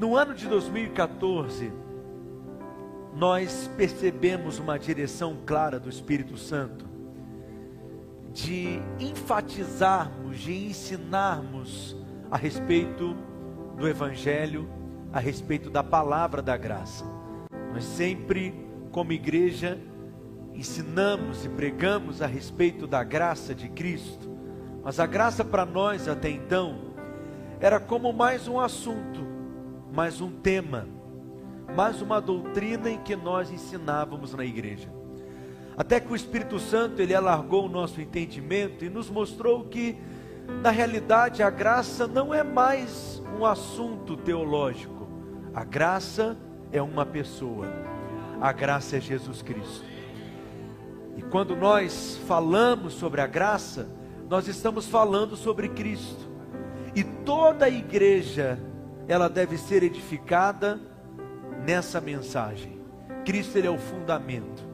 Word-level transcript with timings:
No 0.00 0.16
ano 0.16 0.32
de 0.32 0.48
2014, 0.48 1.70
nós 3.14 3.70
percebemos 3.76 4.58
uma 4.58 4.78
direção 4.78 5.36
clara 5.44 5.78
do 5.78 5.90
Espírito 5.90 6.38
Santo 6.38 6.86
de 8.32 8.80
enfatizarmos, 8.98 10.38
de 10.38 10.68
ensinarmos 10.68 11.94
a 12.30 12.38
respeito 12.38 13.14
do 13.76 13.86
Evangelho, 13.86 14.70
a 15.12 15.20
respeito 15.20 15.68
da 15.68 15.84
palavra 15.84 16.40
da 16.40 16.56
graça. 16.56 17.04
Nós 17.70 17.84
sempre, 17.84 18.54
como 18.90 19.12
igreja, 19.12 19.78
ensinamos 20.54 21.44
e 21.44 21.48
pregamos 21.50 22.22
a 22.22 22.26
respeito 22.26 22.86
da 22.86 23.04
graça 23.04 23.54
de 23.54 23.68
Cristo, 23.68 24.30
mas 24.82 24.98
a 24.98 25.04
graça 25.04 25.44
para 25.44 25.66
nós 25.66 26.08
até 26.08 26.30
então 26.30 26.94
era 27.60 27.78
como 27.78 28.14
mais 28.14 28.48
um 28.48 28.58
assunto, 28.58 29.28
mais 29.92 30.20
um 30.20 30.30
tema, 30.30 30.86
mais 31.74 32.00
uma 32.00 32.20
doutrina 32.20 32.90
em 32.90 32.98
que 32.98 33.16
nós 33.16 33.50
ensinávamos 33.50 34.34
na 34.34 34.44
igreja. 34.44 34.88
Até 35.76 35.98
que 35.98 36.12
o 36.12 36.16
Espírito 36.16 36.58
Santo 36.58 37.00
ele 37.00 37.14
alargou 37.14 37.66
o 37.66 37.68
nosso 37.68 38.00
entendimento 38.00 38.84
e 38.84 38.90
nos 38.90 39.10
mostrou 39.10 39.64
que 39.64 39.96
na 40.62 40.70
realidade 40.70 41.42
a 41.42 41.50
graça 41.50 42.06
não 42.06 42.34
é 42.34 42.42
mais 42.42 43.22
um 43.38 43.44
assunto 43.44 44.16
teológico. 44.16 45.08
A 45.54 45.64
graça 45.64 46.36
é 46.70 46.80
uma 46.82 47.06
pessoa. 47.06 47.66
A 48.40 48.52
graça 48.52 48.96
é 48.96 49.00
Jesus 49.00 49.42
Cristo. 49.42 49.84
E 51.16 51.22
quando 51.22 51.56
nós 51.56 52.20
falamos 52.26 52.94
sobre 52.94 53.20
a 53.20 53.26
graça, 53.26 53.88
nós 54.28 54.46
estamos 54.48 54.86
falando 54.86 55.36
sobre 55.36 55.68
Cristo. 55.68 56.28
E 56.94 57.02
toda 57.02 57.66
a 57.66 57.70
igreja, 57.70 58.58
ela 59.10 59.28
deve 59.28 59.58
ser 59.58 59.82
edificada 59.82 60.80
nessa 61.66 62.00
mensagem. 62.00 62.78
Cristo 63.24 63.58
ele 63.58 63.66
é 63.66 63.70
o 63.70 63.76
fundamento. 63.76 64.64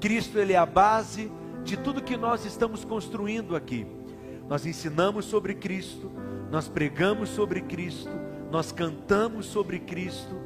Cristo 0.00 0.38
ele 0.38 0.54
é 0.54 0.56
a 0.56 0.64
base 0.64 1.30
de 1.62 1.76
tudo 1.76 2.02
que 2.02 2.16
nós 2.16 2.46
estamos 2.46 2.86
construindo 2.86 3.54
aqui. 3.54 3.86
Nós 4.48 4.64
ensinamos 4.64 5.26
sobre 5.26 5.54
Cristo, 5.54 6.10
nós 6.50 6.68
pregamos 6.68 7.28
sobre 7.28 7.60
Cristo, 7.60 8.10
nós 8.50 8.72
cantamos 8.72 9.44
sobre 9.44 9.78
Cristo. 9.78 10.40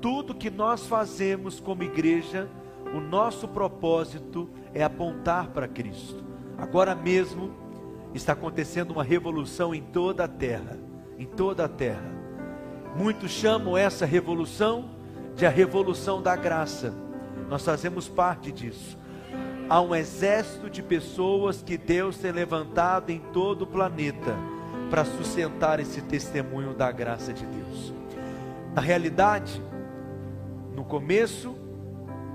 Tudo 0.00 0.34
que 0.34 0.50
nós 0.50 0.84
fazemos 0.84 1.60
como 1.60 1.84
igreja, 1.84 2.48
o 2.92 2.98
nosso 2.98 3.46
propósito 3.46 4.50
é 4.74 4.82
apontar 4.82 5.50
para 5.50 5.68
Cristo. 5.68 6.24
Agora 6.58 6.96
mesmo 6.96 7.54
está 8.12 8.32
acontecendo 8.32 8.90
uma 8.90 9.04
revolução 9.04 9.72
em 9.72 9.82
toda 9.82 10.24
a 10.24 10.28
terra, 10.28 10.76
em 11.16 11.26
toda 11.26 11.64
a 11.64 11.68
terra. 11.68 12.11
Muitos 12.94 13.30
chamam 13.30 13.76
essa 13.76 14.04
revolução 14.04 14.90
de 15.34 15.46
a 15.46 15.50
revolução 15.50 16.20
da 16.20 16.36
graça. 16.36 16.94
Nós 17.48 17.64
fazemos 17.64 18.08
parte 18.08 18.52
disso. 18.52 18.98
Há 19.68 19.80
um 19.80 19.94
exército 19.94 20.68
de 20.68 20.82
pessoas 20.82 21.62
que 21.62 21.78
Deus 21.78 22.18
tem 22.18 22.32
levantado 22.32 23.10
em 23.10 23.18
todo 23.32 23.62
o 23.62 23.66
planeta 23.66 24.36
para 24.90 25.04
sustentar 25.04 25.80
esse 25.80 26.02
testemunho 26.02 26.74
da 26.74 26.92
graça 26.92 27.32
de 27.32 27.46
Deus. 27.46 27.94
Na 28.74 28.82
realidade, 28.82 29.62
no 30.76 30.84
começo, 30.84 31.56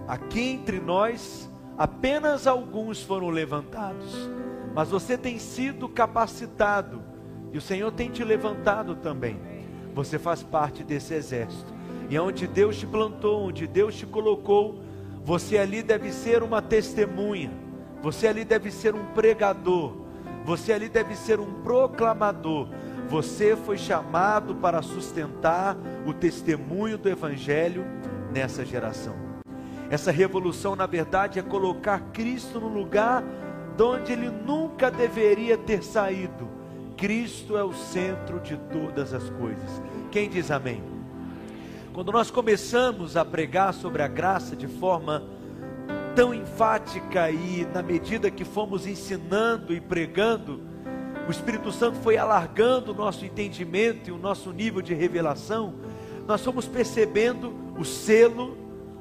aqui 0.08 0.42
entre 0.42 0.80
nós, 0.80 1.48
apenas 1.78 2.48
alguns 2.48 3.04
foram 3.04 3.30
levantados, 3.30 4.30
mas 4.74 4.90
você 4.90 5.16
tem 5.16 5.38
sido 5.38 5.88
capacitado 5.88 7.04
e 7.52 7.58
o 7.58 7.62
Senhor 7.62 7.92
tem 7.92 8.10
te 8.10 8.24
levantado 8.24 8.96
também. 8.96 9.40
Você 9.98 10.20
faz 10.20 10.44
parte 10.44 10.84
desse 10.84 11.16
exército, 11.16 11.74
e 12.08 12.20
onde 12.20 12.46
Deus 12.46 12.78
te 12.78 12.86
plantou, 12.86 13.48
onde 13.48 13.66
Deus 13.66 13.96
te 13.96 14.06
colocou, 14.06 14.80
você 15.26 15.58
ali 15.58 15.82
deve 15.82 16.12
ser 16.12 16.44
uma 16.44 16.62
testemunha, 16.62 17.50
você 18.00 18.28
ali 18.28 18.46
deve 18.46 18.70
ser 18.70 18.94
um 18.94 19.04
pregador, 19.16 19.98
você 20.46 20.72
ali 20.72 20.88
deve 20.88 21.16
ser 21.16 21.40
um 21.40 21.52
proclamador. 21.64 22.68
Você 23.10 23.56
foi 23.56 23.76
chamado 23.76 24.54
para 24.54 24.84
sustentar 24.84 25.76
o 26.06 26.14
testemunho 26.14 26.98
do 27.00 27.10
Evangelho 27.10 27.84
nessa 28.32 28.64
geração. 28.64 29.16
Essa 29.90 30.12
revolução, 30.12 30.76
na 30.76 30.86
verdade, 30.86 31.40
é 31.40 31.42
colocar 31.42 32.00
Cristo 32.14 32.60
no 32.60 32.68
lugar 32.68 33.24
de 33.76 33.82
onde 33.82 34.12
ele 34.12 34.30
nunca 34.30 34.92
deveria 34.92 35.58
ter 35.58 35.82
saído. 35.82 36.57
Cristo 36.98 37.56
é 37.56 37.64
o 37.64 37.72
centro 37.72 38.40
de 38.40 38.58
todas 38.58 39.14
as 39.14 39.30
coisas. 39.30 39.82
Quem 40.12 40.28
diz 40.28 40.50
amém? 40.50 40.82
Quando 41.94 42.12
nós 42.12 42.32
começamos 42.32 43.16
a 43.16 43.24
pregar 43.24 43.72
sobre 43.74 44.02
a 44.02 44.08
graça 44.08 44.56
de 44.56 44.68
forma 44.68 45.24
tão 46.16 46.34
enfática 46.34 47.30
e 47.30 47.68
na 47.72 47.84
medida 47.84 48.32
que 48.32 48.44
fomos 48.44 48.88
ensinando 48.88 49.74
e 49.74 49.80
pregando, 49.80 50.60
o 51.28 51.32
Espírito 51.32 51.72
Santo 51.72 51.98
foi 52.00 52.18
alargando 52.18 52.92
o 52.92 52.96
nosso 52.96 53.24
entendimento 53.24 54.10
e 54.10 54.12
o 54.12 54.18
nosso 54.18 54.52
nível 54.52 54.82
de 54.82 54.96
revelação, 54.96 55.76
nós 56.26 56.44
fomos 56.44 56.68
percebendo 56.68 57.54
o 57.78 57.86
selo 57.86 58.58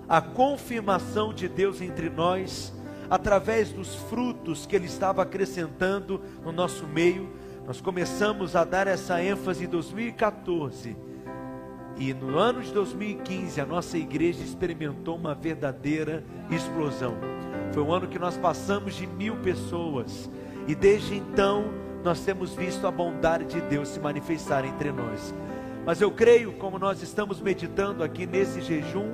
a 0.08 0.20
confirmação 0.20 1.32
de 1.32 1.48
Deus 1.48 1.80
entre 1.80 2.10
nós, 2.10 2.74
através 3.08 3.72
dos 3.72 3.94
frutos 3.94 4.66
que 4.66 4.76
Ele 4.76 4.86
estava 4.86 5.22
acrescentando 5.22 6.20
no 6.44 6.52
nosso 6.52 6.86
meio, 6.86 7.28
nós 7.66 7.80
começamos 7.80 8.54
a 8.54 8.62
dar 8.62 8.86
essa 8.86 9.20
ênfase 9.20 9.64
em 9.64 9.66
2014. 9.68 10.96
E 11.98 12.14
no 12.14 12.38
ano 12.38 12.62
de 12.62 12.72
2015, 12.72 13.60
a 13.60 13.66
nossa 13.66 13.98
igreja 13.98 14.40
experimentou 14.40 15.16
uma 15.16 15.34
verdadeira 15.34 16.22
explosão. 16.48 17.16
Foi 17.72 17.82
um 17.82 17.92
ano 17.92 18.06
que 18.06 18.20
nós 18.20 18.36
passamos 18.36 18.94
de 18.94 19.04
mil 19.04 19.38
pessoas. 19.38 20.30
E 20.68 20.76
desde 20.76 21.16
então, 21.16 21.64
nós 22.04 22.20
temos 22.20 22.54
visto 22.54 22.86
a 22.86 22.90
bondade 22.90 23.46
de 23.46 23.60
Deus 23.62 23.88
se 23.88 23.98
manifestar 23.98 24.64
entre 24.64 24.92
nós. 24.92 25.34
Mas 25.84 26.00
eu 26.00 26.12
creio, 26.12 26.52
como 26.52 26.78
nós 26.78 27.02
estamos 27.02 27.40
meditando 27.40 28.04
aqui 28.04 28.26
nesse 28.26 28.60
jejum, 28.60 29.12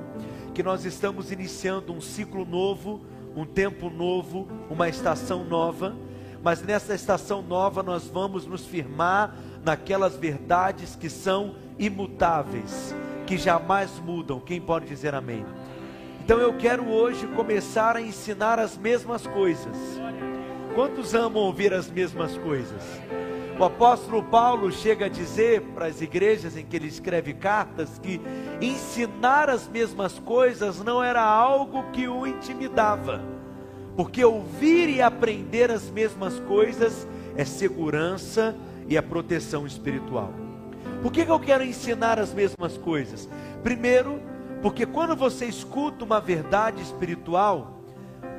que 0.53 0.63
nós 0.63 0.85
estamos 0.85 1.33
iniciando 1.33 1.91
um 1.91 2.03
ciclo 2.03 2.45
novo, 2.45 3.01
um 3.35 3.47
tempo 3.47 3.89
novo, 3.89 4.47
uma 4.69 4.91
estação 4.91 5.43
nova, 5.43 5.97
mas 6.43 6.63
nessa 6.63 6.95
estação 6.95 7.41
nova 7.43 7.83
nós 7.83 8.07
vamos 8.09 8.47
nos 8.47 8.67
firmar 8.67 9.35
naquelas 9.65 10.17
verdades 10.17 10.97
que 10.97 11.09
são 11.09 11.55
imutáveis, 11.79 12.95
que 13.27 13.39
jamais 13.39 13.91
mudam. 14.01 14.41
Quem 14.41 14.61
pode 14.61 14.87
dizer 14.87 15.15
amém? 15.15 15.45
Então 16.25 16.39
eu 16.39 16.57
quero 16.57 16.89
hoje 16.89 17.27
começar 17.29 17.97
a 17.97 18.01
ensinar 18.01 18.59
as 18.59 18.77
mesmas 18.77 19.27
coisas. 19.27 19.77
Quantos 20.75 21.15
amam 21.15 21.43
ouvir 21.43 21.73
as 21.73 21.91
mesmas 21.91 22.37
coisas? 22.39 22.83
O 23.59 23.65
apóstolo 23.65 24.23
Paulo 24.25 24.73
chega 24.73 25.07
a 25.07 25.09
dizer 25.09 25.61
para 25.75 25.87
as 25.87 26.01
igrejas 26.01 26.57
em 26.57 26.65
que 26.65 26.75
ele 26.75 26.89
escreve 26.89 27.35
cartas 27.35 27.99
que 27.99 28.21
ensinar 28.61 29.51
as 29.51 29.69
mesmas 29.69 30.19
coisas 30.19 30.83
não 30.83 31.05
era 31.05 31.23
algo 31.23 31.85
que 31.93 32.09
o 32.09 32.27
intimidava, 32.27 33.21
porque 33.97 34.25
ouvir 34.25 34.89
e 34.89 35.03
aprender 35.03 35.71
as 35.71 35.91
mesmas 35.91 36.39
coisas 36.41 37.07
é 37.37 37.45
segurança 37.45 38.55
e 38.89 38.97
a 38.97 39.03
proteção 39.03 39.67
espiritual. 39.67 40.33
Por 41.03 41.13
que, 41.13 41.25
que 41.25 41.31
eu 41.31 41.41
quero 41.41 41.65
ensinar 41.65 42.19
as 42.19 42.33
mesmas 42.33 42.79
coisas? 42.79 43.29
Primeiro, 43.63 44.21
porque 44.63 44.87
quando 44.87 45.17
você 45.17 45.47
escuta 45.47 46.05
uma 46.05 46.21
verdade 46.21 46.81
espiritual, 46.81 47.81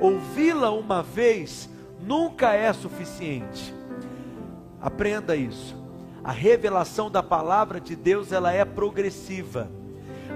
ouvi-la 0.00 0.70
uma 0.70 1.02
vez 1.02 1.68
nunca 2.00 2.52
é 2.54 2.72
suficiente. 2.72 3.74
Aprenda 4.80 5.36
isso. 5.36 5.76
A 6.22 6.32
revelação 6.32 7.10
da 7.10 7.22
palavra 7.22 7.80
de 7.80 7.94
Deus, 7.94 8.32
ela 8.32 8.52
é 8.52 8.64
progressiva. 8.64 9.68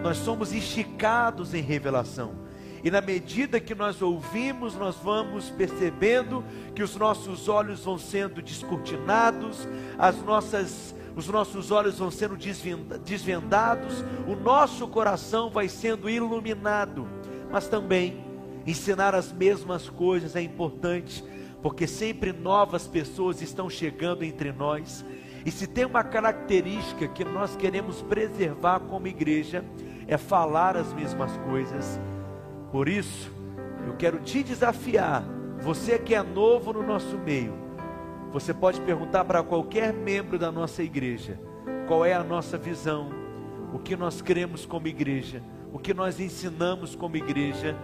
Nós 0.03 0.19
somos 0.19 0.53
esticados 0.53 1.55
em 1.55 1.63
revelação. 1.63 2.33
E 2.83 2.91
na 2.91 3.01
medida 3.01 3.61
que 3.61 3.75
nós 3.75 4.01
ouvimos, 4.01 4.75
nós 4.75 4.97
vamos 4.97 5.51
percebendo 5.51 6.45
que 6.75 6.83
os 6.83 6.95
nossos 6.97 7.49
olhos 7.49 7.85
vão 7.85 7.99
sendo 7.99 8.41
descortinados, 8.41 9.67
as 9.99 10.17
nossas 10.23 10.95
os 11.17 11.27
nossos 11.27 11.73
olhos 11.73 11.99
vão 11.99 12.13
sendo 12.13 12.37
desvendados, 13.05 14.05
o 14.25 14.37
nosso 14.37 14.87
coração 14.87 15.51
vai 15.51 15.69
sendo 15.69 16.09
iluminado. 16.09 17.09
Mas 17.51 17.67
também 17.67 18.25
ensinar 18.65 19.17
as 19.17 19.33
mesmas 19.33 19.89
coisas 19.89 20.37
é 20.37 20.41
importante 20.41 21.25
porque 21.63 21.87
sempre 21.87 22.33
novas 22.33 22.87
pessoas 22.87 23.43
estão 23.43 23.69
chegando 23.69 24.23
entre 24.23 24.53
nós. 24.53 25.05
E 25.45 25.51
se 25.51 25.67
tem 25.67 25.85
uma 25.85 26.05
característica 26.05 27.09
que 27.09 27.25
nós 27.25 27.57
queremos 27.57 28.03
preservar 28.03 28.81
como 28.81 29.07
igreja, 29.07 29.65
é 30.07 30.17
falar 30.17 30.77
as 30.77 30.93
mesmas 30.93 31.37
coisas. 31.39 31.99
Por 32.71 32.89
isso, 32.89 33.31
eu 33.87 33.95
quero 33.95 34.19
te 34.19 34.43
desafiar, 34.43 35.25
você 35.61 35.99
que 35.99 36.15
é 36.15 36.23
novo 36.23 36.73
no 36.73 36.83
nosso 36.83 37.17
meio, 37.17 37.55
você 38.33 38.53
pode 38.53 38.81
perguntar 38.83 39.25
para 39.25 39.43
qualquer 39.43 39.93
membro 39.93 40.39
da 40.39 40.53
nossa 40.53 40.83
igreja 40.83 41.41
qual 41.87 42.05
é 42.05 42.13
a 42.13 42.23
nossa 42.23 42.59
visão, 42.59 43.09
o 43.73 43.79
que 43.79 43.97
nós 43.97 44.21
cremos 44.21 44.67
como 44.67 44.87
igreja, 44.87 45.43
o 45.73 45.79
que 45.79 45.95
nós 45.95 46.21
ensinamos 46.21 46.95
como 46.95 47.17
igreja, 47.17 47.75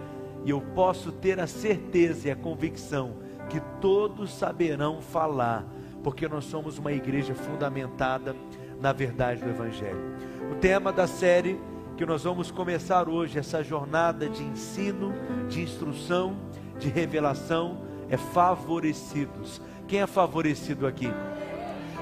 e 0.45 0.51
eu 0.51 0.61
posso 0.61 1.11
ter 1.11 1.39
a 1.39 1.47
certeza 1.47 2.27
e 2.27 2.31
a 2.31 2.35
convicção 2.35 3.17
que 3.49 3.59
todos 3.81 4.31
saberão 4.31 5.01
falar, 5.01 5.65
porque 6.03 6.27
nós 6.27 6.45
somos 6.45 6.77
uma 6.77 6.93
igreja 6.93 7.33
fundamentada 7.33 8.35
na 8.79 8.93
verdade 8.93 9.41
do 9.41 9.49
Evangelho. 9.49 10.15
O 10.51 10.55
tema 10.55 10.91
da 10.91 11.07
série 11.07 11.59
que 11.95 12.05
nós 12.05 12.23
vamos 12.23 12.51
começar 12.51 13.07
hoje, 13.07 13.39
essa 13.39 13.63
jornada 13.63 14.27
de 14.27 14.43
ensino, 14.43 15.13
de 15.47 15.61
instrução, 15.61 16.35
de 16.77 16.89
revelação, 16.89 17.77
é 18.09 18.17
favorecidos. 18.17 19.61
Quem 19.87 20.01
é 20.01 20.07
favorecido 20.07 20.85
aqui? 20.85 21.09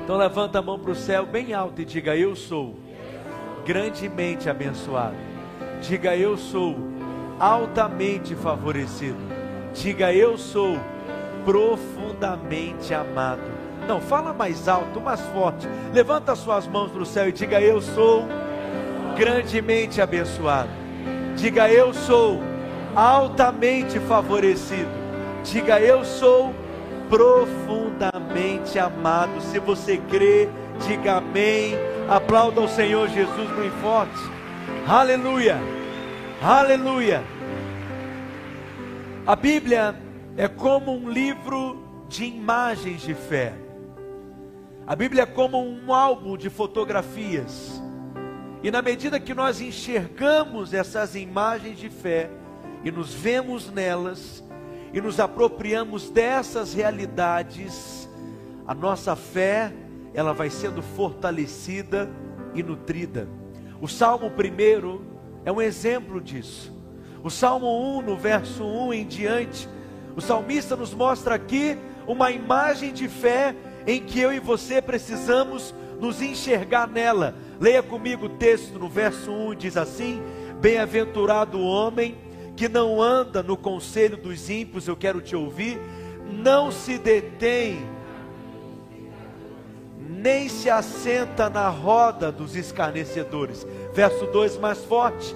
Então 0.03 0.17
levanta 0.17 0.59
a 0.59 0.61
mão 0.61 0.79
para 0.79 0.91
o 0.91 0.95
céu 0.95 1.25
bem 1.25 1.53
alto 1.53 1.81
e 1.81 1.85
diga: 1.85 2.15
Eu 2.15 2.35
sou 2.35 2.75
grandemente 3.65 4.49
abençoado. 4.49 5.15
Diga: 5.81 6.15
Eu 6.15 6.37
sou 6.37 6.75
altamente 7.39 8.35
favorecido. 8.35 9.19
Diga: 9.73 10.11
Eu 10.11 10.37
sou 10.37 10.77
profundamente 11.45 12.93
amado. 12.93 13.63
Não, 13.87 14.01
fala 14.01 14.33
mais 14.33 14.67
alto, 14.67 14.99
mais 14.99 15.21
forte. 15.27 15.67
Levanta 15.93 16.35
suas 16.35 16.65
mãos 16.65 16.91
para 16.91 17.03
o 17.03 17.05
céu 17.05 17.29
e 17.29 17.31
diga: 17.31 17.61
Eu 17.61 17.79
sou 17.79 18.25
grandemente 19.15 20.01
abençoado. 20.01 20.69
Diga: 21.35 21.69
Eu 21.69 21.93
sou 21.93 22.41
altamente 22.95 23.99
favorecido. 24.01 24.89
Diga: 25.43 25.79
Eu 25.79 26.03
sou 26.03 26.53
profundamente 27.09 28.79
amado. 28.79 29.41
Se 29.41 29.59
você 29.59 29.97
crê, 30.09 30.49
diga 30.87 31.17
amém. 31.17 31.75
Aplauda 32.09 32.61
o 32.61 32.67
Senhor 32.67 33.07
Jesus 33.09 33.49
bem 33.51 33.69
forte. 33.81 34.19
Aleluia. 34.87 35.57
Aleluia. 36.41 37.23
A 39.25 39.35
Bíblia 39.35 39.95
é 40.35 40.47
como 40.47 40.91
um 40.91 41.09
livro 41.09 41.81
de 42.09 42.25
imagens 42.25 43.01
de 43.01 43.13
fé. 43.13 43.53
A 44.85 44.95
Bíblia 44.95 45.23
é 45.23 45.25
como 45.25 45.63
um 45.63 45.93
álbum 45.93 46.35
de 46.35 46.49
fotografias. 46.49 47.82
E 48.63 48.71
na 48.71 48.81
medida 48.81 49.19
que 49.19 49.33
nós 49.33 49.59
enxergamos 49.59 50.73
essas 50.73 51.15
imagens 51.15 51.77
de 51.77 51.89
fé 51.89 52.29
e 52.81 52.89
nos 52.89 53.13
vemos 53.13 53.69
nelas 53.69 54.41
e 54.93 55.01
nos 55.01 55.19
apropriamos 55.19 56.09
dessas 56.09 56.73
realidades, 56.73 58.09
a 58.65 58.73
nossa 58.73 59.17
fé, 59.17 59.73
ela 60.13 60.33
vai 60.33 60.49
sendo 60.49 60.81
fortalecida 60.81 62.09
e 62.55 62.63
nutrida. 62.63 63.27
O 63.81 63.87
Salmo 63.89 64.27
1 64.27 65.01
é 65.43 65.51
um 65.51 65.61
exemplo 65.61 66.21
disso. 66.21 66.71
O 67.21 67.29
Salmo 67.29 67.97
1, 67.97 68.01
no 68.03 68.15
verso 68.15 68.63
1 68.63 68.93
em 68.93 69.05
diante, 69.05 69.67
o 70.15 70.21
salmista 70.21 70.75
nos 70.75 70.93
mostra 70.93 71.35
aqui 71.35 71.77
uma 72.07 72.31
imagem 72.31 72.93
de 72.93 73.09
fé 73.09 73.53
em 73.85 74.01
que 74.01 74.21
eu 74.21 74.31
e 74.31 74.39
você 74.39 74.81
precisamos 74.81 75.75
nos 75.99 76.21
enxergar 76.21 76.87
nela. 76.87 77.35
Leia 77.59 77.83
comigo 77.83 78.25
o 78.25 78.29
texto 78.29 78.77
no 78.79 78.89
verso 78.89 79.31
1, 79.31 79.55
diz 79.55 79.77
assim: 79.77 80.21
Bem-aventurado 80.59 81.57
o 81.57 81.65
homem 81.65 82.17
que 82.55 82.69
não 82.69 83.01
anda 83.01 83.41
no 83.41 83.57
conselho 83.57 84.17
dos 84.17 84.49
ímpios, 84.49 84.87
eu 84.87 84.95
quero 84.95 85.21
te 85.21 85.35
ouvir, 85.35 85.79
não 86.31 86.71
se 86.71 86.97
detém, 86.97 87.85
nem 89.99 90.47
se 90.47 90.69
assenta 90.69 91.49
na 91.49 91.69
roda 91.69 92.31
dos 92.31 92.55
escarnecedores. 92.55 93.65
Verso 93.93 94.25
2 94.27 94.57
mais 94.57 94.83
forte, 94.85 95.35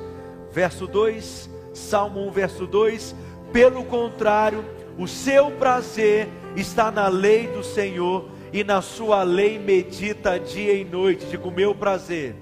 verso 0.52 0.88
2, 0.88 1.50
Salmo 1.74 2.28
1, 2.28 2.32
verso 2.32 2.66
2: 2.66 3.16
Pelo 3.52 3.84
contrário, 3.84 4.64
o 4.98 5.08
seu 5.08 5.52
prazer 5.52 6.28
está 6.56 6.90
na 6.92 7.08
lei 7.08 7.48
do 7.48 7.64
Senhor 7.64 8.37
e 8.52 8.64
na 8.64 8.82
sua 8.82 9.24
lei 9.24 9.60
medita 9.60 10.40
dia 10.40 10.74
e 10.74 10.86
noite. 10.86 11.26
Digo, 11.26 11.52
meu 11.52 11.76
prazer 11.76 12.36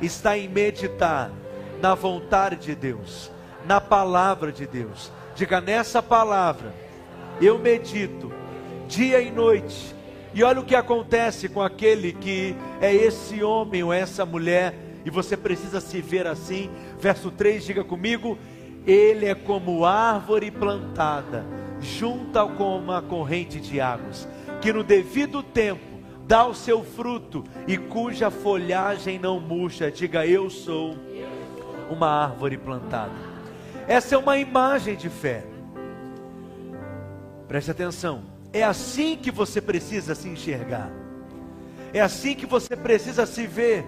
está 0.00 0.36
em 0.36 0.48
meditar 0.48 1.30
na 1.80 1.94
vontade 1.94 2.56
de 2.56 2.74
Deus, 2.74 3.30
na 3.66 3.80
palavra 3.80 4.52
de 4.52 4.66
Deus. 4.66 5.12
Diga, 5.34 5.60
nessa 5.60 6.02
palavra 6.02 6.74
eu 7.40 7.58
medito 7.58 8.32
dia 8.88 9.20
e 9.20 9.30
noite. 9.30 9.94
E 10.32 10.44
olha 10.44 10.60
o 10.60 10.64
que 10.64 10.74
acontece 10.74 11.48
com 11.48 11.60
aquele 11.60 12.12
que 12.12 12.54
é 12.80 12.94
esse 12.94 13.42
homem 13.42 13.82
ou 13.82 13.92
essa 13.92 14.24
mulher, 14.24 14.74
e 15.04 15.10
você 15.10 15.36
precisa 15.36 15.80
se 15.80 16.00
ver 16.00 16.26
assim. 16.26 16.70
Verso 16.98 17.30
3, 17.30 17.64
diga 17.64 17.82
comigo: 17.82 18.38
ele 18.86 19.26
é 19.26 19.34
como 19.34 19.84
árvore 19.84 20.50
plantada 20.50 21.44
junto 21.80 22.46
com 22.50 22.78
uma 22.78 23.00
corrente 23.00 23.58
de 23.58 23.80
águas 23.80 24.28
que 24.60 24.72
no 24.72 24.84
devido 24.84 25.42
tempo 25.42 26.00
dá 26.26 26.46
o 26.46 26.54
seu 26.54 26.84
fruto 26.84 27.44
e 27.66 27.76
cuja 27.76 28.30
folhagem 28.30 29.18
não 29.18 29.40
murcha. 29.40 29.90
Diga, 29.90 30.26
eu 30.26 30.48
sou 30.48 30.96
uma 31.90 32.08
árvore 32.08 32.56
plantada. 32.56 33.12
Essa 33.88 34.14
é 34.14 34.18
uma 34.18 34.38
imagem 34.38 34.96
de 34.96 35.08
fé. 35.08 35.44
Preste 37.48 37.70
atenção. 37.70 38.22
É 38.52 38.62
assim 38.62 39.16
que 39.16 39.30
você 39.30 39.60
precisa 39.60 40.14
se 40.14 40.28
enxergar. 40.28 40.92
É 41.92 42.00
assim 42.00 42.34
que 42.34 42.46
você 42.46 42.76
precisa 42.76 43.26
se 43.26 43.46
ver. 43.46 43.84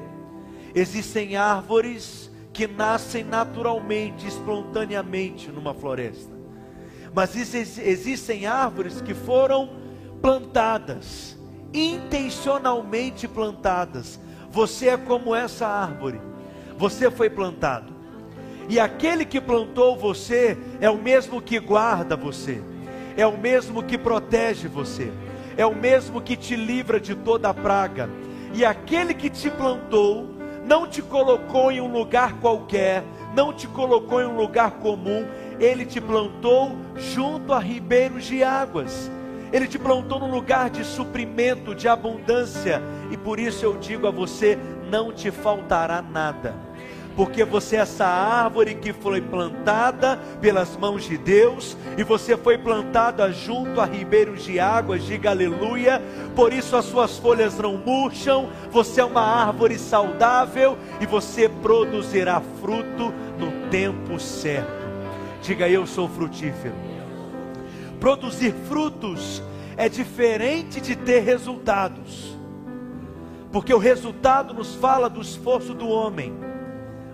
Existem 0.75 1.37
árvores 1.37 2.31
que 2.53 2.67
nascem 2.67 3.23
naturalmente, 3.23 4.27
espontaneamente 4.27 5.51
numa 5.51 5.73
floresta. 5.75 6.33
Mas 7.15 7.37
existem 7.37 8.47
árvores 8.47 9.01
que 9.01 9.15
foram 9.15 9.82
plantadas, 10.23 11.37
intencionalmente 11.75 13.27
plantadas. 13.27 14.21
Você 14.51 14.91
é 14.91 14.97
como 14.97 15.35
essa 15.35 15.67
árvore. 15.67 16.21
Você 16.79 17.11
foi 17.11 17.29
plantado. 17.29 17.93
E 18.69 18.79
aquele 18.79 19.25
que 19.25 19.41
plantou 19.41 19.97
você 19.97 20.57
é 20.81 20.89
o 20.89 20.97
mesmo 20.97 21.43
que 21.43 21.59
guarda 21.59 22.17
você. 22.17 22.63
É 23.17 23.27
o 23.27 23.37
mesmo 23.37 23.83
que 23.83 23.99
protege 23.99 24.69
você. 24.69 25.13
É 25.57 25.67
o 25.67 25.75
mesmo 25.75 26.21
que 26.21 26.37
te 26.37 26.55
livra 26.55 27.01
de 27.01 27.17
toda 27.17 27.53
praga. 27.53 28.09
E 28.55 28.65
aquele 28.65 29.13
que 29.13 29.29
te 29.29 29.51
plantou 29.51 30.29
não 30.65 30.87
te 30.87 31.03
colocou 31.03 31.73
em 31.73 31.81
um 31.81 31.93
lugar 31.93 32.35
qualquer, 32.35 33.03
não 33.35 33.53
te 33.53 33.67
colocou 33.67 34.23
em 34.23 34.27
um 34.27 34.37
lugar 34.37 34.73
comum, 34.73 35.27
ele 35.59 35.85
te 35.85 36.01
plantou 36.01 36.77
junto 36.97 37.53
a 37.53 37.59
ribeiros 37.59 38.25
de 38.25 38.45
águas. 38.45 39.11
Ele 39.53 39.69
te 39.69 39.79
plantou 39.79 40.19
num 40.19 40.31
lugar 40.31 40.71
de 40.71 40.83
suprimento, 40.83 41.75
de 41.75 41.87
abundância, 41.87 42.83
e 43.11 43.17
por 43.19 43.39
isso 43.39 43.65
eu 43.65 43.77
digo 43.77 44.07
a 44.07 44.11
você: 44.11 44.59
não 44.91 45.13
te 45.13 45.31
faltará 45.31 46.01
nada, 46.01 46.55
porque 47.15 47.45
você 47.45 47.77
é 47.77 47.81
essa 47.81 48.07
árvore 48.07 48.75
que 48.75 48.95
foi 48.95 49.21
plantada 49.21 50.19
pelas 50.41 50.75
mãos 50.79 51.05
de 51.05 51.19
Deus, 51.19 51.77
e 51.99 52.03
você 52.03 52.35
foi 52.35 52.57
plantada 52.57 53.31
junto 53.31 53.79
a 53.79 53.85
ribeiros 53.85 54.43
de 54.43 54.59
águas, 54.59 55.05
diga 55.05 55.29
aleluia, 55.29 56.01
por 56.35 56.51
isso 56.51 56.75
as 56.75 56.87
suas 56.87 57.19
folhas 57.19 57.59
não 57.59 57.77
murcham, 57.77 58.49
você 58.71 59.03
é 59.03 59.05
uma 59.05 59.21
árvore 59.21 59.79
saudável 59.79 60.79
e 60.99 61.05
você 61.05 61.47
produzirá 61.47 62.41
fruto 62.63 63.13
no 63.39 63.69
tempo 63.69 64.19
certo. 64.19 64.83
Diga 65.43 65.69
eu 65.69 65.87
sou 65.87 66.09
frutífero 66.09 66.92
produzir 68.03 68.53
frutos 68.67 69.41
é 69.77 69.89
diferente 69.89 70.81
de 70.81 70.97
ter 70.97 71.21
resultados, 71.21 72.37
porque 73.53 73.73
o 73.73 73.79
resultado 73.79 74.53
nos 74.53 74.75
fala 74.75 75.09
do 75.09 75.23
esforço 75.23 75.73
do 75.73 75.89
homem, 75.89 76.35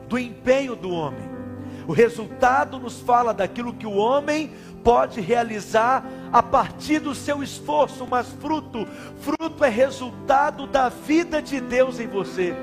do 0.09 0.19
empenho 0.19 0.75
do 0.75 0.89
homem. 0.91 1.29
O 1.87 1.93
resultado 1.93 2.79
nos 2.79 3.01
fala 3.01 3.35
daquilo 3.35 3.75
que 3.75 3.87
o 3.87 3.97
homem 3.97 4.51
pode 4.83 5.21
realizar 5.21 6.07
a 6.33 6.43
partir 6.43 7.01
do 7.01 7.15
seu 7.15 7.43
esforço, 7.43 8.07
mas 8.07 8.27
fruto, 8.41 8.89
fruto 9.21 9.63
é 9.63 9.69
resultado 9.69 10.67
da 10.67 10.89
vida 10.89 11.43
de 11.43 11.61
Deus 11.61 12.01
em 12.01 12.07
você 12.07 12.57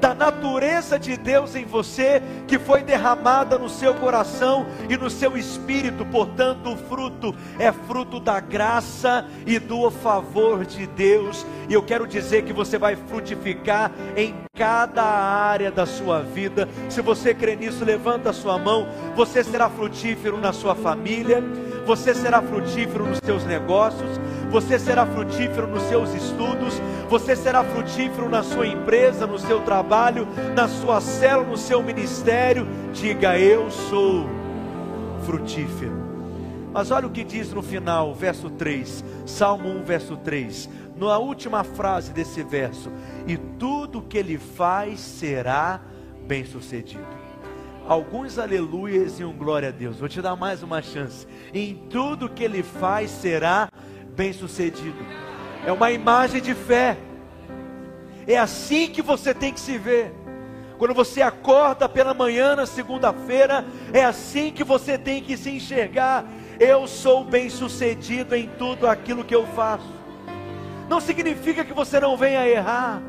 da 0.00 0.14
natureza 0.14 0.98
de 0.98 1.16
Deus 1.16 1.54
em 1.54 1.64
você, 1.64 2.22
que 2.48 2.58
foi 2.58 2.82
derramada 2.82 3.58
no 3.58 3.68
seu 3.68 3.94
coração 3.94 4.66
e 4.88 4.96
no 4.96 5.10
seu 5.10 5.36
espírito, 5.36 6.04
portanto, 6.06 6.72
o 6.72 6.76
fruto 6.76 7.34
é 7.58 7.70
fruto 7.70 8.18
da 8.18 8.40
graça 8.40 9.26
e 9.46 9.58
do 9.58 9.90
favor 9.90 10.64
de 10.64 10.86
Deus, 10.86 11.46
e 11.68 11.74
eu 11.74 11.82
quero 11.82 12.06
dizer 12.06 12.42
que 12.42 12.52
você 12.52 12.78
vai 12.78 12.96
frutificar 12.96 13.92
em 14.16 14.34
cada 14.56 15.02
área 15.02 15.70
da 15.70 15.86
sua 15.86 16.20
vida. 16.20 16.68
Se 16.88 17.00
você 17.00 17.32
crê 17.32 17.54
nisso, 17.54 17.84
levanta 17.84 18.30
a 18.30 18.32
sua 18.32 18.58
mão. 18.58 18.88
Você 19.14 19.44
será 19.44 19.70
frutífero 19.70 20.36
na 20.36 20.52
sua 20.52 20.74
família, 20.74 21.42
você 21.86 22.14
será 22.14 22.42
frutífero 22.42 23.06
nos 23.06 23.20
seus 23.24 23.44
negócios, 23.44 24.20
você 24.50 24.78
será 24.78 25.06
frutífero 25.06 25.66
nos 25.66 25.82
seus 25.84 26.12
estudos, 26.12 26.80
você 27.08 27.36
será 27.36 27.62
frutífero 27.62 28.28
na 28.28 28.42
sua 28.42 28.66
empresa, 28.66 29.26
no 29.26 29.38
seu 29.38 29.60
trabalho, 29.60 30.26
na 30.54 30.68
sua 30.68 31.00
célula, 31.00 31.48
no 31.48 31.56
seu 31.56 31.82
ministério. 31.82 32.66
Diga: 32.92 33.38
Eu 33.38 33.70
sou 33.70 34.26
frutífero. 35.24 36.10
Mas 36.72 36.90
olha 36.90 37.06
o 37.06 37.10
que 37.10 37.24
diz 37.24 37.52
no 37.52 37.62
final, 37.62 38.14
verso 38.14 38.48
3, 38.50 39.04
Salmo 39.26 39.68
1, 39.68 39.82
verso 39.82 40.16
3, 40.16 40.68
na 40.96 41.18
última 41.18 41.64
frase 41.64 42.12
desse 42.12 42.42
verso: 42.42 42.90
E 43.26 43.36
tudo 43.36 44.02
que 44.02 44.18
ele 44.18 44.38
faz 44.38 45.00
será 45.00 45.80
bem 46.26 46.44
sucedido 46.44 47.20
alguns 47.90 48.38
aleluias 48.38 49.18
e 49.18 49.24
um 49.24 49.32
glória 49.32 49.70
a 49.70 49.72
Deus. 49.72 49.98
Vou 49.98 50.08
te 50.08 50.22
dar 50.22 50.36
mais 50.36 50.62
uma 50.62 50.80
chance. 50.80 51.26
Em 51.52 51.74
tudo 51.74 52.28
que 52.28 52.44
ele 52.44 52.62
faz 52.62 53.10
será 53.10 53.68
bem 54.14 54.32
sucedido. 54.32 54.98
É 55.64 55.72
uma 55.72 55.90
imagem 55.90 56.40
de 56.40 56.54
fé. 56.54 56.96
É 58.26 58.38
assim 58.38 58.88
que 58.88 59.02
você 59.02 59.34
tem 59.34 59.52
que 59.52 59.60
se 59.60 59.78
ver. 59.78 60.12
Quando 60.78 60.94
você 60.94 61.20
acorda 61.20 61.88
pela 61.88 62.14
manhã 62.14 62.56
na 62.56 62.64
segunda-feira, 62.64 63.64
é 63.92 64.04
assim 64.04 64.50
que 64.50 64.64
você 64.64 64.96
tem 64.96 65.22
que 65.22 65.36
se 65.36 65.50
enxergar. 65.50 66.24
Eu 66.58 66.86
sou 66.86 67.24
bem 67.24 67.50
sucedido 67.50 68.34
em 68.34 68.48
tudo 68.58 68.86
aquilo 68.86 69.24
que 69.24 69.34
eu 69.34 69.46
faço. 69.48 70.00
Não 70.88 71.00
significa 71.00 71.64
que 71.64 71.72
você 71.72 72.00
não 72.00 72.16
venha 72.16 72.48
errar. 72.48 73.02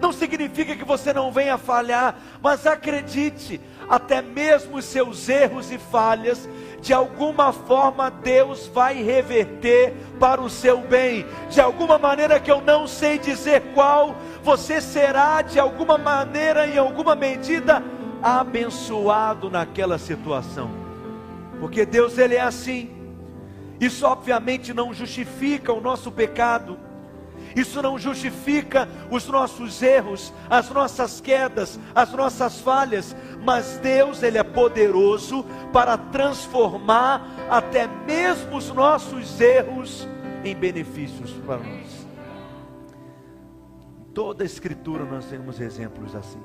Não 0.00 0.12
significa 0.12 0.74
que 0.74 0.84
você 0.84 1.12
não 1.12 1.30
venha 1.30 1.56
falhar, 1.56 2.16
mas 2.42 2.66
acredite, 2.66 3.60
até 3.92 4.22
mesmo 4.22 4.78
os 4.78 4.86
seus 4.86 5.28
erros 5.28 5.70
e 5.70 5.76
falhas, 5.76 6.48
de 6.80 6.94
alguma 6.94 7.52
forma 7.52 8.10
Deus 8.10 8.66
vai 8.66 9.02
reverter 9.02 9.92
para 10.18 10.40
o 10.40 10.48
seu 10.48 10.78
bem, 10.78 11.26
de 11.50 11.60
alguma 11.60 11.98
maneira 11.98 12.40
que 12.40 12.50
eu 12.50 12.62
não 12.62 12.86
sei 12.86 13.18
dizer 13.18 13.60
qual, 13.74 14.16
você 14.42 14.80
será 14.80 15.42
de 15.42 15.60
alguma 15.60 15.98
maneira, 15.98 16.66
em 16.66 16.78
alguma 16.78 17.14
medida, 17.14 17.82
abençoado 18.22 19.50
naquela 19.50 19.98
situação, 19.98 20.70
porque 21.60 21.84
Deus 21.84 22.16
ele 22.16 22.36
é 22.36 22.40
assim. 22.40 22.90
Isso 23.78 24.06
obviamente 24.06 24.72
não 24.72 24.94
justifica 24.94 25.70
o 25.70 25.82
nosso 25.82 26.10
pecado 26.10 26.78
isso 27.54 27.82
não 27.82 27.98
justifica 27.98 28.88
os 29.10 29.26
nossos 29.26 29.82
erros, 29.82 30.32
as 30.48 30.70
nossas 30.70 31.20
quedas, 31.20 31.78
as 31.94 32.12
nossas 32.12 32.60
falhas, 32.60 33.14
mas 33.44 33.78
Deus, 33.82 34.22
Ele 34.22 34.38
é 34.38 34.42
poderoso 34.42 35.44
para 35.72 35.96
transformar 35.96 37.26
até 37.50 37.86
mesmo 38.06 38.56
os 38.56 38.68
nossos 38.70 39.40
erros 39.40 40.06
em 40.44 40.54
benefícios 40.54 41.30
para 41.46 41.58
nós. 41.58 42.06
Toda 44.14 44.42
a 44.42 44.46
Escritura 44.46 45.04
nós 45.04 45.24
temos 45.26 45.60
exemplos 45.60 46.14
assim. 46.14 46.40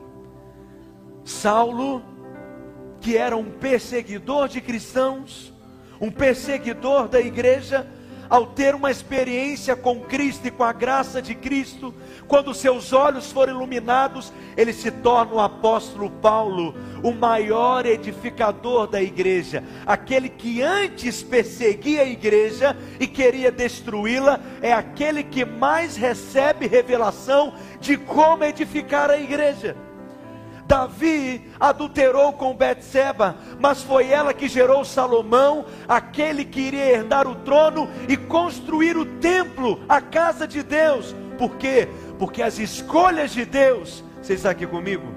Saulo, 1.24 2.02
que 3.02 3.18
era 3.18 3.36
um 3.36 3.52
perseguidor 3.52 4.48
de 4.48 4.62
cristãos, 4.62 5.54
um 6.00 6.10
perseguidor 6.10 7.08
da 7.08 7.20
igreja, 7.20 7.86
ao 8.30 8.48
ter 8.48 8.76
uma 8.76 8.92
experiência 8.92 9.76
com 9.76 10.02
Cristo 10.02 10.48
e 10.48 10.52
com 10.52 10.64
a 10.64 10.74
graça 10.74 11.22
de 11.22 11.34
Cristo, 11.34 11.94
quando 12.28 12.54
seus 12.54 12.92
olhos 12.94 13.32
foram 13.32 13.54
iluminados, 13.54 14.34
ele 14.56 14.74
se 14.74 14.92
torna 14.92 15.34
o 15.34 15.40
apóstolo 15.40 16.10
Paulo, 16.10 16.76
o 17.04 17.12
maior 17.12 17.86
edificador 17.86 18.88
da 18.88 19.02
igreja, 19.02 19.64
aquele 19.86 20.30
que 20.30 20.62
antes 20.62 21.24
perseguia 21.24 22.02
a 22.02 22.06
igreja 22.06 22.76
e 23.00 23.08
queria 23.08 23.52
destruí-la, 23.52 24.40
é 24.62 24.74
aquele 24.74 25.24
que 25.24 25.46
mais 25.46 25.96
recebe 25.96 26.68
revelação 26.68 27.54
de 27.80 27.98
como 27.98 28.44
edificar 28.44 29.10
a 29.10 29.18
igreja. 29.18 29.87
Davi 30.68 31.50
adulterou 31.58 32.34
com 32.34 32.54
Betseba, 32.54 33.38
mas 33.58 33.82
foi 33.82 34.10
ela 34.10 34.34
que 34.34 34.50
gerou 34.50 34.84
Salomão, 34.84 35.66
aquele 35.88 36.44
que 36.44 36.60
iria 36.60 36.92
herdar 36.92 37.26
o 37.26 37.36
trono 37.36 37.90
e 38.08 38.18
construir 38.18 38.98
o 38.98 39.06
templo, 39.06 39.80
a 39.88 40.02
casa 40.02 40.46
de 40.46 40.62
Deus. 40.62 41.16
Por 41.38 41.56
quê? 41.56 41.88
Porque 42.20 42.42
as 42.42 42.60
escolhas 42.60 43.32
de 43.32 43.46
Deus, 43.46 44.04
você 44.22 44.34
está 44.34 44.50
aqui 44.50 44.68
comigo? 44.68 45.08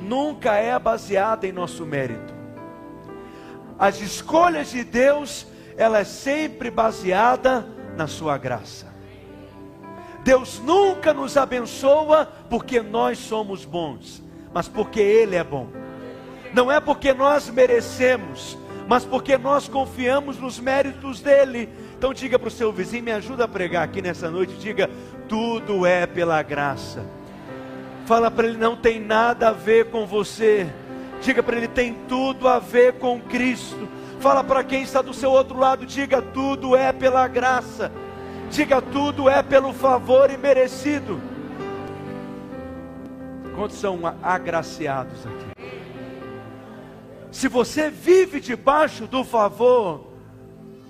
Nunca 0.00 0.54
é 0.54 0.78
baseada 0.78 1.44
em 1.44 1.52
nosso 1.52 1.84
mérito. 1.84 2.32
As 3.76 4.00
escolhas 4.00 4.70
de 4.70 4.84
Deus, 4.84 5.44
ela 5.76 5.98
é 5.98 6.04
sempre 6.04 6.70
baseada 6.70 7.66
na 7.96 8.06
sua 8.06 8.38
graça. 8.38 8.86
Deus 10.22 10.60
nunca 10.60 11.12
nos 11.12 11.36
abençoa 11.36 12.26
porque 12.48 12.80
nós 12.80 13.18
somos 13.18 13.64
bons 13.64 14.27
mas 14.52 14.68
porque 14.68 15.00
Ele 15.00 15.36
é 15.36 15.44
bom. 15.44 15.68
Não 16.52 16.70
é 16.72 16.80
porque 16.80 17.12
nós 17.12 17.50
merecemos, 17.50 18.56
mas 18.88 19.04
porque 19.04 19.36
nós 19.36 19.68
confiamos 19.68 20.38
nos 20.38 20.58
méritos 20.58 21.20
dEle. 21.20 21.68
Então 21.96 22.14
diga 22.14 22.38
para 22.38 22.48
o 22.48 22.50
seu 22.50 22.72
vizinho, 22.72 23.04
me 23.04 23.12
ajuda 23.12 23.44
a 23.44 23.48
pregar 23.48 23.84
aqui 23.84 24.00
nessa 24.00 24.30
noite, 24.30 24.54
diga, 24.54 24.88
tudo 25.28 25.84
é 25.84 26.06
pela 26.06 26.42
graça. 26.42 27.04
Fala 28.06 28.30
para 28.30 28.46
ele, 28.46 28.56
não 28.56 28.74
tem 28.74 28.98
nada 28.98 29.48
a 29.48 29.52
ver 29.52 29.90
com 29.90 30.06
você. 30.06 30.66
Diga 31.20 31.42
para 31.42 31.56
ele, 31.56 31.68
tem 31.68 31.94
tudo 32.08 32.48
a 32.48 32.58
ver 32.58 32.94
com 32.94 33.20
Cristo. 33.20 33.86
Fala 34.20 34.42
para 34.42 34.64
quem 34.64 34.82
está 34.82 35.02
do 35.02 35.12
seu 35.12 35.30
outro 35.30 35.58
lado, 35.58 35.84
diga, 35.84 36.22
tudo 36.22 36.74
é 36.74 36.92
pela 36.92 37.28
graça. 37.28 37.92
Diga, 38.50 38.80
tudo 38.80 39.28
é 39.28 39.42
pelo 39.42 39.72
favor 39.72 40.30
e 40.30 40.38
merecido. 40.38 41.20
Quantos 43.58 43.78
são 43.78 43.98
agraciados 44.22 45.26
aqui? 45.26 45.68
Se 47.32 47.48
você 47.48 47.90
vive 47.90 48.38
debaixo 48.38 49.04
do 49.04 49.24
favor, 49.24 50.12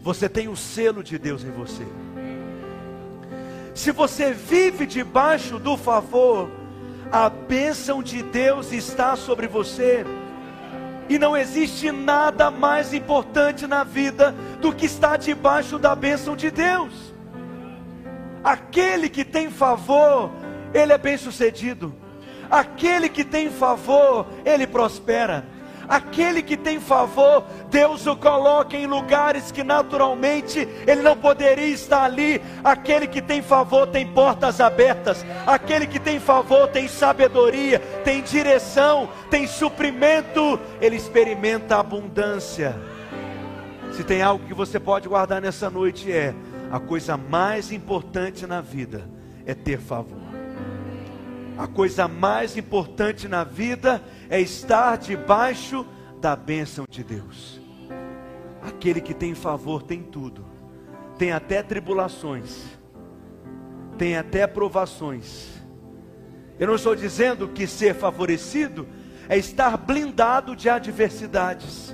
você 0.02 0.28
tem 0.28 0.48
o 0.48 0.54
selo 0.54 1.02
de 1.02 1.18
Deus 1.18 1.42
em 1.44 1.50
você. 1.50 1.87
Se 3.75 3.90
você 3.90 4.34
vive 4.34 4.84
debaixo 4.84 5.58
do 5.58 5.78
favor, 5.78 6.50
a 7.10 7.30
bênção 7.30 8.02
de 8.02 8.22
Deus 8.22 8.70
está 8.70 9.16
sobre 9.16 9.46
você. 9.46 10.04
E 11.08 11.18
não 11.18 11.34
existe 11.34 11.90
nada 11.90 12.50
mais 12.50 12.92
importante 12.92 13.66
na 13.66 13.82
vida 13.82 14.34
do 14.60 14.75
que 14.75 14.84
estar 14.84 15.16
debaixo 15.16 15.78
da 15.78 15.94
bênção 15.94 16.37
de 16.37 16.50
Deus. 16.50 16.92
Aquele 18.44 19.08
que 19.08 19.25
tem 19.25 19.50
favor, 19.50 20.30
ele 20.75 20.92
é 20.92 20.98
bem 20.98 21.16
sucedido. 21.16 22.06
Aquele 22.50 23.09
que 23.09 23.25
tem 23.25 23.50
favor, 23.50 24.26
ele 24.45 24.67
prospera. 24.67 25.45
Aquele 25.88 26.43
que 26.43 26.55
tem 26.55 26.78
favor, 26.78 27.45
Deus 27.71 28.07
o 28.07 28.14
coloca 28.14 28.76
em 28.76 28.87
lugares 28.87 29.50
que 29.50 29.64
naturalmente 29.64 30.69
ele 30.87 31.00
não 31.00 31.17
poderia 31.17 31.69
estar 31.69 32.05
ali. 32.05 32.43
Aquele 32.62 33.07
que 33.07 33.23
tem 33.23 33.40
favor 33.40 33.87
tem 33.87 34.07
portas 34.07 34.61
abertas. 34.61 35.25
Aquele 35.47 35.87
que 35.87 35.99
tem 35.99 36.21
favor 36.21 36.69
tem 36.69 36.87
sabedoria, 36.88 37.78
tem 38.05 38.23
direção, 38.23 39.09
tem 39.31 39.47
suprimento. 39.47 40.61
Ele 40.78 40.97
experimenta 40.97 41.78
abundância. 41.78 42.76
Se 43.93 44.05
tem 44.05 44.21
algo 44.21 44.45
que 44.45 44.55
você 44.55 44.78
pode 44.78 45.09
guardar 45.09 45.40
nessa 45.40 45.71
noite 45.71 46.12
é 46.12 46.35
a 46.71 46.78
coisa 46.78 47.17
mais 47.17 47.73
importante 47.73 48.47
na 48.47 48.61
vida 48.61 49.09
é 49.47 49.55
ter 49.55 49.78
favor. 49.78 50.27
A 51.58 51.66
coisa 51.66 52.06
mais 52.06 52.56
importante 52.56 53.26
na 53.26 53.42
vida 53.42 54.00
é 54.30 54.40
estar 54.40 54.96
debaixo 54.96 55.84
da 56.20 56.36
bênção 56.36 56.84
de 56.88 57.02
Deus. 57.02 57.60
Aquele 58.62 59.00
que 59.00 59.12
tem 59.12 59.34
favor 59.34 59.82
tem 59.82 60.00
tudo, 60.00 60.46
tem 61.18 61.32
até 61.32 61.60
tribulações, 61.60 62.62
tem 63.98 64.16
até 64.16 64.46
provações. 64.46 65.48
Eu 66.60 66.68
não 66.68 66.76
estou 66.76 66.94
dizendo 66.94 67.48
que 67.48 67.66
ser 67.66 67.92
favorecido 67.92 68.86
é 69.28 69.36
estar 69.36 69.76
blindado 69.76 70.54
de 70.54 70.70
adversidades. 70.70 71.92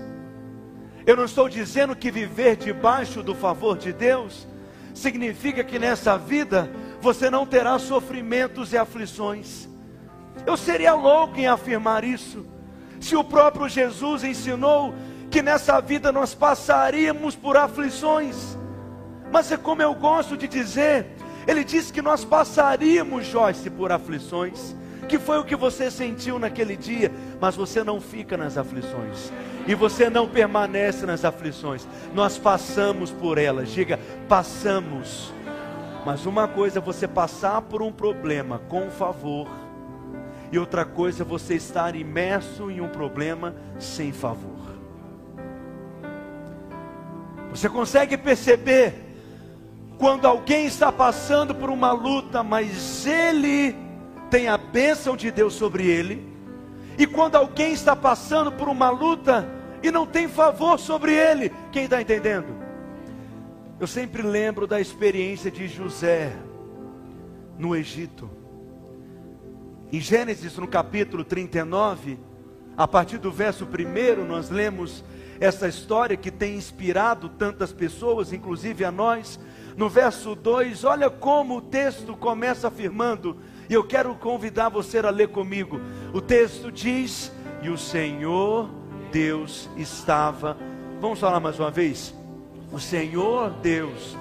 Eu 1.07 1.17
não 1.17 1.25
estou 1.25 1.49
dizendo 1.49 1.97
que 1.97 2.11
viver 2.11 2.57
debaixo 2.57 3.23
do 3.23 3.35
favor 3.35 3.79
de 3.79 3.95
Deus 3.95 4.47
significa 4.93 5.65
que 5.65 5.79
nessa 5.79 6.19
vida 6.19 6.71
você 7.05 7.29
não 7.29 7.45
terá 7.45 7.79
sofrimentos 7.79 8.73
e 8.73 8.79
aflições. 8.79 9.69
Eu 10.47 10.57
seria 10.57 10.95
louco 10.95 11.39
em 11.39 11.47
afirmar 11.47 12.03
isso, 12.03 12.47
se 12.99 13.15
o 13.15 13.23
próprio 13.23 13.69
Jesus 13.69 14.25
ensinou 14.25 14.95
que 15.31 15.43
nessa 15.43 15.81
vida 15.81 16.11
nós 16.11 16.35
passaríamos 16.35 17.37
por 17.37 17.59
aflições. 17.59 18.57
Mas 19.31 19.53
é 19.53 19.59
como 19.59 19.83
eu 19.83 19.95
gosto 19.95 20.35
de 20.35 20.49
dizer, 20.49 21.07
ele 21.47 21.63
disse 21.63 21.93
que 21.93 22.01
nós 22.01 22.25
passaríamos, 22.25 23.27
Joyce, 23.27 23.69
por 23.69 23.93
aflições. 23.93 24.75
que 25.07 25.19
foi 25.19 25.39
o 25.39 25.45
que 25.45 25.55
você 25.55 25.91
sentiu 25.91 26.39
naquele 26.39 26.75
dia, 26.75 27.13
mas 27.39 27.55
você 27.55 27.85
não 27.85 28.01
fica 28.01 28.39
nas 28.39 28.57
aflições. 28.57 29.31
E 29.67 29.75
você 29.75 30.09
não 30.09 30.27
permanece 30.27 31.05
nas 31.05 31.27
aflições. 31.27 31.87
Nós 32.15 32.39
passamos 32.39 33.11
por 33.11 33.37
elas. 33.37 33.69
Diga, 33.69 34.01
passamos. 34.27 35.34
Mas 36.05 36.27
uma 36.27 36.47
coisa 36.47 36.79
é 36.79 36.83
você 36.83 37.09
passar 37.09 37.63
por 37.63 37.81
um 37.81 37.91
problema 37.91 38.59
com 38.69 38.91
favor, 38.91 39.49
e 40.53 40.59
outra 40.59 40.85
coisa 40.85 41.23
é 41.23 41.27
você 41.27 41.55
estar 41.55 41.97
imerso 41.97 42.71
em 42.71 42.81
um 42.81 42.89
problema 42.89 43.55
sem 43.79 44.13
favor. 44.13 44.53
Você 47.51 47.69
consegue 47.69 48.19
perceber 48.19 48.95
quando 49.97 50.27
alguém 50.27 50.67
está 50.67 50.93
passando 50.93 51.55
por 51.55 51.71
uma 51.71 51.93
luta, 51.93 52.43
mas 52.43 53.07
ele 53.07 53.75
tem 54.29 54.49
a 54.49 54.59
bênção 54.59 55.17
de 55.17 55.31
Deus 55.31 55.55
sobre 55.55 55.87
ele, 55.87 56.29
e 56.99 57.07
quando 57.07 57.37
alguém 57.37 57.73
está 57.73 57.97
passando 57.97 58.53
por 58.53 58.69
uma 58.69 58.91
luta 58.91 59.49
e 59.83 59.91
não 59.91 60.07
tem 60.07 60.29
favor 60.29 60.79
sobre 60.79 61.15
ele, 61.15 61.51
quem 61.73 61.85
está 61.85 62.01
entendendo? 62.01 62.64
Eu 63.85 63.89
sempre 63.89 64.23
lembro 64.23 64.67
da 64.67 64.81
experiência 64.81 65.51
de 65.51 65.69
José 65.69 66.33
no 67.59 67.77
Egito. 67.77 68.31
Em 69.93 70.01
Gênesis, 70.01 70.57
no 70.57 70.67
capítulo 70.67 71.23
39, 71.23 72.19
a 72.79 72.89
partir 72.89 73.19
do 73.19 73.31
verso 73.31 73.67
1, 73.67 74.25
nós 74.25 74.49
lemos 74.49 75.05
essa 75.39 75.69
história 75.69 76.17
que 76.17 76.31
tem 76.31 76.57
inspirado 76.57 77.29
tantas 77.29 77.75
pessoas, 77.75 78.33
inclusive 78.33 78.87
a 78.87 78.91
nós. 78.91 79.39
No 79.77 79.91
verso 79.91 80.35
2, 80.35 80.83
olha 80.85 81.11
como 81.11 81.59
o 81.59 81.61
texto 81.61 82.17
começa 82.17 82.69
afirmando, 82.69 83.37
e 83.69 83.75
eu 83.75 83.85
quero 83.85 84.15
convidar 84.15 84.71
você 84.71 85.01
a 85.01 85.11
ler 85.11 85.29
comigo. 85.29 85.79
O 86.15 86.23
texto 86.23 86.73
diz: 86.73 87.31
E 87.61 87.69
o 87.69 87.77
Senhor 87.77 88.71
Deus 89.13 89.69
estava. 89.77 90.57
Vamos 91.03 91.21
falar 91.21 91.39
mais 91.39 91.61
uma 91.61 91.71
vez? 91.71 92.24
O 92.75 92.81
Senhor 92.81 93.51
Deus. 93.63 94.17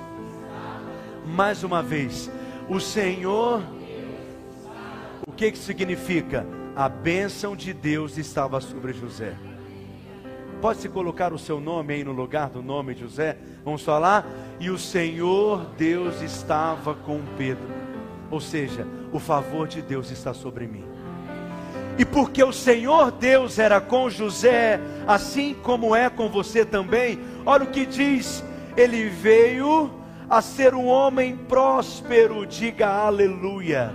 Mais 1.26 1.64
uma 1.64 1.82
vez. 1.82 2.30
O 2.70 2.80
Senhor. 2.80 3.64
O 5.26 5.32
que, 5.32 5.52
que 5.52 5.58
significa? 5.58 6.46
A 6.76 6.88
bênção 6.88 7.56
de 7.56 7.74
Deus 7.74 8.16
estava 8.16 8.62
sobre 8.62 8.94
José. 8.94 9.34
Pode 10.62 10.82
se 10.82 10.88
colocar 10.88 11.34
o 11.34 11.40
seu 11.40 11.60
nome 11.60 11.96
aí 11.96 12.04
no 12.04 12.12
lugar 12.12 12.52
do 12.52 12.62
nome 12.62 12.94
de 12.94 13.02
José? 13.02 13.38
Vamos 13.66 13.82
falar? 13.82 14.24
E 14.60 14.70
o 14.70 14.78
Senhor 14.78 15.66
Deus 15.76 16.22
estava 16.22 16.94
com 16.94 17.22
Pedro. 17.36 17.68
Ou 18.30 18.40
seja, 18.40 18.86
o 19.12 19.18
favor 19.18 19.68
de 19.68 19.82
Deus 19.82 20.12
está 20.12 20.32
sobre 20.32 20.68
mim. 20.68 20.86
E 21.98 22.06
porque 22.06 22.44
o 22.44 22.52
Senhor 22.54 23.12
Deus 23.12 23.60
era 23.60 23.80
com 23.80 24.10
José, 24.10 24.80
assim 25.08 25.54
como 25.54 25.96
é 25.96 26.10
com 26.10 26.28
você 26.28 26.66
também, 26.66 27.20
olha 27.46 27.64
o 27.64 27.72
que 27.72 27.86
diz: 27.86 28.44
ele 28.76 29.10
veio 29.10 29.92
a 30.30 30.42
ser 30.42 30.74
um 30.74 30.86
homem 30.86 31.36
próspero, 31.36 32.46
diga 32.46 32.88
aleluia. 32.88 33.94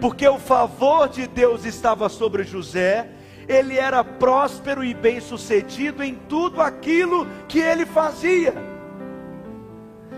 Porque 0.00 0.28
o 0.28 0.38
favor 0.38 1.08
de 1.08 1.26
Deus 1.26 1.64
estava 1.64 2.08
sobre 2.08 2.44
José, 2.44 3.08
ele 3.48 3.78
era 3.78 4.04
próspero 4.04 4.84
e 4.84 4.92
bem-sucedido 4.92 6.02
em 6.02 6.14
tudo 6.28 6.60
aquilo 6.60 7.26
que 7.48 7.58
ele 7.58 7.86
fazia. 7.86 8.54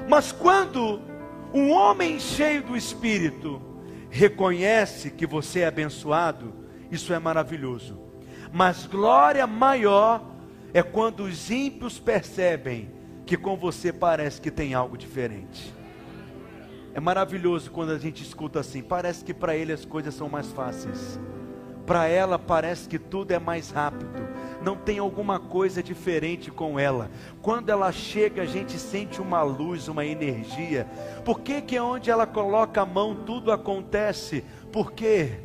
Mas 0.08 0.32
quando 0.32 1.00
um 1.52 1.70
homem 1.70 2.18
cheio 2.18 2.62
do 2.62 2.76
Espírito 2.76 3.62
reconhece 4.10 5.10
que 5.10 5.26
você 5.26 5.60
é 5.60 5.66
abençoado, 5.66 6.52
isso 6.90 7.12
é 7.12 7.18
maravilhoso. 7.18 8.00
Mas 8.52 8.86
glória 8.86 9.46
maior 9.46 10.22
é 10.72 10.82
quando 10.82 11.24
os 11.24 11.50
ímpios 11.50 11.98
percebem 11.98 12.90
que 13.26 13.36
com 13.36 13.56
você 13.56 13.92
parece 13.92 14.40
que 14.40 14.50
tem 14.50 14.74
algo 14.74 14.96
diferente. 14.96 15.74
É 16.94 17.00
maravilhoso 17.00 17.70
quando 17.70 17.90
a 17.90 17.98
gente 17.98 18.22
escuta 18.22 18.60
assim, 18.60 18.82
parece 18.82 19.24
que 19.24 19.34
para 19.34 19.54
ele 19.54 19.72
as 19.72 19.84
coisas 19.84 20.14
são 20.14 20.28
mais 20.28 20.50
fáceis 20.52 21.18
para 21.88 22.06
ela 22.06 22.38
parece 22.38 22.86
que 22.86 22.98
tudo 22.98 23.32
é 23.32 23.38
mais 23.38 23.70
rápido, 23.70 24.28
não 24.62 24.76
tem 24.76 24.98
alguma 24.98 25.40
coisa 25.40 25.82
diferente 25.82 26.50
com 26.50 26.78
ela. 26.78 27.10
Quando 27.40 27.70
ela 27.70 27.90
chega, 27.90 28.42
a 28.42 28.44
gente 28.44 28.78
sente 28.78 29.22
uma 29.22 29.42
luz, 29.42 29.88
uma 29.88 30.04
energia. 30.04 30.86
Por 31.24 31.40
que 31.40 31.62
que 31.62 31.80
onde 31.80 32.10
ela 32.10 32.26
coloca 32.26 32.82
a 32.82 32.86
mão 32.86 33.14
tudo 33.14 33.50
acontece? 33.50 34.44
Porque 34.70 35.40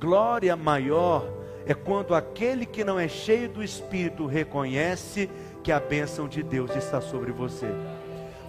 glória 0.00 0.56
maior 0.56 1.32
é 1.68 1.74
quando 1.74 2.14
aquele 2.14 2.64
que 2.64 2.82
não 2.82 2.98
é 2.98 3.06
cheio 3.06 3.46
do 3.46 3.62
Espírito 3.62 4.24
reconhece 4.24 5.28
que 5.62 5.70
a 5.70 5.78
bênção 5.78 6.26
de 6.26 6.42
Deus 6.42 6.74
está 6.74 6.98
sobre 6.98 7.30
você. 7.30 7.66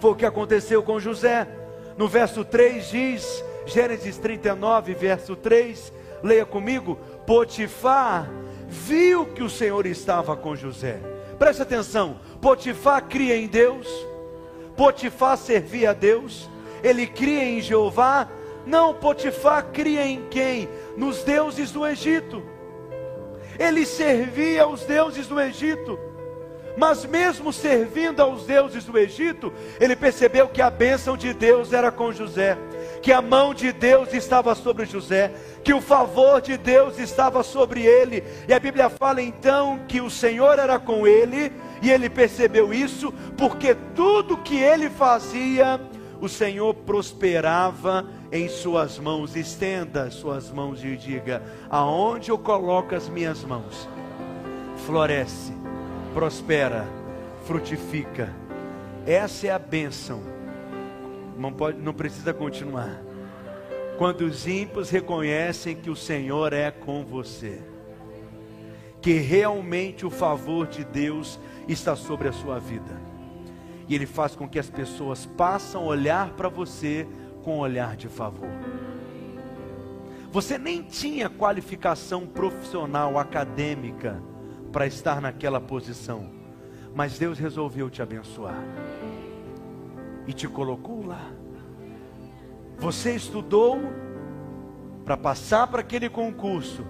Foi 0.00 0.12
o 0.12 0.14
que 0.14 0.24
aconteceu 0.24 0.82
com 0.82 0.98
José. 0.98 1.46
No 1.98 2.08
verso 2.08 2.46
3 2.46 2.88
diz, 2.88 3.44
Gênesis 3.66 4.16
39, 4.16 4.94
verso 4.94 5.36
3, 5.36 5.92
leia 6.22 6.46
comigo: 6.46 6.98
Potifar 7.26 8.30
viu 8.66 9.26
que 9.26 9.42
o 9.42 9.50
Senhor 9.50 9.84
estava 9.84 10.34
com 10.34 10.56
José. 10.56 10.98
Preste 11.38 11.60
atenção: 11.60 12.20
Potifar 12.40 13.04
cria 13.04 13.36
em 13.36 13.46
Deus, 13.46 13.86
Potifar 14.78 15.36
servia 15.36 15.90
a 15.90 15.92
Deus, 15.92 16.48
ele 16.82 17.06
cria 17.06 17.44
em 17.44 17.60
Jeová. 17.60 18.26
Não, 18.64 18.94
Potifar 18.94 19.66
cria 19.72 20.06
em 20.06 20.26
quem? 20.30 20.70
Nos 20.96 21.22
deuses 21.22 21.70
do 21.70 21.86
Egito. 21.86 22.42
Ele 23.60 23.86
servia 23.86 24.64
aos 24.64 24.84
deuses 24.84 25.28
do 25.28 25.40
Egito. 25.40 25.96
Mas 26.76 27.04
mesmo 27.04 27.52
servindo 27.52 28.20
aos 28.20 28.44
deuses 28.46 28.84
do 28.84 28.98
Egito, 28.98 29.52
ele 29.78 29.94
percebeu 29.94 30.48
que 30.48 30.62
a 30.62 30.70
bênção 30.70 31.16
de 31.16 31.32
Deus 31.32 31.72
era 31.72 31.92
com 31.92 32.10
José 32.10 32.56
que 33.00 33.12
a 33.12 33.22
mão 33.22 33.54
de 33.54 33.72
Deus 33.72 34.12
estava 34.12 34.54
sobre 34.54 34.84
José, 34.84 35.32
que 35.64 35.72
o 35.72 35.80
favor 35.80 36.40
de 36.40 36.56
Deus 36.56 36.98
estava 36.98 37.42
sobre 37.42 37.82
ele. 37.84 38.22
E 38.46 38.52
a 38.52 38.60
Bíblia 38.60 38.88
fala 38.88 39.22
então 39.22 39.80
que 39.88 40.00
o 40.00 40.10
Senhor 40.10 40.58
era 40.58 40.78
com 40.78 41.06
ele, 41.06 41.52
e 41.82 41.90
ele 41.90 42.10
percebeu 42.10 42.72
isso, 42.72 43.12
porque 43.36 43.74
tudo 43.94 44.36
que 44.36 44.56
ele 44.56 44.90
fazia, 44.90 45.80
o 46.20 46.28
Senhor 46.28 46.74
prosperava 46.74 48.06
em 48.30 48.48
suas 48.48 48.98
mãos. 48.98 49.36
Estenda 49.36 50.10
suas 50.10 50.50
mãos 50.50 50.84
e 50.84 50.96
diga: 50.96 51.42
Aonde 51.68 52.30
eu 52.30 52.38
coloco 52.38 52.94
as 52.94 53.08
minhas 53.08 53.44
mãos, 53.44 53.88
floresce, 54.86 55.52
prospera, 56.12 56.86
frutifica. 57.46 58.32
Essa 59.06 59.46
é 59.46 59.50
a 59.50 59.58
bênção 59.58 60.40
não, 61.40 61.52
pode, 61.52 61.78
não 61.78 61.94
precisa 61.94 62.34
continuar. 62.34 63.02
Quando 63.96 64.22
os 64.22 64.46
ímpios 64.46 64.90
reconhecem 64.90 65.74
que 65.74 65.90
o 65.90 65.96
Senhor 65.96 66.52
é 66.52 66.70
com 66.70 67.04
você, 67.04 67.60
que 69.00 69.14
realmente 69.14 70.04
o 70.04 70.10
favor 70.10 70.66
de 70.66 70.84
Deus 70.84 71.40
está 71.66 71.96
sobre 71.96 72.28
a 72.28 72.32
sua 72.32 72.58
vida, 72.58 73.00
e 73.90 73.94
Ele 73.96 74.06
faz 74.06 74.36
com 74.36 74.48
que 74.48 74.56
as 74.56 74.70
pessoas 74.70 75.26
passem 75.26 75.78
a 75.78 75.82
olhar 75.82 76.30
para 76.34 76.48
você 76.48 77.08
com 77.42 77.56
um 77.56 77.58
olhar 77.58 77.96
de 77.96 78.06
favor. 78.06 78.48
Você 80.30 80.56
nem 80.56 80.80
tinha 80.80 81.28
qualificação 81.28 82.24
profissional, 82.24 83.18
acadêmica, 83.18 84.22
para 84.70 84.86
estar 84.86 85.20
naquela 85.20 85.60
posição, 85.60 86.30
mas 86.94 87.18
Deus 87.18 87.36
resolveu 87.36 87.90
te 87.90 88.00
abençoar 88.00 88.62
e 90.24 90.32
te 90.32 90.46
colocou 90.46 91.04
lá. 91.04 91.28
Você 92.78 93.16
estudou 93.16 93.80
para 95.04 95.16
passar 95.16 95.66
para 95.66 95.80
aquele 95.80 96.08
concurso, 96.08 96.86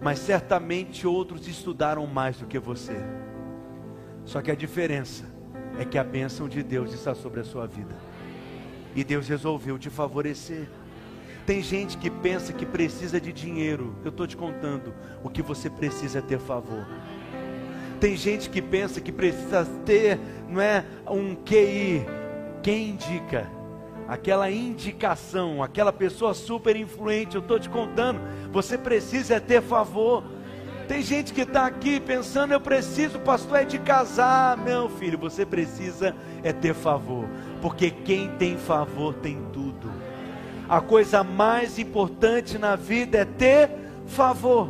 mas 0.00 0.20
certamente 0.20 1.08
outros 1.08 1.48
estudaram 1.48 2.06
mais 2.06 2.36
do 2.36 2.46
que 2.46 2.60
você. 2.60 2.94
Só 4.24 4.40
que 4.40 4.52
a 4.52 4.54
diferença 4.54 5.29
é 5.80 5.84
que 5.86 5.96
a 5.96 6.04
bênção 6.04 6.46
de 6.46 6.62
Deus 6.62 6.92
está 6.92 7.14
sobre 7.14 7.40
a 7.40 7.44
sua 7.44 7.66
vida. 7.66 7.96
E 8.94 9.02
Deus 9.02 9.26
resolveu 9.26 9.78
te 9.78 9.88
favorecer. 9.88 10.68
Tem 11.46 11.62
gente 11.62 11.96
que 11.96 12.10
pensa 12.10 12.52
que 12.52 12.66
precisa 12.66 13.18
de 13.18 13.32
dinheiro. 13.32 13.96
Eu 14.04 14.10
estou 14.10 14.26
te 14.26 14.36
contando. 14.36 14.92
O 15.24 15.30
que 15.30 15.40
você 15.40 15.70
precisa 15.70 16.18
é 16.18 16.22
ter 16.22 16.38
favor. 16.38 16.86
Tem 17.98 18.14
gente 18.14 18.50
que 18.50 18.60
pensa 18.60 19.00
que 19.00 19.10
precisa 19.10 19.64
ter, 19.86 20.20
não 20.50 20.60
é, 20.60 20.84
um 21.08 21.34
QI, 21.34 22.04
quem 22.62 22.90
indica? 22.90 23.50
Aquela 24.06 24.50
indicação, 24.50 25.62
aquela 25.62 25.94
pessoa 25.94 26.34
super 26.34 26.76
influente, 26.76 27.36
eu 27.36 27.40
estou 27.40 27.58
te 27.58 27.70
contando, 27.70 28.20
você 28.52 28.76
precisa 28.76 29.36
é 29.36 29.40
ter 29.40 29.62
favor. 29.62 30.24
Tem 30.90 31.02
gente 31.02 31.32
que 31.32 31.42
está 31.42 31.66
aqui 31.66 32.00
pensando, 32.00 32.52
eu 32.52 32.60
preciso, 32.60 33.20
pastor, 33.20 33.58
é 33.58 33.64
de 33.64 33.78
casar. 33.78 34.56
Não, 34.56 34.88
filho, 34.88 35.16
você 35.16 35.46
precisa 35.46 36.16
é 36.42 36.52
ter 36.52 36.74
favor, 36.74 37.28
porque 37.62 37.92
quem 37.92 38.28
tem 38.30 38.58
favor 38.58 39.14
tem 39.14 39.38
tudo. 39.52 39.88
A 40.68 40.80
coisa 40.80 41.22
mais 41.22 41.78
importante 41.78 42.58
na 42.58 42.74
vida 42.74 43.18
é 43.18 43.24
ter 43.24 43.70
favor, 44.04 44.68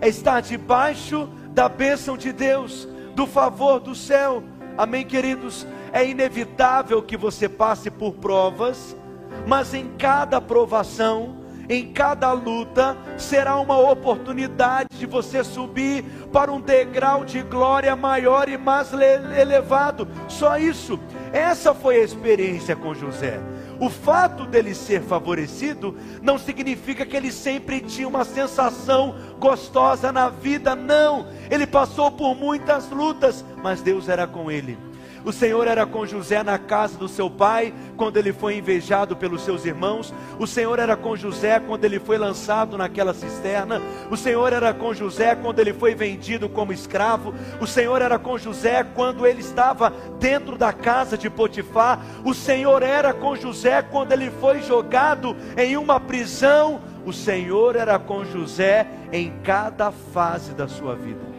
é 0.00 0.08
estar 0.08 0.40
debaixo 0.40 1.28
da 1.50 1.68
bênção 1.68 2.16
de 2.16 2.32
Deus, 2.32 2.88
do 3.14 3.26
favor 3.26 3.80
do 3.80 3.94
céu. 3.94 4.42
Amém, 4.78 5.04
queridos? 5.04 5.66
É 5.92 6.08
inevitável 6.08 7.02
que 7.02 7.18
você 7.18 7.50
passe 7.50 7.90
por 7.90 8.14
provas, 8.14 8.96
mas 9.46 9.74
em 9.74 9.88
cada 9.98 10.40
provação, 10.40 11.36
em 11.70 11.92
cada 11.92 12.32
luta, 12.32 12.98
será 13.16 13.56
uma 13.60 13.78
oportunidade 13.78 14.88
de 14.98 15.06
você 15.06 15.44
subir 15.44 16.04
para 16.32 16.50
um 16.50 16.60
degrau 16.60 17.24
de 17.24 17.42
glória 17.42 17.94
maior 17.94 18.48
e 18.48 18.58
mais 18.58 18.92
elevado. 18.92 20.08
Só 20.26 20.58
isso. 20.58 20.98
Essa 21.32 21.72
foi 21.72 22.00
a 22.00 22.04
experiência 22.04 22.74
com 22.74 22.92
José. 22.92 23.40
O 23.78 23.88
fato 23.88 24.44
dele 24.44 24.74
ser 24.74 25.00
favorecido 25.00 25.96
não 26.20 26.38
significa 26.38 27.06
que 27.06 27.16
ele 27.16 27.30
sempre 27.30 27.80
tinha 27.80 28.08
uma 28.08 28.24
sensação 28.24 29.14
gostosa 29.38 30.10
na 30.10 30.28
vida, 30.28 30.74
não. 30.74 31.28
Ele 31.48 31.68
passou 31.68 32.10
por 32.10 32.34
muitas 32.34 32.90
lutas, 32.90 33.44
mas 33.62 33.80
Deus 33.80 34.08
era 34.08 34.26
com 34.26 34.50
ele. 34.50 34.76
O 35.24 35.32
Senhor 35.32 35.66
era 35.66 35.84
com 35.84 36.06
José 36.06 36.42
na 36.42 36.58
casa 36.58 36.96
do 36.96 37.08
seu 37.08 37.28
pai, 37.28 37.74
quando 37.96 38.16
ele 38.16 38.32
foi 38.32 38.56
invejado 38.56 39.14
pelos 39.14 39.42
seus 39.42 39.64
irmãos. 39.66 40.14
O 40.38 40.46
Senhor 40.46 40.78
era 40.78 40.96
com 40.96 41.14
José 41.14 41.60
quando 41.60 41.84
ele 41.84 41.98
foi 41.98 42.16
lançado 42.16 42.78
naquela 42.78 43.12
cisterna. 43.12 43.82
O 44.10 44.16
Senhor 44.16 44.52
era 44.52 44.72
com 44.72 44.94
José 44.94 45.34
quando 45.34 45.58
ele 45.58 45.74
foi 45.74 45.94
vendido 45.94 46.48
como 46.48 46.72
escravo. 46.72 47.34
O 47.60 47.66
Senhor 47.66 48.00
era 48.00 48.18
com 48.18 48.38
José 48.38 48.82
quando 48.82 49.26
ele 49.26 49.40
estava 49.40 49.92
dentro 50.18 50.56
da 50.56 50.72
casa 50.72 51.18
de 51.18 51.28
Potifar. 51.28 52.00
O 52.24 52.32
Senhor 52.32 52.82
era 52.82 53.12
com 53.12 53.36
José 53.36 53.82
quando 53.82 54.12
ele 54.12 54.30
foi 54.30 54.62
jogado 54.62 55.36
em 55.56 55.76
uma 55.76 56.00
prisão. 56.00 56.80
O 57.04 57.12
Senhor 57.12 57.76
era 57.76 57.98
com 57.98 58.24
José 58.24 58.86
em 59.12 59.32
cada 59.42 59.90
fase 59.90 60.54
da 60.54 60.66
sua 60.66 60.94
vida 60.94 61.29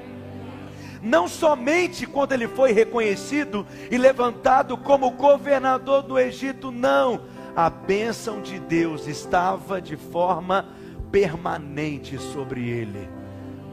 não 1.02 1.28
somente 1.28 2.06
quando 2.06 2.34
ele 2.34 2.48
foi 2.48 2.72
reconhecido 2.72 3.66
e 3.90 3.98
levantado 3.98 4.78
como 4.78 5.12
governador 5.12 6.04
do 6.04 6.20
Egito, 6.20 6.72
não, 6.72 7.22
a 7.56 7.70
bênção 7.70 8.42
de 8.42 8.60
Deus 8.60 9.08
estava 9.08 9.82
de 9.82 9.98
forma 9.98 10.66
permanente 11.12 12.18
sobre 12.18 12.70
ele. 12.70 13.10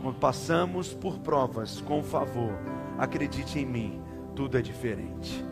Quando 0.03 0.19
passamos 0.19 0.95
por 0.95 1.19
provas 1.19 1.81
com 1.83 2.03
favor, 2.03 2.53
acredite 2.99 3.59
em 3.59 3.67
mim, 3.67 4.03
tudo 4.35 4.57
é 4.57 4.63
diferente. 4.63 5.45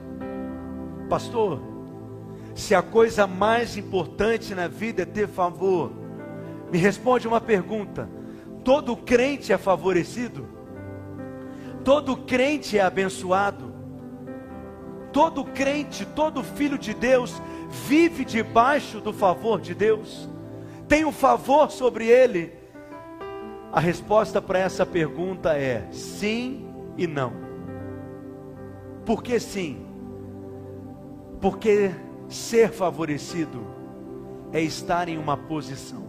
Pastor, 1.09 1.61
se 2.55 2.75
a 2.75 2.83
coisa 2.83 3.27
mais 3.27 3.77
importante 3.77 4.55
na 4.55 4.67
vida 4.67 5.03
é 5.03 5.05
ter 5.05 5.29
favor, 5.29 5.93
me 6.73 6.79
responde 6.79 7.29
uma 7.29 7.41
pergunta: 7.41 8.09
todo 8.65 8.97
crente 8.97 9.53
é 9.53 9.59
favorecido? 9.59 10.56
Todo 11.87 12.17
crente 12.17 12.77
é 12.77 12.83
abençoado. 12.83 13.73
Todo 15.13 15.45
crente, 15.45 16.05
todo 16.05 16.43
filho 16.43 16.77
de 16.77 16.93
Deus 16.93 17.41
vive 17.87 18.25
debaixo 18.25 19.01
do 19.01 19.13
favor 19.13 19.61
de 19.61 19.73
Deus. 19.73 20.29
Tem 20.89 21.05
um 21.05 21.13
favor 21.13 21.71
sobre 21.71 22.09
ele. 22.09 22.53
A 23.71 23.79
resposta 23.79 24.43
para 24.43 24.59
essa 24.59 24.85
pergunta 24.85 25.57
é 25.57 25.87
sim 25.93 26.67
e 26.99 27.07
não. 27.07 27.33
Por 29.05 29.23
que 29.23 29.39
sim? 29.39 29.87
Porque 31.41 31.93
ser 32.29 32.73
favorecido 32.73 33.65
é 34.53 34.61
estar 34.61 35.09
em 35.09 35.19
uma 35.19 35.37
posição. 35.37 36.05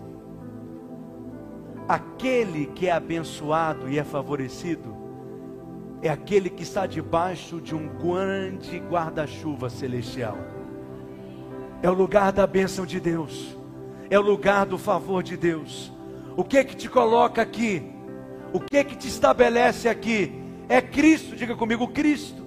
Aquele 1.87 2.65
que 2.65 2.87
é 2.87 2.91
abençoado 2.91 3.87
e 3.87 3.99
é 3.99 4.03
favorecido 4.03 4.96
é 6.01 6.10
aquele 6.10 6.49
que 6.49 6.63
está 6.63 6.86
debaixo 6.86 7.60
de 7.60 7.73
um 7.75 7.88
grande 7.88 8.77
guarda-chuva 8.79 9.69
celestial. 9.69 10.38
É 11.81 11.89
o 11.89 11.93
lugar 11.93 12.31
da 12.31 12.45
bênção 12.45 12.86
de 12.86 12.99
Deus. 12.99 13.57
É 14.10 14.17
o 14.17 14.21
lugar 14.21 14.65
do 14.65 14.77
favor 14.77 15.23
de 15.23 15.36
Deus. 15.36 15.91
O 16.36 16.43
que 16.43 16.63
que 16.63 16.75
te 16.75 16.88
coloca 16.88 17.41
aqui? 17.41 17.91
O 18.53 18.60
que 18.60 18.83
que 18.83 18.95
te 18.95 19.07
estabelece 19.07 19.89
aqui? 19.89 20.43
É 20.69 20.81
Cristo, 20.81 21.36
diga 21.36 21.55
comigo, 21.55 21.88
Cristo. 21.88 22.45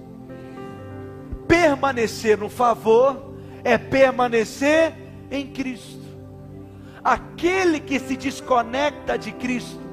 Permanecer 1.47 2.37
no 2.37 2.49
favor 2.49 3.35
é 3.63 3.77
permanecer 3.77 4.93
em 5.29 5.47
Cristo. 5.47 6.01
Aquele 7.03 7.79
que 7.79 7.99
se 7.99 8.15
desconecta 8.15 9.17
de 9.17 9.31
Cristo 9.33 9.90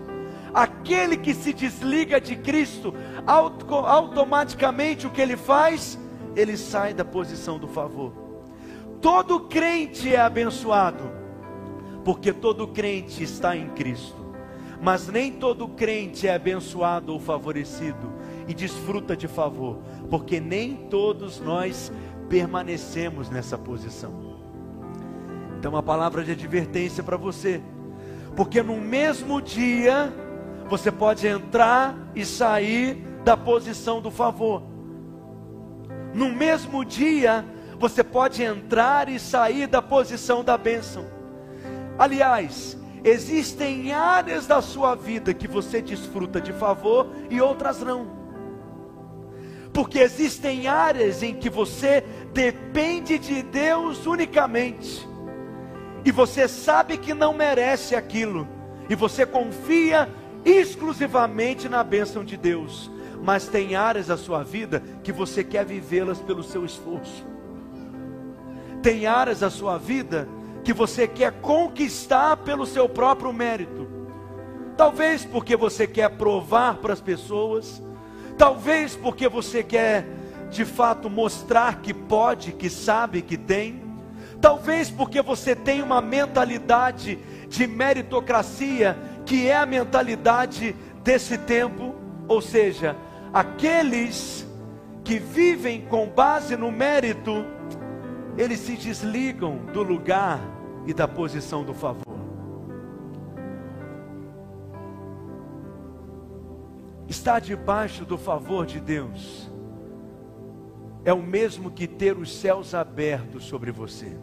Aquele 0.52 1.16
que 1.16 1.34
se 1.34 1.52
desliga 1.52 2.20
de 2.20 2.36
Cristo, 2.36 2.94
automaticamente 3.26 5.06
o 5.06 5.10
que 5.10 5.20
ele 5.20 5.36
faz? 5.36 5.98
Ele 6.34 6.56
sai 6.56 6.94
da 6.94 7.04
posição 7.04 7.58
do 7.58 7.68
favor. 7.68 8.12
Todo 9.00 9.40
crente 9.40 10.14
é 10.14 10.20
abençoado, 10.20 11.10
porque 12.04 12.32
todo 12.32 12.68
crente 12.68 13.22
está 13.22 13.56
em 13.56 13.68
Cristo. 13.70 14.16
Mas 14.80 15.08
nem 15.08 15.32
todo 15.32 15.68
crente 15.68 16.26
é 16.26 16.34
abençoado 16.34 17.12
ou 17.12 17.18
favorecido 17.18 18.12
e 18.46 18.54
desfruta 18.54 19.16
de 19.16 19.26
favor, 19.26 19.78
porque 20.08 20.40
nem 20.40 20.74
todos 20.88 21.40
nós 21.40 21.92
permanecemos 22.28 23.28
nessa 23.28 23.58
posição. 23.58 24.38
Então, 25.58 25.72
uma 25.72 25.82
palavra 25.82 26.22
de 26.22 26.30
advertência 26.32 27.02
para 27.02 27.16
você, 27.16 27.60
porque 28.36 28.62
no 28.62 28.80
mesmo 28.80 29.42
dia 29.42 30.12
você 30.68 30.92
pode 30.92 31.26
entrar 31.26 31.96
e 32.14 32.24
sair 32.24 32.94
da 33.24 33.36
posição 33.36 34.00
do 34.00 34.10
favor. 34.10 34.62
No 36.14 36.28
mesmo 36.28 36.84
dia, 36.84 37.44
você 37.78 38.04
pode 38.04 38.42
entrar 38.42 39.08
e 39.08 39.18
sair 39.18 39.66
da 39.66 39.80
posição 39.80 40.44
da 40.44 40.58
bênção. 40.58 41.06
Aliás, 41.98 42.76
existem 43.02 43.92
áreas 43.92 44.46
da 44.46 44.60
sua 44.60 44.94
vida 44.94 45.32
que 45.32 45.48
você 45.48 45.80
desfruta 45.80 46.40
de 46.40 46.52
favor 46.52 47.08
e 47.30 47.40
outras 47.40 47.80
não. 47.80 48.18
Porque 49.72 49.98
existem 49.98 50.66
áreas 50.66 51.22
em 51.22 51.34
que 51.34 51.48
você 51.48 52.04
depende 52.32 53.18
de 53.18 53.42
Deus 53.42 54.06
unicamente, 54.06 55.08
e 56.04 56.10
você 56.10 56.48
sabe 56.48 56.96
que 56.96 57.14
não 57.14 57.32
merece 57.32 57.94
aquilo, 57.94 58.46
e 58.88 58.94
você 58.94 59.24
confia 59.26 60.08
exclusivamente 60.44 61.68
na 61.68 61.82
bênção 61.82 62.24
de 62.24 62.36
Deus, 62.36 62.90
mas 63.22 63.48
tem 63.48 63.74
áreas 63.74 64.06
da 64.06 64.16
sua 64.16 64.42
vida 64.42 64.82
que 65.02 65.12
você 65.12 65.42
quer 65.42 65.64
vivê-las 65.64 66.18
pelo 66.18 66.42
seu 66.42 66.64
esforço. 66.64 67.26
Tem 68.82 69.06
áreas 69.06 69.40
da 69.40 69.50
sua 69.50 69.76
vida 69.76 70.28
que 70.64 70.72
você 70.72 71.08
quer 71.08 71.32
conquistar 71.40 72.36
pelo 72.38 72.66
seu 72.66 72.88
próprio 72.88 73.32
mérito. 73.32 73.88
Talvez 74.76 75.24
porque 75.24 75.56
você 75.56 75.86
quer 75.86 76.10
provar 76.10 76.76
para 76.76 76.92
as 76.92 77.00
pessoas, 77.00 77.82
talvez 78.36 78.94
porque 78.94 79.28
você 79.28 79.62
quer 79.62 80.06
de 80.50 80.64
fato 80.64 81.10
mostrar 81.10 81.80
que 81.80 81.92
pode, 81.92 82.52
que 82.52 82.70
sabe, 82.70 83.22
que 83.22 83.36
tem. 83.36 83.82
Talvez 84.40 84.88
porque 84.88 85.20
você 85.20 85.56
tem 85.56 85.82
uma 85.82 86.00
mentalidade 86.00 87.18
de 87.48 87.66
meritocracia 87.66 88.96
que 89.28 89.46
é 89.46 89.54
a 89.54 89.66
mentalidade 89.66 90.74
desse 91.04 91.36
tempo, 91.36 91.94
ou 92.26 92.40
seja, 92.40 92.96
aqueles 93.30 94.48
que 95.04 95.18
vivem 95.18 95.82
com 95.82 96.08
base 96.08 96.56
no 96.56 96.72
mérito, 96.72 97.44
eles 98.38 98.58
se 98.60 98.74
desligam 98.74 99.58
do 99.66 99.82
lugar 99.82 100.40
e 100.86 100.94
da 100.94 101.06
posição 101.06 101.62
do 101.62 101.74
favor. 101.74 102.06
Estar 107.06 107.38
debaixo 107.38 108.06
do 108.06 108.16
favor 108.16 108.64
de 108.64 108.80
Deus 108.80 109.50
é 111.04 111.12
o 111.12 111.22
mesmo 111.22 111.70
que 111.70 111.86
ter 111.86 112.16
os 112.16 112.34
céus 112.34 112.74
abertos 112.74 113.44
sobre 113.44 113.70
você 113.70 114.16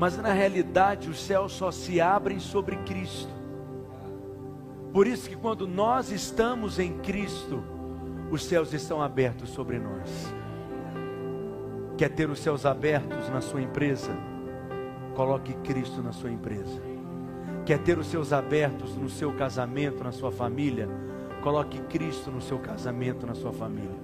mas 0.00 0.16
na 0.16 0.32
realidade 0.32 1.10
os 1.10 1.20
céus 1.20 1.52
só 1.52 1.70
se 1.70 2.00
abrem 2.00 2.40
sobre 2.40 2.74
Cristo. 2.76 3.28
Por 4.94 5.06
isso 5.06 5.28
que 5.28 5.36
quando 5.36 5.68
nós 5.68 6.10
estamos 6.10 6.78
em 6.78 6.96
Cristo, 7.00 7.62
os 8.30 8.42
céus 8.42 8.72
estão 8.72 9.02
abertos 9.02 9.50
sobre 9.50 9.78
nós. 9.78 10.34
Quer 11.98 12.08
ter 12.08 12.30
os 12.30 12.38
céus 12.38 12.64
abertos 12.64 13.28
na 13.28 13.42
sua 13.42 13.60
empresa? 13.60 14.10
Coloque 15.14 15.52
Cristo 15.56 16.02
na 16.02 16.12
sua 16.12 16.30
empresa. 16.30 16.80
Quer 17.66 17.80
ter 17.80 17.98
os 17.98 18.06
céus 18.06 18.32
abertos 18.32 18.96
no 18.96 19.10
seu 19.10 19.34
casamento, 19.34 20.02
na 20.02 20.12
sua 20.12 20.32
família? 20.32 20.88
Coloque 21.42 21.78
Cristo 21.78 22.30
no 22.30 22.40
seu 22.40 22.58
casamento, 22.58 23.26
na 23.26 23.34
sua 23.34 23.52
família. 23.52 24.00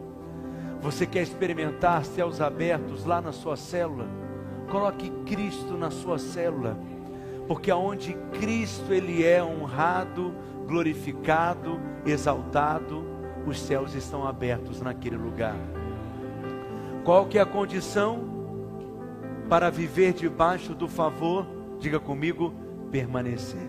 Você 0.78 1.06
quer 1.06 1.22
experimentar 1.22 2.04
céus 2.04 2.42
abertos 2.42 3.06
lá 3.06 3.22
na 3.22 3.32
sua 3.32 3.56
célula? 3.56 4.25
Coloque 4.70 5.11
Cristo 5.24 5.76
na 5.76 5.90
sua 5.90 6.18
célula, 6.18 6.79
porque 7.46 7.70
aonde 7.70 8.14
Cristo 8.38 8.92
ele 8.92 9.24
é 9.24 9.42
honrado, 9.42 10.35
glorificado, 10.66 11.81
exaltado, 12.05 13.05
os 13.46 13.61
céus 13.61 13.94
estão 13.94 14.26
abertos 14.26 14.81
naquele 14.81 15.16
lugar. 15.16 15.57
Qual 17.05 17.26
que 17.26 17.38
é 17.38 17.40
a 17.40 17.46
condição 17.46 18.18
para 19.48 19.70
viver 19.70 20.12
debaixo 20.12 20.74
do 20.74 20.88
favor? 20.88 21.46
Diga 21.79 22.00
comigo, 22.00 22.52
permanecer. 22.90 23.68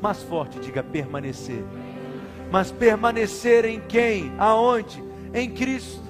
Mais 0.00 0.22
forte, 0.22 0.60
diga 0.60 0.82
permanecer. 0.82 1.64
Mas 2.50 2.70
permanecer 2.70 3.64
em 3.64 3.80
quem? 3.80 4.32
Aonde? 4.38 5.02
Em 5.34 5.50
Cristo. 5.50 6.06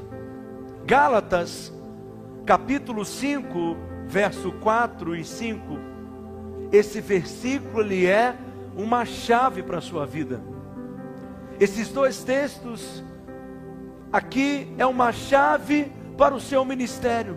Gálatas, 0.85 1.73
capítulo 2.47 3.05
5, 3.05 3.77
verso 4.07 4.53
4 4.53 5.17
e 5.17 5.25
5. 5.25 5.79
Esse 6.71 7.01
versículo 7.01 7.81
ele 7.81 8.07
é 8.07 8.37
uma 8.77 9.05
chave 9.05 9.65
para 9.65 9.79
a 9.79 9.81
sua 9.81 10.07
vida. 10.07 10.41
Esses 11.59 11.89
dois 11.89 12.23
textos 12.23 13.03
aqui 14.13 14.73
é 14.79 14.87
uma 14.87 15.11
chave 15.11 15.91
para 16.17 16.35
o 16.35 16.41
seu 16.41 16.65
ministério. 16.65 17.37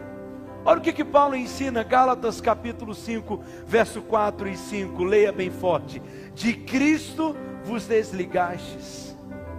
Olha 0.63 0.77
o 0.77 0.81
que, 0.81 0.93
que 0.93 1.05
Paulo 1.05 1.35
ensina, 1.35 1.81
Gálatas 1.81 2.39
capítulo 2.39 2.93
5, 2.93 3.43
verso 3.65 4.03
4 4.03 4.47
e 4.47 4.55
5. 4.55 5.03
Leia 5.03 5.31
bem 5.31 5.49
forte. 5.49 6.01
De 6.35 6.53
Cristo 6.53 7.35
vos 7.63 7.87
desligastes. 7.87 9.17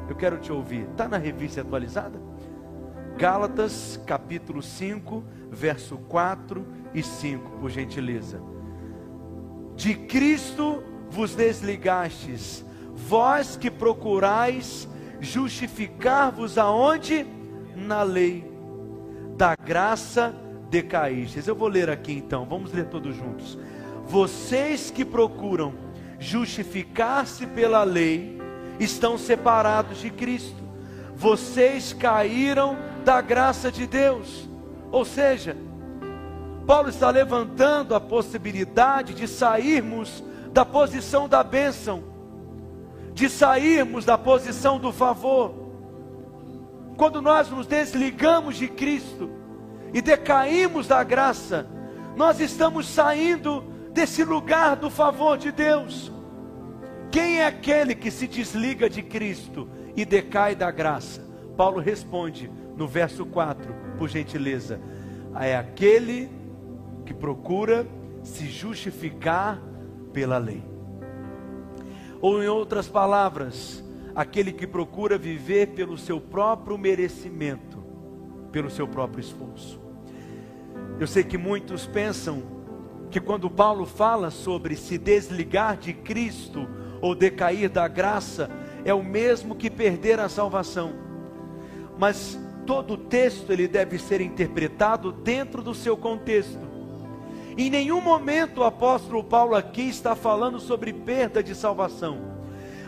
Eu 0.09 0.15
quero 0.15 0.39
te 0.39 0.53
ouvir. 0.53 0.87
Está 0.91 1.09
na 1.09 1.17
revista 1.17 1.63
atualizada? 1.63 2.21
Gálatas 3.21 4.01
capítulo 4.07 4.63
5, 4.63 5.23
verso 5.51 5.97
4 5.97 6.67
e 6.95 7.03
5, 7.03 7.59
por 7.59 7.71
gentileza. 7.71 8.41
De 9.75 9.95
Cristo 9.95 10.83
vos 11.11 11.35
desligastes, 11.35 12.65
vós 12.95 13.57
que 13.57 13.71
procurais 13.71 14.89
justificar-vos 15.21 16.59
aonde? 16.59 17.27
Na 17.77 18.03
lei. 18.03 18.49
Da 19.37 19.55
graça 19.57 20.35
decaístes. 20.69 21.47
Eu 21.47 21.55
vou 21.55 21.69
ler 21.69 21.91
aqui 21.91 22.13
então, 22.13 22.45
vamos 22.45 22.73
ler 22.73 22.87
todos 22.87 23.17
juntos. 23.17 23.59
Vocês 24.07 24.91
que 24.91 25.05
procuram 25.05 25.75
justificar-se 26.21 27.47
pela 27.47 27.83
lei, 27.83 28.39
estão 28.79 29.17
separados 29.17 29.99
de 29.99 30.11
Cristo. 30.11 30.63
Vocês 31.17 31.93
caíram 31.93 32.77
da 33.05 33.21
graça 33.21 33.73
de 33.73 33.87
Deus. 33.87 34.50
Ou 34.91 35.05
seja, 35.05 35.57
Paulo 36.67 36.89
está 36.89 37.11
levantando 37.11 37.95
a 37.95 38.01
possibilidade 38.01 39.15
de 39.15 39.27
sairmos 39.27 40.23
da 40.53 40.65
posição 40.65 41.29
da 41.29 41.43
bênção, 41.43 42.03
de 43.13 43.29
sairmos 43.29 44.05
da 44.05 44.19
posição 44.19 44.79
do 44.79 44.93
favor. 44.93 45.55
Quando 46.97 47.23
nós 47.23 47.49
nos 47.49 47.67
desligamos 47.67 48.57
de 48.57 48.69
Cristo 48.69 49.31
e 49.93 50.03
decaímos 50.03 50.87
da 50.87 51.03
graça, 51.03 51.67
nós 52.17 52.41
estamos 52.41 52.87
saindo 52.87 53.65
desse 53.93 54.25
lugar 54.25 54.77
do 54.77 54.91
favor 54.91 55.39
de 55.39 55.51
Deus. 55.51 56.13
Quem 57.11 57.41
é 57.41 57.47
aquele 57.47 57.95
que 57.95 58.11
se 58.11 58.27
desliga 58.29 58.89
de 58.89 59.03
Cristo 59.03 59.69
e 59.97 60.05
decai 60.05 60.55
da 60.55 60.71
graça? 60.71 61.30
Paulo 61.61 61.79
responde 61.79 62.51
no 62.75 62.89
verso 62.89 63.27
4, 63.27 63.75
por 63.99 64.09
gentileza: 64.09 64.81
é 65.39 65.55
aquele 65.55 66.31
que 67.05 67.13
procura 67.13 67.87
se 68.23 68.47
justificar 68.47 69.61
pela 70.11 70.39
lei. 70.39 70.63
Ou, 72.19 72.43
em 72.43 72.49
outras 72.49 72.89
palavras, 72.89 73.85
aquele 74.15 74.53
que 74.53 74.67
procura 74.67 75.19
viver 75.19 75.75
pelo 75.75 75.99
seu 75.99 76.19
próprio 76.19 76.79
merecimento, 76.79 77.77
pelo 78.51 78.71
seu 78.71 78.89
próprio 78.89 79.21
esforço. 79.21 79.79
Eu 80.99 81.07
sei 81.07 81.23
que 81.23 81.37
muitos 81.37 81.87
pensam 81.87 82.43
que 83.11 83.21
quando 83.21 83.51
Paulo 83.51 83.85
fala 83.85 84.31
sobre 84.31 84.77
se 84.77 84.97
desligar 84.97 85.77
de 85.77 85.93
Cristo 85.93 86.67
ou 87.03 87.15
decair 87.15 87.69
da 87.69 87.87
graça, 87.87 88.49
é 88.83 88.95
o 88.95 89.05
mesmo 89.05 89.55
que 89.55 89.69
perder 89.69 90.19
a 90.21 90.29
salvação. 90.31 91.10
Mas 92.01 92.39
todo 92.65 92.95
o 92.95 92.97
texto 92.97 93.53
ele 93.53 93.69
deve 93.69 93.99
ser 93.99 94.23
interpretado 94.23 95.13
dentro 95.13 95.63
do 95.63 95.75
seu 95.75 95.99
contexto. 95.99 96.67
Em 97.59 97.69
nenhum 97.69 98.01
momento 98.01 98.63
o 98.63 98.65
apóstolo 98.65 99.23
Paulo 99.23 99.55
aqui 99.55 99.83
está 99.91 100.17
falando 100.17 100.59
sobre 100.59 100.95
perda 100.95 101.43
de 101.43 101.55
salvação, 101.55 102.19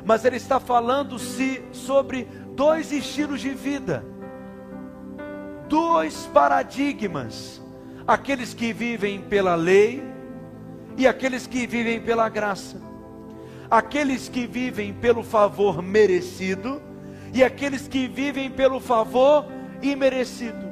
mas 0.02 0.24
ele 0.24 0.36
está 0.36 0.58
falando 0.58 1.18
se 1.18 1.62
sobre 1.72 2.26
dois 2.56 2.90
estilos 2.90 3.42
de 3.42 3.50
vida, 3.50 4.02
dois 5.68 6.24
paradigmas: 6.32 7.60
aqueles 8.06 8.54
que 8.54 8.72
vivem 8.72 9.20
pela 9.20 9.54
lei 9.54 10.02
e 10.96 11.06
aqueles 11.06 11.46
que 11.46 11.66
vivem 11.66 12.00
pela 12.00 12.30
graça, 12.30 12.80
aqueles 13.70 14.26
que 14.26 14.46
vivem 14.46 14.94
pelo 14.94 15.22
favor 15.22 15.82
merecido 15.82 16.80
e 17.32 17.42
aqueles 17.42 17.88
que 17.88 18.06
vivem 18.06 18.50
pelo 18.50 18.80
favor 18.80 19.46
imerecido. 19.80 20.70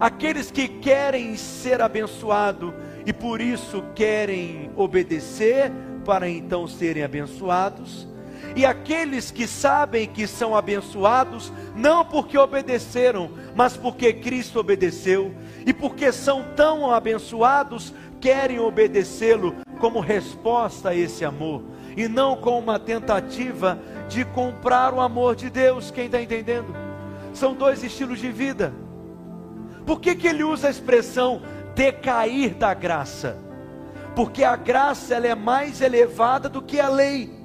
Aqueles 0.00 0.50
que 0.50 0.66
querem 0.66 1.36
ser 1.36 1.80
abençoados 1.80 2.72
e 3.06 3.12
por 3.12 3.40
isso 3.40 3.84
querem 3.94 4.70
obedecer 4.76 5.70
para 6.04 6.28
então 6.28 6.66
serem 6.66 7.02
abençoados, 7.02 8.08
e 8.56 8.66
aqueles 8.66 9.30
que 9.30 9.46
sabem 9.46 10.06
que 10.06 10.26
são 10.26 10.56
abençoados 10.56 11.52
não 11.74 12.04
porque 12.04 12.36
obedeceram, 12.36 13.30
mas 13.54 13.76
porque 13.76 14.12
Cristo 14.12 14.58
obedeceu, 14.58 15.32
e 15.64 15.72
porque 15.72 16.12
são 16.12 16.44
tão 16.56 16.90
abençoados, 16.90 17.94
querem 18.20 18.58
obedecê-lo 18.58 19.54
como 19.78 20.00
resposta 20.00 20.90
a 20.90 20.94
esse 20.94 21.24
amor, 21.24 21.62
e 21.96 22.08
não 22.08 22.36
como 22.36 22.58
uma 22.58 22.78
tentativa 22.78 23.78
de 24.08 24.24
comprar 24.24 24.92
o 24.92 25.00
amor 25.00 25.36
de 25.36 25.50
Deus. 25.50 25.90
Quem 25.90 26.06
está 26.06 26.20
entendendo? 26.20 26.74
São 27.32 27.54
dois 27.54 27.82
estilos 27.82 28.18
de 28.18 28.30
vida. 28.30 28.72
Por 29.86 30.00
que, 30.00 30.14
que 30.14 30.28
ele 30.28 30.44
usa 30.44 30.68
a 30.68 30.70
expressão 30.70 31.42
decair 31.74 32.54
da 32.54 32.72
graça? 32.74 33.38
Porque 34.14 34.44
a 34.44 34.56
graça 34.56 35.14
ela 35.14 35.26
é 35.26 35.34
mais 35.34 35.80
elevada 35.80 36.48
do 36.48 36.62
que 36.62 36.78
a 36.78 36.88
lei. 36.88 37.42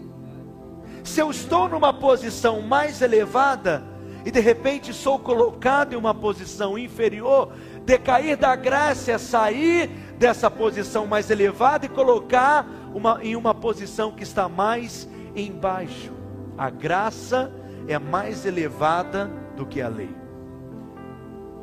Se 1.03 1.21
eu 1.21 1.31
estou 1.31 1.69
numa 1.69 1.93
posição 1.93 2.61
mais 2.61 3.01
elevada 3.01 3.81
e 4.25 4.31
de 4.31 4.41
repente 4.41 4.93
sou 4.93 5.17
colocado 5.17 5.93
em 5.93 5.95
uma 5.95 6.13
posição 6.13 6.77
inferior, 6.77 7.53
decair 7.85 8.35
da 8.35 8.55
graça 8.57 9.13
é 9.13 9.17
sair 9.17 9.89
dessa 10.17 10.49
posição 10.49 11.05
mais 11.05 11.29
elevada 11.29 11.85
e 11.85 11.89
colocar 11.89 12.65
uma, 12.93 13.19
em 13.23 13.35
uma 13.35 13.53
posição 13.53 14.11
que 14.11 14.23
está 14.23 14.49
mais 14.49 15.07
embaixo. 15.35 16.11
A 16.57 16.69
graça 16.69 17.51
é 17.87 17.99
mais 17.99 18.45
elevada 18.45 19.29
do 19.55 19.65
que 19.65 19.81
a 19.81 19.87
lei. 19.87 20.15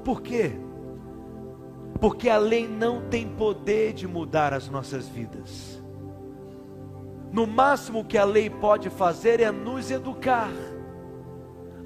Por 0.04 0.22
quê? 0.22 0.52
porque 2.00 2.28
a 2.28 2.36
lei 2.36 2.68
não 2.68 3.00
tem 3.00 3.26
poder 3.26 3.94
de 3.94 4.06
mudar 4.06 4.52
as 4.52 4.68
nossas 4.68 5.08
vidas. 5.08 5.82
No 7.32 7.46
máximo 7.46 8.04
que 8.04 8.18
a 8.18 8.24
lei 8.24 8.50
pode 8.50 8.90
fazer 8.90 9.40
é 9.40 9.50
nos 9.50 9.90
educar, 9.90 10.50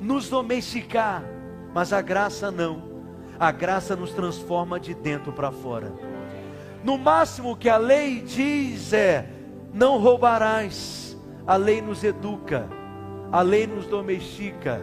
nos 0.01 0.29
domesticar, 0.29 1.23
mas 1.73 1.93
a 1.93 2.03
graça 2.03 2.51
não. 2.51 2.83
A 3.39 3.53
graça 3.53 3.95
nos 3.95 4.13
transforma 4.13 4.81
de 4.81 4.93
dentro 4.93 5.33
para 5.33 5.53
fora. 5.53 5.93
No 6.83 6.97
máximo 6.97 7.57
que 7.57 7.69
a 7.69 7.77
lei 7.77 8.21
diz 8.21 8.93
é: 8.93 9.29
não 9.73 9.99
roubarás. 9.99 11.17
A 11.47 11.57
lei 11.57 11.81
nos 11.81 12.05
educa, 12.05 12.69
a 13.33 13.41
lei 13.41 13.67
nos 13.67 13.87
domestica, 13.87 14.83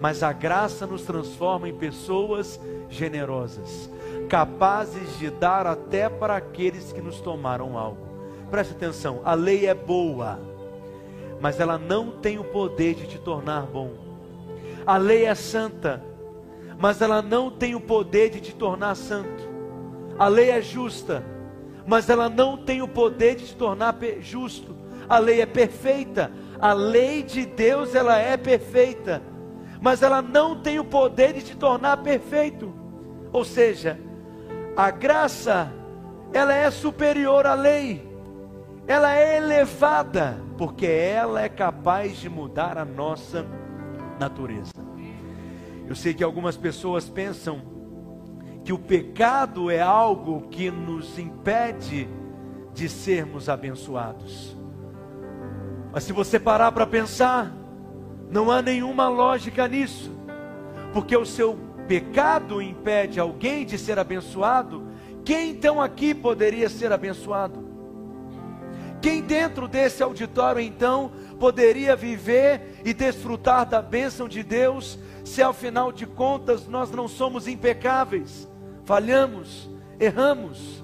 mas 0.00 0.24
a 0.24 0.32
graça 0.32 0.84
nos 0.84 1.02
transforma 1.02 1.68
em 1.68 1.74
pessoas 1.74 2.58
generosas 2.90 3.88
capazes 4.32 5.18
de 5.18 5.28
dar 5.28 5.66
até 5.66 6.08
para 6.08 6.36
aqueles 6.36 6.90
que 6.90 7.02
nos 7.02 7.20
tomaram 7.20 7.76
algo. 7.76 8.00
Preste 8.50 8.72
atenção, 8.72 9.20
a 9.26 9.34
lei 9.34 9.66
é 9.66 9.74
boa, 9.74 10.40
mas 11.38 11.60
ela 11.60 11.76
não 11.76 12.12
tem 12.12 12.38
o 12.38 12.44
poder 12.44 12.94
de 12.94 13.06
te 13.06 13.18
tornar 13.18 13.66
bom. 13.66 13.90
A 14.86 14.96
lei 14.96 15.26
é 15.26 15.34
santa, 15.34 16.02
mas 16.78 17.02
ela 17.02 17.20
não 17.20 17.50
tem 17.50 17.74
o 17.74 17.80
poder 17.80 18.30
de 18.30 18.40
te 18.40 18.54
tornar 18.54 18.94
santo. 18.94 19.51
A 20.22 20.28
lei 20.28 20.50
é 20.50 20.62
justa, 20.62 21.24
mas 21.84 22.08
ela 22.08 22.28
não 22.30 22.56
tem 22.56 22.80
o 22.80 22.86
poder 22.86 23.34
de 23.34 23.44
te 23.44 23.56
tornar 23.56 23.98
justo. 24.20 24.76
A 25.08 25.18
lei 25.18 25.40
é 25.40 25.46
perfeita, 25.46 26.30
a 26.60 26.72
lei 26.72 27.24
de 27.24 27.44
Deus 27.44 27.92
ela 27.92 28.16
é 28.16 28.36
perfeita, 28.36 29.20
mas 29.80 30.00
ela 30.00 30.22
não 30.22 30.62
tem 30.62 30.78
o 30.78 30.84
poder 30.84 31.32
de 31.32 31.42
te 31.42 31.56
tornar 31.56 31.96
perfeito. 32.04 32.72
Ou 33.32 33.44
seja, 33.44 33.98
a 34.76 34.92
graça 34.92 35.72
ela 36.32 36.54
é 36.54 36.70
superior 36.70 37.44
à 37.44 37.54
lei, 37.54 38.08
ela 38.86 39.16
é 39.16 39.38
elevada, 39.38 40.38
porque 40.56 40.86
ela 40.86 41.42
é 41.42 41.48
capaz 41.48 42.16
de 42.16 42.28
mudar 42.28 42.78
a 42.78 42.84
nossa 42.84 43.44
natureza. 44.20 44.70
Eu 45.88 45.96
sei 45.96 46.14
que 46.14 46.22
algumas 46.22 46.56
pessoas 46.56 47.08
pensam 47.08 47.71
que 48.64 48.72
o 48.72 48.78
pecado 48.78 49.70
é 49.70 49.80
algo 49.80 50.42
que 50.48 50.70
nos 50.70 51.18
impede 51.18 52.08
de 52.72 52.88
sermos 52.88 53.48
abençoados. 53.48 54.56
Mas 55.92 56.04
se 56.04 56.12
você 56.12 56.38
parar 56.38 56.72
para 56.72 56.86
pensar, 56.86 57.52
não 58.30 58.50
há 58.50 58.62
nenhuma 58.62 59.08
lógica 59.08 59.68
nisso, 59.68 60.10
porque 60.92 61.16
o 61.16 61.26
seu 61.26 61.58
pecado 61.86 62.62
impede 62.62 63.20
alguém 63.20 63.66
de 63.66 63.76
ser 63.76 63.98
abençoado, 63.98 64.86
quem 65.24 65.50
então 65.50 65.80
aqui 65.80 66.14
poderia 66.14 66.68
ser 66.68 66.92
abençoado? 66.92 67.70
Quem 69.02 69.20
dentro 69.20 69.66
desse 69.66 70.02
auditório 70.02 70.60
então 70.60 71.10
poderia 71.38 71.96
viver 71.96 72.80
e 72.84 72.94
desfrutar 72.94 73.66
da 73.66 73.82
bênção 73.82 74.28
de 74.28 74.44
Deus, 74.44 74.96
se 75.24 75.42
ao 75.42 75.52
final 75.52 75.90
de 75.90 76.06
contas 76.06 76.68
nós 76.68 76.90
não 76.90 77.08
somos 77.08 77.48
impecáveis, 77.48 78.48
falhamos, 78.84 79.68
erramos? 79.98 80.82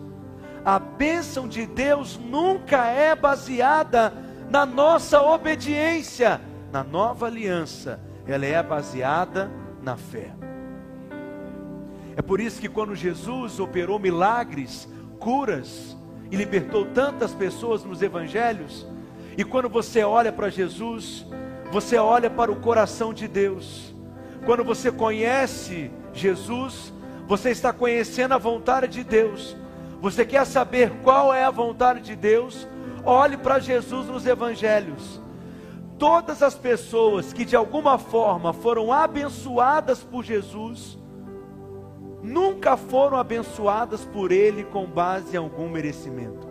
A 0.64 0.78
bênção 0.78 1.48
de 1.48 1.66
Deus 1.66 2.18
nunca 2.18 2.87
é 2.87 3.14
baseada 3.14 4.12
na 4.50 4.66
nossa 4.66 5.22
obediência, 5.22 6.40
na 6.72 6.82
nova 6.82 7.26
aliança, 7.26 8.00
ela 8.26 8.44
é 8.44 8.62
baseada 8.62 9.50
na 9.82 9.96
fé. 9.96 10.32
É 12.16 12.22
por 12.22 12.40
isso 12.40 12.61
que 12.61 12.68
quando 12.68 12.94
Jesus 12.94 13.61
operou 13.61 13.98
milagres, 13.98 14.88
curas 15.18 15.96
e 16.30 16.37
libertou 16.37 16.84
tantas 16.87 17.32
pessoas 17.32 17.84
nos 17.84 18.02
evangelhos, 18.02 18.87
e 19.37 19.44
quando 19.44 19.68
você 19.68 20.02
olha 20.02 20.32
para 20.32 20.50
Jesus, 20.50 21.24
você 21.70 21.96
olha 21.96 22.28
para 22.28 22.50
o 22.50 22.56
coração 22.56 23.14
de 23.14 23.28
Deus. 23.28 23.94
Quando 24.44 24.64
você 24.64 24.90
conhece 24.90 25.90
Jesus, 26.12 26.92
você 27.28 27.50
está 27.50 27.74
conhecendo 27.74 28.32
a 28.32 28.38
vontade 28.38 28.88
de 28.88 29.04
Deus. 29.04 29.54
Você 30.00 30.24
quer 30.24 30.46
saber 30.46 30.90
qual 31.02 31.32
é 31.34 31.44
a 31.44 31.50
vontade 31.50 32.00
de 32.00 32.16
Deus? 32.16 32.66
Olhe 33.04 33.36
para 33.36 33.58
Jesus 33.58 34.06
nos 34.06 34.26
evangelhos. 34.26 35.20
Todas 35.98 36.42
as 36.42 36.54
pessoas 36.54 37.30
que 37.30 37.44
de 37.44 37.54
alguma 37.54 37.98
forma 37.98 38.54
foram 38.54 38.90
abençoadas 38.90 40.02
por 40.02 40.24
Jesus, 40.24 40.96
nunca 42.22 42.78
foram 42.78 43.18
abençoadas 43.18 44.06
por 44.06 44.32
Ele 44.32 44.64
com 44.64 44.86
base 44.86 45.34
em 45.34 45.38
algum 45.38 45.68
merecimento. 45.68 46.48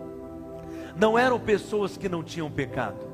Não 0.96 1.18
eram 1.18 1.40
pessoas 1.40 1.98
que 1.98 2.08
não 2.08 2.22
tinham 2.22 2.52
pecado. 2.52 3.08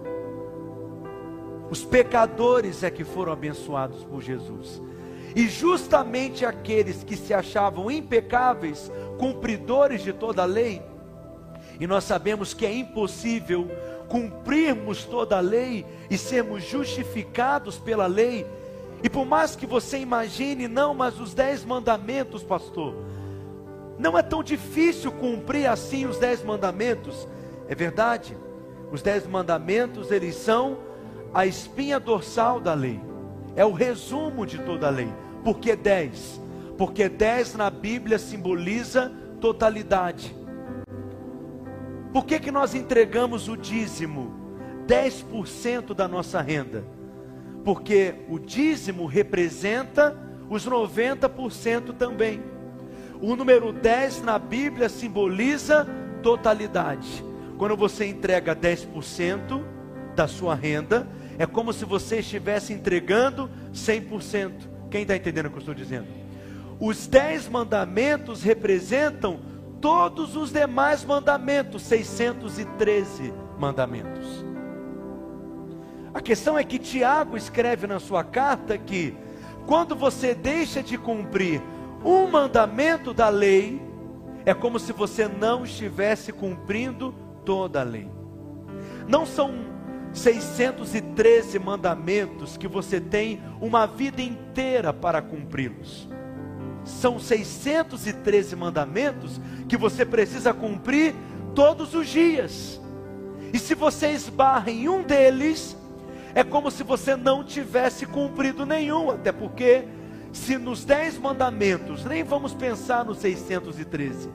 Os 1.69 1.85
pecadores 1.85 2.83
é 2.83 2.91
que 2.91 3.05
foram 3.05 3.31
abençoados 3.31 4.03
por 4.03 4.21
Jesus. 4.21 4.81
E 5.35 5.47
justamente 5.47 6.45
aqueles 6.45 7.03
que 7.03 7.15
se 7.15 7.33
achavam 7.33 7.89
impecáveis, 7.89 8.91
cumpridores 9.17 10.03
de 10.03 10.13
toda 10.13 10.43
a 10.43 10.45
lei, 10.45 10.81
e 11.79 11.87
nós 11.87 12.03
sabemos 12.03 12.53
que 12.53 12.65
é 12.65 12.73
impossível 12.73 13.67
cumprirmos 14.07 15.05
toda 15.05 15.37
a 15.37 15.41
lei 15.41 15.85
e 16.09 16.17
sermos 16.17 16.63
justificados 16.63 17.79
pela 17.79 18.05
lei, 18.05 18.45
e 19.01 19.09
por 19.09 19.25
mais 19.25 19.55
que 19.55 19.65
você 19.65 19.97
imagine, 19.97 20.67
não, 20.67 20.93
mas 20.93 21.19
os 21.19 21.33
dez 21.33 21.65
mandamentos, 21.65 22.43
pastor, 22.43 22.95
não 23.97 24.17
é 24.17 24.21
tão 24.21 24.43
difícil 24.43 25.11
cumprir 25.11 25.67
assim 25.67 26.05
os 26.05 26.17
dez 26.17 26.43
mandamentos. 26.43 27.27
É 27.67 27.75
verdade, 27.75 28.37
os 28.91 29.01
dez 29.01 29.27
mandamentos, 29.27 30.11
eles 30.11 30.35
são 30.35 30.77
a 31.33 31.45
espinha 31.45 31.99
dorsal 31.99 32.59
da 32.59 32.73
lei, 32.73 32.99
é 33.55 33.65
o 33.65 33.71
resumo 33.71 34.45
de 34.45 34.57
toda 34.59 34.87
a 34.87 34.89
lei. 34.89 35.09
Por 35.43 35.59
que 35.59 35.75
dez? 35.75 36.41
Porque 36.77 37.07
dez 37.09 37.55
na 37.55 37.69
Bíblia 37.69 38.17
simboliza 38.17 39.11
totalidade. 39.39 40.35
Por 42.11 42.25
que, 42.25 42.39
que 42.39 42.51
nós 42.51 42.75
entregamos 42.75 43.47
o 43.47 43.57
dízimo? 43.57 44.41
10% 44.87 45.93
da 45.93 46.07
nossa 46.07 46.41
renda 46.41 46.83
porque 47.63 48.15
o 48.27 48.37
dízimo 48.37 49.05
representa 49.05 50.17
os 50.49 50.67
90% 50.67 51.93
também. 51.97 52.41
O 53.21 53.35
número 53.35 53.71
10 53.71 54.21
na 54.21 54.37
Bíblia 54.37 54.89
simboliza 54.89 55.87
totalidade. 56.21 57.23
Quando 57.57 57.77
você 57.77 58.05
entrega 58.05 58.55
10% 58.55 59.63
da 60.15 60.27
sua 60.27 60.53
renda, 60.53 61.07
é 61.37 61.45
como 61.45 61.73
se 61.73 61.85
você 61.85 62.19
estivesse 62.19 62.73
entregando 62.73 63.49
100%. 63.73 64.51
Quem 64.89 65.01
está 65.01 65.15
entendendo 65.15 65.47
o 65.47 65.49
que 65.49 65.55
eu 65.55 65.59
estou 65.59 65.75
dizendo? 65.75 66.07
Os 66.79 67.07
10 67.07 67.49
mandamentos 67.49 68.43
representam 68.43 69.39
todos 69.81 70.35
os 70.35 70.51
demais 70.51 71.03
mandamentos, 71.03 71.81
613 71.83 73.33
mandamentos. 73.57 74.45
A 76.13 76.21
questão 76.21 76.57
é 76.57 76.63
que 76.63 76.77
Tiago 76.77 77.35
escreve 77.35 77.87
na 77.87 77.99
sua 77.99 78.23
carta 78.23 78.77
que 78.77 79.15
quando 79.65 79.95
você 79.95 80.35
deixa 80.35 80.83
de 80.83 80.97
cumprir 80.97 81.61
um 82.03 82.27
mandamento 82.27 83.13
da 83.13 83.29
lei, 83.29 83.81
é 84.45 84.53
como 84.53 84.77
se 84.77 84.91
você 84.91 85.27
não 85.27 85.63
estivesse 85.63 86.31
cumprindo 86.31 87.15
toda 87.43 87.79
a 87.79 87.83
lei. 87.83 88.09
Não 89.07 89.25
são 89.25 89.72
613 90.13 91.57
mandamentos 91.57 92.55
que 92.55 92.67
você 92.67 93.01
tem 93.01 93.41
uma 93.59 93.85
vida 93.85 94.21
inteira 94.21 94.93
para 94.93 95.21
cumpri-los. 95.21 96.07
São 96.85 97.19
613 97.19 98.55
mandamentos 98.55 99.41
que 99.67 99.75
você 99.75 100.05
precisa 100.05 100.53
cumprir 100.53 101.15
todos 101.55 101.93
os 101.93 102.07
dias. 102.07 102.79
E 103.51 103.57
se 103.57 103.73
você 103.73 104.11
esbarra 104.11 104.69
em 104.69 104.87
um 104.87 105.01
deles, 105.01 105.75
é 106.35 106.43
como 106.43 106.69
se 106.69 106.83
você 106.83 107.15
não 107.15 107.43
tivesse 107.43 108.05
cumprido 108.05 108.65
nenhum, 108.65 109.11
até 109.11 109.31
porque, 109.31 109.85
se 110.31 110.57
nos 110.57 110.83
dez 110.83 111.17
mandamentos, 111.17 112.03
nem 112.05 112.23
vamos 112.23 112.53
pensar 112.53 113.05
nos 113.05 113.19
613, 113.19 114.29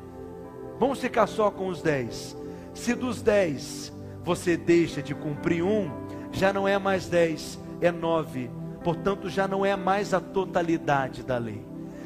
vamos 0.79 1.01
ficar 1.01 1.27
só 1.27 1.51
com 1.51 1.69
os 1.69 1.83
dez. 1.83 2.37
Se 2.73 2.95
dos 2.95 3.21
dez 3.21 3.93
você 4.29 4.59
deixa 4.59 5.03
de 5.03 5.15
cumprir 5.15 5.63
um, 5.63 5.91
já 6.31 6.53
não 6.53 6.69
é 6.69 6.79
mais 6.79 7.07
dez, 7.07 7.59
é 7.81 7.91
nove, 7.91 8.51
portanto 8.85 9.31
já 9.31 9.49
não 9.49 9.65
é 9.65 9.75
mais 9.75 10.13
a 10.13 10.21
totalidade 10.21 11.23
da 11.23 11.39
lei. 11.39 11.63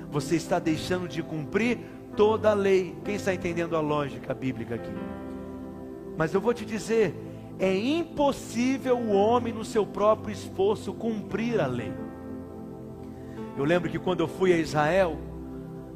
Você 0.08 0.37
está 0.37 0.61
deixando 0.61 1.08
de 1.08 1.20
cumprir 1.20 1.78
toda 2.16 2.50
a 2.50 2.54
lei. 2.54 2.94
Quem 3.04 3.16
está 3.16 3.35
entendendo 3.35 3.74
a 3.74 3.80
lógica 3.80 4.32
bíblica 4.32 4.76
aqui? 4.76 4.92
Mas 6.16 6.32
eu 6.32 6.40
vou 6.40 6.54
te 6.54 6.64
dizer, 6.64 7.12
é 7.58 7.76
impossível 7.76 8.96
o 8.96 9.11
homem, 9.11 9.52
no 9.52 9.64
seu 9.64 9.85
próprio 9.85 10.32
esforço, 10.32 10.94
cumprir 10.94 11.61
a 11.61 11.66
lei. 11.66 11.92
Eu 13.58 13.64
lembro 13.64 13.90
que 13.90 13.98
quando 13.98 14.20
eu 14.20 14.28
fui 14.28 14.52
a 14.52 14.58
Israel, 14.58 15.18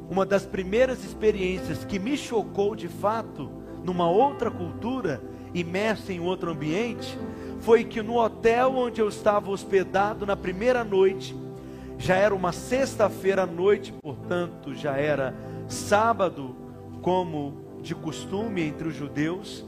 uma 0.09 0.25
das 0.25 0.45
primeiras 0.45 1.05
experiências 1.05 1.85
que 1.85 1.97
me 1.97 2.17
chocou 2.17 2.75
de 2.75 2.89
fato, 2.89 3.49
numa 3.81 4.09
outra 4.09 4.51
cultura, 4.51 5.21
imerso 5.53 6.11
em 6.11 6.19
outro 6.19 6.51
ambiente, 6.51 7.17
foi 7.59 7.83
que 7.83 8.01
no 8.01 8.17
hotel 8.17 8.75
onde 8.75 9.01
eu 9.01 9.09
estava 9.09 9.49
hospedado 9.49 10.25
na 10.25 10.35
primeira 10.35 10.83
noite, 10.83 11.35
já 11.97 12.15
era 12.15 12.33
uma 12.33 12.51
sexta-feira 12.51 13.43
à 13.43 13.45
noite, 13.45 13.93
portanto 14.01 14.73
já 14.73 14.95
era 14.97 15.33
sábado, 15.67 16.55
como 17.01 17.65
de 17.81 17.95
costume 17.95 18.61
entre 18.61 18.87
os 18.87 18.95
judeus, 18.95 19.65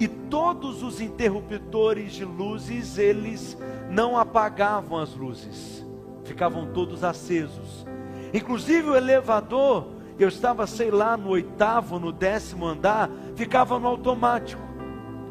e 0.00 0.08
todos 0.08 0.82
os 0.82 1.00
interruptores 1.00 2.12
de 2.12 2.24
luzes, 2.24 2.98
eles 2.98 3.56
não 3.90 4.16
apagavam 4.18 4.98
as 4.98 5.14
luzes, 5.14 5.86
ficavam 6.24 6.66
todos 6.72 7.04
acesos. 7.04 7.86
Inclusive 8.32 8.88
o 8.88 8.96
elevador, 8.96 9.88
eu 10.18 10.28
estava, 10.28 10.66
sei 10.66 10.90
lá, 10.90 11.16
no 11.16 11.30
oitavo, 11.30 11.98
no 11.98 12.10
décimo 12.10 12.66
andar, 12.66 13.10
ficava 13.34 13.78
no 13.78 13.88
automático. 13.88 14.62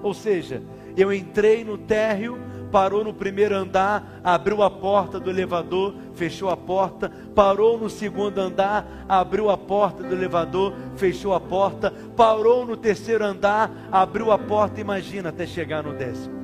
Ou 0.03 0.13
seja, 0.13 0.61
eu 0.97 1.13
entrei 1.13 1.63
no 1.63 1.77
térreo, 1.77 2.39
parou 2.71 3.03
no 3.03 3.13
primeiro 3.13 3.55
andar, 3.55 4.21
abriu 4.23 4.63
a 4.63 4.69
porta 4.69 5.19
do 5.19 5.29
elevador, 5.29 5.93
fechou 6.13 6.49
a 6.49 6.57
porta, 6.57 7.11
parou 7.35 7.77
no 7.77 7.89
segundo 7.89 8.39
andar, 8.39 9.05
abriu 9.07 9.49
a 9.49 9.57
porta 9.57 10.01
do 10.01 10.13
elevador, 10.13 10.73
fechou 10.95 11.33
a 11.33 11.39
porta, 11.39 11.93
parou 12.15 12.65
no 12.65 12.77
terceiro 12.77 13.25
andar, 13.25 13.69
abriu 13.91 14.31
a 14.31 14.37
porta, 14.37 14.79
imagina 14.79 15.29
até 15.29 15.45
chegar 15.45 15.83
no 15.83 15.93
décimo. 15.93 16.41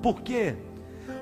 Por 0.00 0.22
quê? 0.22 0.54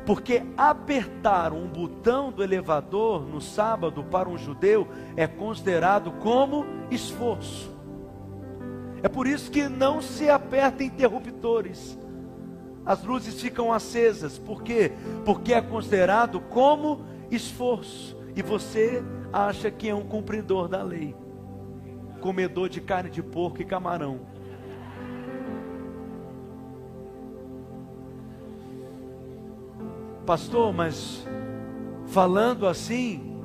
Porque 0.07 0.43
apertar 0.57 1.53
um 1.53 1.67
botão 1.67 2.31
do 2.31 2.43
elevador 2.43 3.27
no 3.27 3.41
sábado 3.41 4.05
para 4.05 4.29
um 4.29 4.39
judeu 4.39 4.89
é 5.17 5.27
considerado 5.27 6.13
como 6.13 6.65
esforço. 6.91 7.78
É 9.03 9.09
por 9.09 9.27
isso 9.27 9.51
que 9.51 9.69
não 9.69 10.03
se 10.03 10.29
aperta 10.29 10.83
interruptores. 10.83 11.99
As 12.85 13.05
luzes 13.05 13.41
ficam 13.41 13.73
acesas. 13.73 14.39
Por 14.39 14.63
quê? 14.63 14.93
Porque 15.25 15.53
é 15.53 15.61
considerado 15.61 16.41
como 16.41 17.05
esforço. 17.31 18.17
E 18.35 18.43
você 18.43 19.03
acha 19.33 19.71
que 19.71 19.89
é 19.89 19.95
um 19.95 20.05
cumpridor 20.05 20.69
da 20.69 20.83
lei, 20.83 21.15
comedor 22.21 22.69
de 22.69 22.81
carne 22.81 23.11
de 23.11 23.23
porco 23.23 23.61
e 23.61 23.65
camarão. 23.65 24.21
Pastor, 30.25 30.75
mas 30.75 31.27
falando 32.07 32.67
assim, 32.67 33.41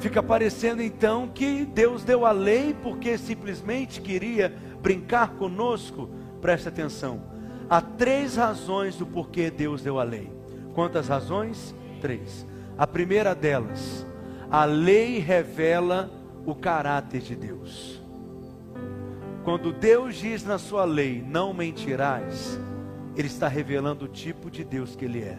fica 0.00 0.22
parecendo 0.22 0.82
então 0.82 1.28
que 1.28 1.64
Deus 1.64 2.02
deu 2.02 2.26
a 2.26 2.32
lei 2.32 2.74
porque 2.82 3.16
simplesmente 3.16 4.00
queria 4.00 4.56
brincar 4.82 5.30
conosco. 5.34 6.08
Preste 6.40 6.68
atenção. 6.68 7.22
Há 7.68 7.80
três 7.80 8.36
razões 8.36 8.96
do 8.96 9.06
porquê 9.06 9.50
Deus 9.50 9.82
deu 9.82 10.00
a 10.00 10.02
lei. 10.02 10.30
Quantas 10.74 11.08
razões? 11.08 11.74
Três. 12.00 12.46
A 12.76 12.86
primeira 12.86 13.34
delas, 13.34 14.06
a 14.50 14.64
lei 14.64 15.18
revela 15.18 16.10
o 16.46 16.54
caráter 16.54 17.20
de 17.20 17.36
Deus. 17.36 18.02
Quando 19.44 19.72
Deus 19.72 20.16
diz 20.16 20.44
na 20.44 20.58
sua 20.58 20.84
lei, 20.84 21.22
não 21.26 21.52
mentirás, 21.52 22.58
Ele 23.16 23.28
está 23.28 23.48
revelando 23.48 24.04
o 24.04 24.08
tipo 24.08 24.50
de 24.50 24.64
Deus 24.64 24.96
que 24.96 25.04
Ele 25.04 25.22
é. 25.22 25.38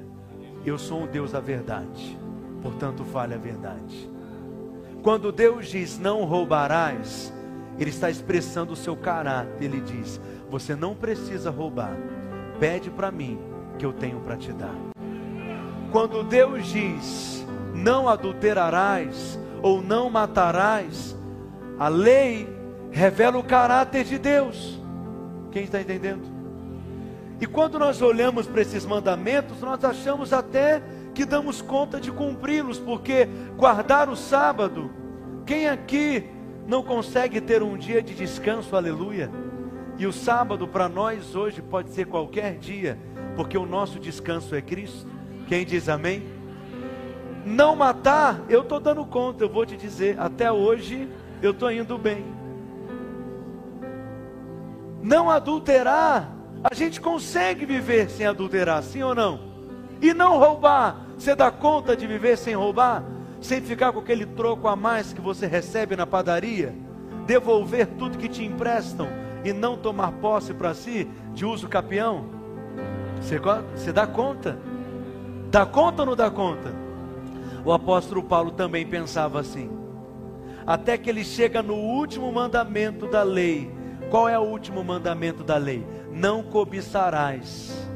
Eu 0.65 0.77
sou 0.77 1.03
um 1.03 1.07
Deus 1.07 1.31
da 1.31 1.39
verdade, 1.39 2.17
portanto, 2.61 3.03
fale 3.03 3.33
a 3.33 3.37
verdade. 3.37 4.09
Quando 5.01 5.31
Deus 5.31 5.67
diz 5.67 5.97
não 5.97 6.25
roubarás, 6.25 7.33
Ele 7.81 7.89
está 7.89 8.11
expressando 8.11 8.73
o 8.73 8.75
seu 8.75 8.95
caráter. 8.95 9.63
Ele 9.65 9.81
diz: 9.81 10.21
Você 10.51 10.75
não 10.75 10.93
precisa 10.93 11.49
roubar, 11.49 11.97
pede 12.59 12.91
para 12.91 13.11
mim, 13.11 13.39
que 13.79 13.83
eu 13.83 13.91
tenho 13.91 14.19
para 14.19 14.37
te 14.37 14.53
dar. 14.53 14.75
Quando 15.91 16.23
Deus 16.23 16.67
diz 16.67 17.43
não 17.73 18.07
adulterarás 18.07 19.39
ou 19.63 19.81
não 19.81 20.11
matarás, 20.11 21.17
a 21.79 21.87
lei 21.87 22.47
revela 22.91 23.39
o 23.39 23.43
caráter 23.43 24.03
de 24.03 24.19
Deus. 24.19 24.79
Quem 25.51 25.63
está 25.63 25.81
entendendo? 25.81 26.29
E 27.39 27.47
quando 27.47 27.79
nós 27.79 27.99
olhamos 27.99 28.45
para 28.45 28.61
esses 28.61 28.85
mandamentos, 28.85 29.59
nós 29.59 29.83
achamos 29.83 30.31
até 30.31 30.83
que 31.15 31.25
damos 31.25 31.63
conta 31.63 31.99
de 31.99 32.11
cumpri-los, 32.11 32.77
porque 32.77 33.27
guardar 33.57 34.07
o 34.07 34.15
sábado, 34.15 34.91
quem 35.47 35.67
aqui 35.67 36.29
não 36.71 36.81
consegue 36.81 37.41
ter 37.41 37.61
um 37.61 37.75
dia 37.75 38.01
de 38.01 38.15
descanso, 38.15 38.77
aleluia? 38.77 39.29
E 39.97 40.07
o 40.07 40.13
sábado 40.13 40.65
para 40.65 40.87
nós 40.87 41.35
hoje 41.35 41.61
pode 41.61 41.89
ser 41.89 42.05
qualquer 42.05 42.57
dia, 42.57 42.97
porque 43.35 43.57
o 43.57 43.65
nosso 43.65 43.99
descanso 43.99 44.55
é 44.55 44.61
Cristo. 44.61 45.05
Quem 45.49 45.65
diz 45.65 45.89
amém? 45.89 46.23
Não 47.45 47.75
matar, 47.75 48.39
eu 48.47 48.61
estou 48.61 48.79
dando 48.79 49.05
conta, 49.05 49.43
eu 49.43 49.49
vou 49.49 49.65
te 49.65 49.75
dizer, 49.75 50.17
até 50.17 50.49
hoje 50.49 51.09
eu 51.41 51.51
estou 51.51 51.69
indo 51.69 51.97
bem. 51.97 52.23
Não 55.03 55.29
adulterar, 55.29 56.33
a 56.63 56.73
gente 56.73 57.01
consegue 57.01 57.65
viver 57.65 58.09
sem 58.09 58.25
adulterar, 58.25 58.81
sim 58.81 59.03
ou 59.03 59.13
não? 59.13 59.41
E 60.01 60.13
não 60.13 60.37
roubar, 60.37 61.05
você 61.17 61.35
dá 61.35 61.51
conta 61.51 61.97
de 61.97 62.07
viver 62.07 62.37
sem 62.37 62.55
roubar? 62.55 63.03
Sem 63.41 63.61
ficar 63.61 63.91
com 63.91 63.99
aquele 63.99 64.25
troco 64.25 64.67
a 64.67 64.75
mais 64.75 65.11
que 65.11 65.19
você 65.19 65.47
recebe 65.47 65.95
na 65.95 66.05
padaria? 66.05 66.73
Devolver 67.25 67.87
tudo 67.97 68.17
que 68.17 68.29
te 68.29 68.45
emprestam 68.45 69.07
e 69.43 69.51
não 69.51 69.75
tomar 69.75 70.11
posse 70.13 70.53
para 70.53 70.73
si 70.73 71.09
de 71.33 71.45
uso 71.45 71.67
capião? 71.67 72.25
Você, 73.19 73.39
você 73.75 73.91
dá 73.91 74.07
conta? 74.07 74.57
Dá 75.49 75.65
conta 75.65 76.03
ou 76.03 76.05
não 76.05 76.15
dá 76.15 76.29
conta? 76.29 76.73
O 77.65 77.73
apóstolo 77.73 78.23
Paulo 78.23 78.51
também 78.51 78.85
pensava 78.85 79.39
assim. 79.39 79.69
Até 80.65 80.97
que 80.97 81.09
ele 81.09 81.23
chega 81.23 81.61
no 81.61 81.73
último 81.75 82.31
mandamento 82.31 83.07
da 83.07 83.23
lei. 83.23 83.71
Qual 84.09 84.29
é 84.29 84.37
o 84.37 84.43
último 84.43 84.83
mandamento 84.83 85.43
da 85.43 85.57
lei? 85.57 85.85
não 86.11 86.43
cobiçarás, 86.43 87.89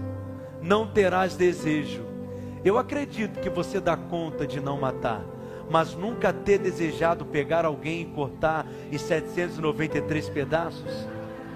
não 0.61 0.87
terás 0.87 1.35
desejo. 1.35 2.03
Eu 2.63 2.77
acredito 2.77 3.39
que 3.39 3.49
você 3.49 3.79
dá 3.79 3.95
conta 3.95 4.47
de 4.47 4.59
não 4.59 4.79
matar, 4.79 5.23
mas 5.69 5.93
nunca 5.95 6.31
ter 6.31 6.59
desejado 6.59 7.25
pegar 7.25 7.65
alguém 7.65 8.01
e 8.01 8.05
cortar 8.05 8.65
em 8.91 8.97
793 8.97 10.29
pedaços. 10.29 11.07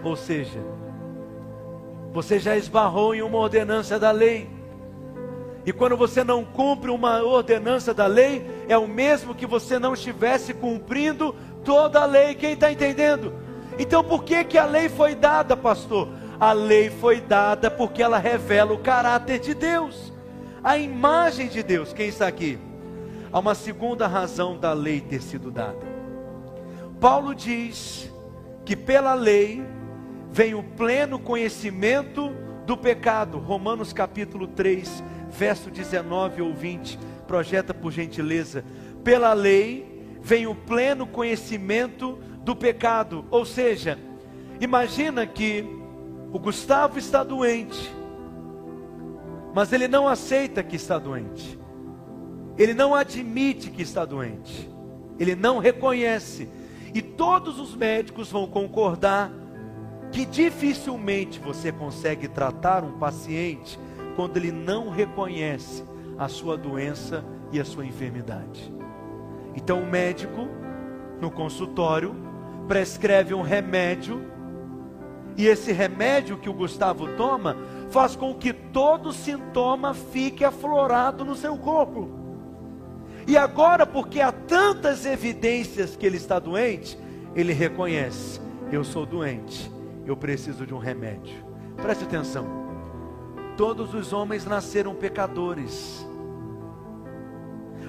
Ou 0.04 0.16
seja, 0.16 0.60
você 2.12 2.40
já 2.40 2.58
esbarrou 2.58 3.14
em 3.14 3.22
uma 3.22 3.38
ordenança 3.38 4.00
da 4.00 4.12
lei. 4.12 4.50
E 5.66 5.72
quando 5.72 5.96
você 5.96 6.24
não 6.24 6.44
cumpre 6.44 6.90
uma 6.90 7.22
ordenança 7.22 7.94
da 7.94 8.08
lei, 8.08 8.46
é 8.68 8.78
o 8.78 8.88
mesmo 8.88 9.36
que 9.36 9.46
você 9.46 9.78
não 9.78 9.94
estivesse 9.94 10.54
cumprindo 10.54 11.36
toda 11.64 12.02
a 12.02 12.06
lei. 12.06 12.34
Quem 12.34 12.54
está 12.54 12.72
entendendo? 12.72 13.34
Então 13.78 14.04
por 14.04 14.24
que, 14.24 14.44
que 14.44 14.58
a 14.58 14.66
lei 14.66 14.90
foi 14.90 15.14
dada, 15.14 15.56
pastor? 15.56 16.10
A 16.40 16.54
lei 16.54 16.90
foi 16.90 17.22
dada 17.22 17.70
porque 17.70 18.02
ela 18.02 18.18
revela 18.18 18.74
o 18.74 18.80
caráter 18.80 19.40
de 19.40 19.54
Deus, 19.54 20.14
a 20.64 20.78
imagem 20.78 21.50
de 21.50 21.62
Deus. 21.62 21.94
Quem 21.94 22.08
está 22.08 22.28
aqui? 22.28 22.58
Há 23.32 23.38
uma 23.38 23.54
segunda 23.54 24.08
razão 24.08 24.58
da 24.58 24.74
lei 24.74 25.02
ter 25.02 25.22
sido 25.22 25.52
dada. 25.52 25.86
Paulo 27.00 27.36
diz 27.36 28.12
que 28.66 28.76
pela 28.76 29.14
lei 29.14 29.64
vem 30.32 30.56
o 30.56 30.64
pleno 30.64 31.20
conhecimento 31.20 32.32
do 32.66 32.76
pecado. 32.76 33.38
Romanos 33.38 33.94
capítulo 33.94 34.48
3, 34.48 35.04
verso 35.30 35.70
19 35.70 36.42
ou 36.42 36.54
20. 36.54 36.98
Projeta 37.28 37.72
por 37.72 37.92
gentileza. 37.92 38.66
Pela 39.04 39.34
lei 39.34 40.18
vem 40.22 40.48
o 40.48 40.56
pleno 40.56 41.06
conhecimento 41.06 42.18
do 42.44 42.56
pecado. 42.56 43.26
Ou 43.30 43.46
seja, 43.46 44.00
imagina 44.60 45.28
que 45.28 45.64
o 46.32 46.40
Gustavo 46.40 46.98
está 46.98 47.24
doente, 47.24 47.94
mas 49.54 49.72
ele 49.72 49.88
não 49.88 50.08
aceita 50.08 50.64
que 50.64 50.76
está 50.76 50.98
doente. 50.98 51.59
Ele 52.60 52.74
não 52.74 52.94
admite 52.94 53.72
que 53.72 53.82
está 53.82 54.04
doente. 54.04 54.70
Ele 55.18 55.34
não 55.34 55.60
reconhece. 55.60 56.50
E 56.94 57.02
todos 57.02 57.58
os 57.58 57.74
médicos 57.74 58.30
vão 58.30 58.46
concordar 58.46 59.32
que 60.12 60.26
dificilmente 60.26 61.40
você 61.40 61.72
consegue 61.72 62.28
tratar 62.28 62.84
um 62.84 63.00
paciente 63.00 63.80
quando 64.16 64.36
ele 64.36 64.52
não 64.52 64.90
reconhece 64.90 65.86
a 66.18 66.28
sua 66.28 66.58
doença 66.58 67.24
e 67.54 67.60
a 67.60 67.66
sua 67.66 67.86
enfermidade. 67.86 68.74
Então 69.56 69.82
o 69.82 69.88
médico, 69.88 70.48
no 71.22 71.32
consultório, 71.32 72.14
prescreve 72.68 73.34
um 73.34 73.42
remédio 73.42 74.30
e 75.38 75.48
esse 75.48 75.72
remédio 75.72 76.38
que 76.38 76.50
o 76.50 76.54
Gustavo 76.54 77.08
toma 77.16 77.56
faz 77.90 78.16
com 78.16 78.34
que 78.34 78.52
todo 78.52 79.14
sintoma 79.14 79.94
fique 79.94 80.44
aflorado 80.44 81.24
no 81.24 81.36
seu 81.36 81.58
corpo. 81.58 82.19
E 83.30 83.38
agora, 83.38 83.86
porque 83.86 84.20
há 84.22 84.32
tantas 84.32 85.06
evidências 85.06 85.96
que 85.96 86.04
ele 86.04 86.18
está 86.18 86.40
doente, 86.40 86.98
ele 87.36 87.54
reconhece: 87.54 88.42
eu 88.72 88.84
sou 88.84 89.06
doente, 89.06 89.72
eu 90.04 90.18
preciso 90.18 90.66
de 90.66 90.74
um 90.74 90.80
remédio. 90.80 91.46
Preste 91.80 92.06
atenção. 92.06 92.48
Todos 93.56 93.94
os 93.94 94.14
homens 94.14 94.48
nasceram 94.48 94.96
pecadores. 94.96 96.04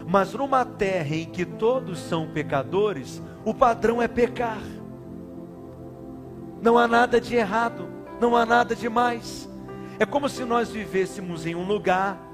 Mas 0.07 0.35
numa 0.35 0.63
terra 0.63 1.17
em 1.17 1.25
que 1.25 1.47
todos 1.47 1.99
são 2.01 2.29
pecadores, 2.29 3.23
o 3.43 3.55
padrão 3.55 4.03
é 4.03 4.07
pecar. 4.07 4.61
Não 6.61 6.77
há 6.77 6.87
nada 6.87 7.19
de 7.19 7.35
errado, 7.35 7.89
não 8.21 8.37
há 8.37 8.45
nada 8.45 8.77
de 8.77 8.91
mais. 8.91 9.49
É 9.99 10.05
como 10.05 10.29
se 10.29 10.45
nós 10.45 10.69
vivêssemos 10.69 11.47
em 11.47 11.55
um 11.55 11.67
lugar 11.67 12.30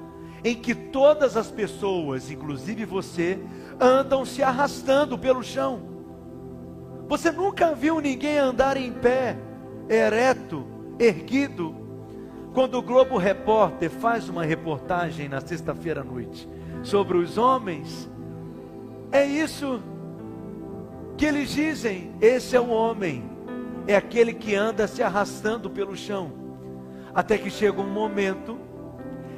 em 0.46 0.54
que 0.54 0.76
todas 0.76 1.36
as 1.36 1.50
pessoas, 1.50 2.30
inclusive 2.30 2.84
você, 2.84 3.36
andam 3.80 4.24
se 4.24 4.44
arrastando 4.44 5.18
pelo 5.18 5.42
chão. 5.42 5.80
Você 7.08 7.32
nunca 7.32 7.74
viu 7.74 8.00
ninguém 8.00 8.38
andar 8.38 8.76
em 8.76 8.92
pé, 8.92 9.36
ereto, 9.88 10.64
erguido. 11.00 11.74
Quando 12.54 12.78
o 12.78 12.82
Globo 12.82 13.18
Repórter 13.18 13.90
faz 13.90 14.28
uma 14.28 14.44
reportagem 14.44 15.28
na 15.28 15.40
sexta-feira 15.40 16.02
à 16.02 16.04
noite 16.04 16.48
sobre 16.84 17.18
os 17.18 17.36
homens, 17.36 18.08
é 19.10 19.26
isso 19.26 19.82
que 21.16 21.26
eles 21.26 21.50
dizem: 21.50 22.12
esse 22.20 22.54
é 22.54 22.60
um 22.60 22.70
homem 22.70 23.28
é 23.88 23.96
aquele 23.96 24.32
que 24.32 24.54
anda 24.54 24.86
se 24.86 25.02
arrastando 25.02 25.68
pelo 25.68 25.96
chão, 25.96 26.32
até 27.12 27.36
que 27.36 27.50
chega 27.50 27.80
um 27.80 27.90
momento 27.90 28.65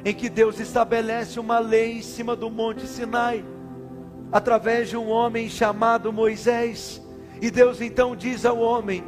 em 0.03 0.13
que 0.13 0.29
Deus 0.29 0.59
estabelece 0.59 1.39
uma 1.39 1.59
lei 1.59 1.97
em 1.97 2.01
cima 2.01 2.35
do 2.35 2.49
Monte 2.49 2.87
Sinai, 2.87 3.43
através 4.31 4.89
de 4.89 4.97
um 4.97 5.09
homem 5.09 5.49
chamado 5.49 6.13
Moisés, 6.13 7.01
e 7.41 7.49
Deus 7.49 7.81
então 7.81 8.15
diz 8.15 8.45
ao 8.45 8.59
homem 8.59 9.03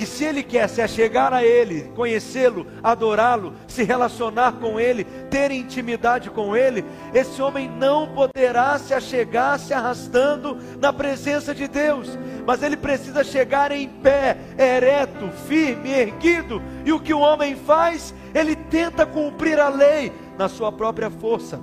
que 0.00 0.06
se 0.06 0.24
ele 0.24 0.42
quer 0.42 0.66
se 0.66 0.80
achegar 0.80 1.30
a 1.34 1.44
ele, 1.44 1.92
conhecê-lo, 1.94 2.66
adorá-lo, 2.82 3.52
se 3.66 3.82
relacionar 3.82 4.52
com 4.52 4.80
ele, 4.80 5.04
ter 5.28 5.50
intimidade 5.50 6.30
com 6.30 6.56
ele, 6.56 6.82
esse 7.12 7.42
homem 7.42 7.68
não 7.68 8.08
poderá 8.14 8.78
se 8.78 8.94
achegar 8.94 9.58
se 9.58 9.74
arrastando 9.74 10.56
na 10.80 10.90
presença 10.90 11.54
de 11.54 11.68
Deus, 11.68 12.18
mas 12.46 12.62
ele 12.62 12.78
precisa 12.78 13.22
chegar 13.22 13.72
em 13.72 13.88
pé, 13.88 14.38
ereto, 14.58 15.28
firme, 15.46 15.90
erguido, 15.90 16.62
e 16.84 16.92
o 16.92 17.00
que 17.00 17.12
o 17.12 17.20
homem 17.20 17.54
faz? 17.54 18.14
Ele 18.34 18.56
tenta 18.56 19.04
cumprir 19.04 19.60
a 19.60 19.68
lei 19.68 20.12
na 20.40 20.48
sua 20.48 20.72
própria 20.72 21.10
força, 21.10 21.60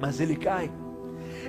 mas 0.00 0.20
ele 0.20 0.36
cai. 0.36 0.70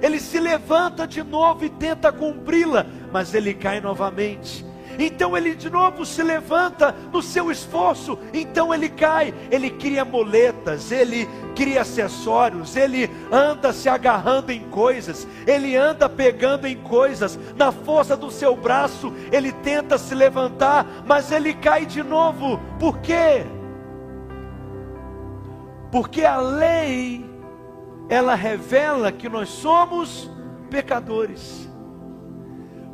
Ele 0.02 0.20
se 0.20 0.40
levanta 0.40 1.06
de 1.06 1.22
novo 1.22 1.64
e 1.64 1.70
tenta 1.70 2.12
cumpri-la, 2.12 2.84
mas 3.12 3.36
ele 3.36 3.54
cai 3.54 3.80
novamente. 3.80 4.66
Então 4.98 5.38
ele 5.38 5.54
de 5.54 5.70
novo 5.70 6.04
se 6.04 6.24
levanta 6.24 6.96
no 7.12 7.22
seu 7.22 7.52
esforço, 7.52 8.18
então 8.34 8.74
ele 8.74 8.90
cai, 8.90 9.32
ele 9.52 9.70
cria 9.70 10.04
moletas, 10.04 10.92
ele 10.92 11.30
cria 11.56 11.82
acessórios, 11.82 12.76
ele 12.76 13.08
anda 13.32 13.72
se 13.72 13.88
agarrando 13.88 14.52
em 14.52 14.62
coisas, 14.70 15.28
ele 15.46 15.76
anda 15.76 16.10
pegando 16.10 16.66
em 16.66 16.78
coisas, 16.78 17.38
na 17.56 17.72
força 17.72 18.18
do 18.18 18.32
seu 18.32 18.56
braço, 18.56 19.14
ele 19.32 19.52
tenta 19.52 20.00
se 20.00 20.16
levantar, 20.16 20.88
mas 21.06 21.32
ele 21.32 21.54
cai 21.54 21.86
de 21.86 22.02
novo. 22.02 22.60
Por 22.80 22.98
quê? 22.98 23.46
Porque 25.94 26.26
a 26.26 26.38
lei 26.38 27.24
ela 28.10 28.34
revela 28.34 29.12
que 29.12 29.30
nós 29.30 29.48
somos 29.48 30.28
pecadores. 30.68 31.70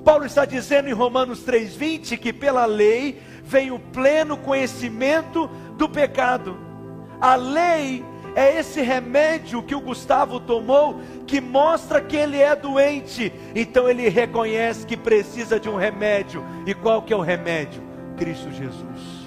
Paulo 0.04 0.26
está 0.26 0.44
dizendo 0.44 0.90
em 0.90 0.92
Romanos 0.92 1.42
3:20 1.46 2.18
que 2.18 2.34
pela 2.34 2.66
lei 2.66 3.22
vem 3.42 3.72
o 3.72 3.80
pleno 3.80 4.36
conhecimento 4.36 5.48
do 5.78 5.88
pecado. 5.88 6.58
A 7.22 7.36
lei 7.36 8.04
é 8.36 8.60
esse 8.60 8.82
remédio 8.82 9.64
que 9.64 9.74
o 9.74 9.80
Gustavo 9.80 10.38
tomou 10.38 11.00
que 11.26 11.40
mostra 11.40 12.02
que 12.02 12.18
ele 12.18 12.38
é 12.38 12.54
doente. 12.54 13.32
Então 13.56 13.88
ele 13.88 14.10
reconhece 14.10 14.86
que 14.86 14.98
precisa 14.98 15.58
de 15.58 15.70
um 15.70 15.78
remédio. 15.78 16.44
E 16.66 16.74
qual 16.74 17.02
que 17.02 17.14
é 17.14 17.16
o 17.16 17.22
remédio? 17.22 17.82
Cristo 18.18 18.52
Jesus. 18.52 19.19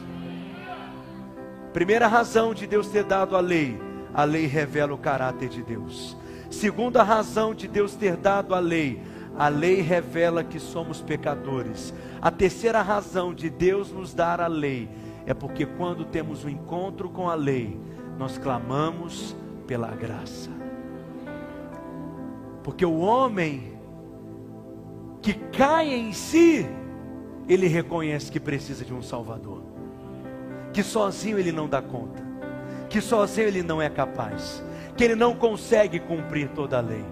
Primeira 1.73 2.07
razão 2.07 2.53
de 2.53 2.67
Deus 2.67 2.89
ter 2.89 3.05
dado 3.05 3.37
a 3.37 3.41
lei, 3.41 3.81
a 4.13 4.25
lei 4.25 4.47
revela 4.47 4.93
o 4.93 4.99
caráter 4.99 5.49
de 5.49 5.63
Deus. 5.63 6.17
Segunda 6.51 7.03
razão 7.03 7.55
de 7.55 7.67
Deus 7.67 7.95
ter 7.95 8.17
dado 8.17 8.55
a 8.55 8.59
lei, 8.59 9.03
a 9.39 9.49
lei 9.49 9.81
revela 9.81 10.45
que 10.45 10.61
somos 10.61 11.01
pecadores. 11.01 11.95
A 12.21 12.31
terceira 12.31 12.83
razão 12.83 13.33
de 13.33 13.49
Deus 13.49 13.91
nos 13.91 14.13
dar 14.13 14.41
a 14.41 14.47
lei 14.47 14.89
é 15.25 15.33
porque 15.33 15.65
quando 15.65 16.05
temos 16.05 16.45
um 16.45 16.49
encontro 16.49 17.09
com 17.09 17.31
a 17.31 17.35
lei, 17.35 17.79
nós 18.19 18.37
clamamos 18.37 19.35
pela 19.67 19.89
graça. 19.89 20.51
Porque 22.63 22.85
o 22.85 22.99
homem 22.99 23.73
que 25.23 25.35
cai 25.35 25.93
em 25.95 26.13
si, 26.13 26.67
ele 27.49 27.67
reconhece 27.67 28.31
que 28.31 28.39
precisa 28.39 28.85
de 28.85 28.93
um 28.93 29.03
Salvador, 29.03 29.62
que 30.73 30.83
sozinho 30.83 31.39
ele 31.39 31.53
não 31.53 31.69
dá 31.69 31.83
conta, 31.83 32.23
que 32.89 33.01
sozinho 33.01 33.49
ele 33.49 33.63
não 33.63 33.81
é 33.81 33.89
capaz, 33.89 34.63
que 34.97 35.05
ele 35.05 35.15
não 35.15 35.35
consegue 35.35 36.01
cumprir 36.01 36.49
toda 36.49 36.79
a 36.79 36.81
lei 36.81 37.05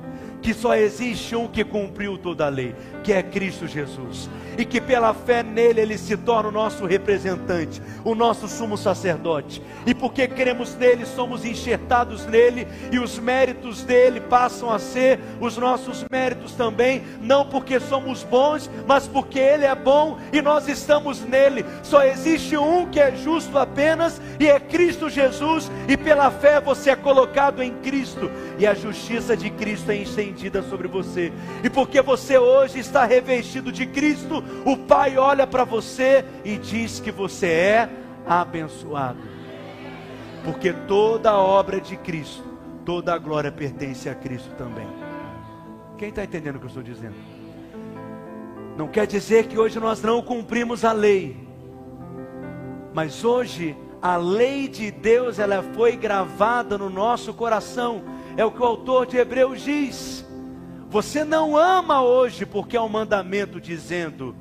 que 0.42 0.54
só 0.54 0.74
existe 0.74 1.36
um 1.36 1.46
que 1.46 1.64
cumpriu 1.64 2.16
toda 2.16 2.46
a 2.46 2.48
lei, 2.48 2.74
que 3.04 3.12
é 3.12 3.22
Cristo 3.22 3.66
Jesus, 3.66 4.28
e 4.56 4.64
que 4.64 4.80
pela 4.80 5.14
fé 5.14 5.42
nele 5.42 5.80
ele 5.80 5.98
se 5.98 6.16
torna 6.16 6.48
o 6.48 6.52
nosso 6.52 6.86
representante, 6.86 7.82
o 8.04 8.14
nosso 8.14 8.48
sumo 8.48 8.76
sacerdote, 8.76 9.62
e 9.86 9.94
porque 9.94 10.26
cremos 10.28 10.74
nele, 10.74 11.06
somos 11.06 11.44
enxertados 11.44 12.26
nele, 12.26 12.66
e 12.90 12.98
os 12.98 13.18
méritos 13.18 13.82
dele 13.82 14.20
passam 14.20 14.70
a 14.70 14.78
ser 14.78 15.18
os 15.40 15.56
nossos 15.56 16.04
méritos 16.10 16.52
também, 16.52 17.02
não 17.20 17.46
porque 17.46 17.80
somos 17.80 18.22
bons, 18.22 18.70
mas 18.86 19.06
porque 19.06 19.38
ele 19.38 19.64
é 19.64 19.74
bom 19.74 20.18
e 20.32 20.40
nós 20.42 20.68
estamos 20.68 21.20
nele. 21.20 21.64
Só 21.82 22.02
existe 22.02 22.56
um 22.56 22.86
que 22.86 23.00
é 23.00 23.14
justo 23.16 23.58
apenas, 23.58 24.20
e 24.38 24.48
é 24.48 24.58
Cristo 24.58 25.08
Jesus, 25.08 25.70
e 25.88 25.96
pela 25.96 26.30
fé 26.30 26.60
você 26.60 26.90
é 26.90 26.96
colocado 26.96 27.62
em 27.62 27.72
Cristo, 27.76 28.30
e 28.58 28.66
a 28.66 28.74
justiça 28.74 29.36
de 29.36 29.50
Cristo 29.50 29.90
é 29.90 29.96
estendida 29.96 30.62
sobre 30.62 30.88
você, 30.88 31.32
e 31.62 31.70
porque 31.70 32.00
você 32.02 32.38
hoje 32.38 32.78
está 32.78 33.04
revestido 33.04 33.72
de 33.72 33.86
Cristo, 33.86 34.42
o 34.64 34.76
Pai 34.76 35.16
olha 35.16 35.46
para 35.46 35.64
você 35.64 36.24
e 36.44 36.56
diz 36.56 37.00
que 37.00 37.10
você 37.10 37.46
é 37.46 37.90
abençoado. 38.26 39.18
Porque 40.44 40.72
toda 40.72 41.36
obra 41.36 41.80
de 41.80 41.96
Cristo, 41.96 42.44
toda 42.84 43.14
a 43.14 43.18
glória 43.18 43.52
pertence 43.52 44.08
a 44.08 44.14
Cristo 44.14 44.50
também. 44.56 44.86
Quem 45.98 46.08
está 46.08 46.24
entendendo 46.24 46.56
o 46.56 46.58
que 46.58 46.64
eu 46.64 46.68
estou 46.68 46.82
dizendo? 46.82 47.16
Não 48.76 48.88
quer 48.88 49.06
dizer 49.06 49.46
que 49.46 49.58
hoje 49.58 49.78
nós 49.78 50.00
não 50.00 50.22
cumprimos 50.22 50.84
a 50.84 50.92
lei, 50.92 51.36
mas 52.94 53.24
hoje 53.24 53.76
a 54.00 54.16
lei 54.16 54.66
de 54.68 54.90
Deus 54.90 55.38
ela 55.38 55.62
foi 55.74 55.96
gravada 55.96 56.78
no 56.78 56.88
nosso 56.88 57.34
coração. 57.34 58.02
É 58.36 58.44
o 58.44 58.50
que 58.50 58.62
o 58.62 58.64
autor 58.64 59.04
de 59.06 59.18
Hebreus 59.18 59.60
diz. 59.60 60.26
Você 60.90 61.24
não 61.24 61.56
ama 61.56 62.02
hoje 62.02 62.44
porque 62.44 62.76
é 62.76 62.80
um 62.80 62.88
mandamento 62.88 63.60
dizendo: 63.60 64.34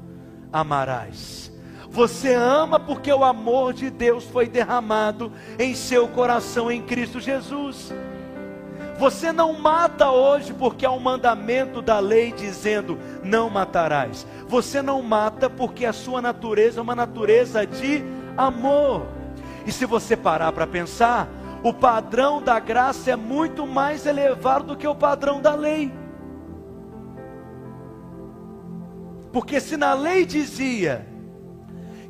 amarás. 0.52 1.52
Você 1.92 2.34
ama 2.34 2.80
porque 2.80 3.14
o 3.14 3.24
amor 3.24 3.72
de 3.72 3.92
Deus 3.92 4.24
foi 4.24 4.48
derramado 4.48 5.32
em 5.60 5.76
seu 5.76 6.08
coração 6.08 6.72
em 6.72 6.82
Cristo 6.82 7.20
Jesus. 7.20 7.94
Você 8.98 9.32
não 9.32 9.54
mata 9.54 10.12
hoje 10.12 10.52
porque 10.54 10.86
é 10.86 10.90
um 10.90 11.00
mandamento 11.00 11.82
da 11.82 12.00
lei 12.00 12.32
dizendo 12.32 12.98
não 13.24 13.50
matarás. 13.50 14.26
Você 14.48 14.82
não 14.82 15.02
mata 15.04 15.50
porque 15.50 15.86
a 15.86 15.94
sua 15.94 16.22
natureza 16.22 16.80
é 16.80 16.84
uma 16.84 16.96
natureza 16.96 17.66
de 17.66 18.04
amor. 18.36 19.06
E 19.66 19.72
se 19.72 19.86
você 19.86 20.18
parar 20.18 20.52
para 20.52 20.66
pensar, 20.66 21.30
o 21.64 21.74
padrão 21.74 22.42
da 22.42 22.60
graça 22.60 23.12
é 23.12 23.16
muito 23.16 23.68
mais 23.68 24.06
elevado 24.06 24.66
do 24.66 24.78
que 24.78 24.88
o 24.88 24.96
padrão 24.96 25.42
da 25.42 25.54
lei. 25.54 25.99
Porque 29.32 29.60
se 29.60 29.78
na 29.78 29.94
lei 29.94 30.26
dizia 30.26 31.06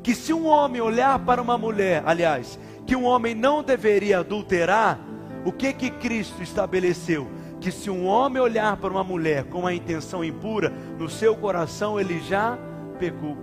que 0.01 0.15
se 0.15 0.33
um 0.33 0.45
homem 0.45 0.81
olhar 0.81 1.19
para 1.19 1.41
uma 1.41 1.57
mulher, 1.57 2.01
aliás, 2.05 2.57
que 2.85 2.95
um 2.95 3.03
homem 3.03 3.35
não 3.35 3.61
deveria 3.61 4.19
adulterar, 4.19 4.99
o 5.45 5.51
que 5.51 5.73
que 5.73 5.89
Cristo 5.89 6.41
estabeleceu? 6.41 7.27
Que 7.59 7.71
se 7.71 7.89
um 7.89 8.05
homem 8.05 8.41
olhar 8.41 8.77
para 8.77 8.91
uma 8.91 9.03
mulher 9.03 9.43
com 9.45 9.67
a 9.67 9.73
intenção 9.73 10.23
impura, 10.23 10.69
no 10.97 11.09
seu 11.09 11.35
coração 11.35 11.99
ele 11.99 12.19
já 12.21 12.57
pecou. 12.97 13.37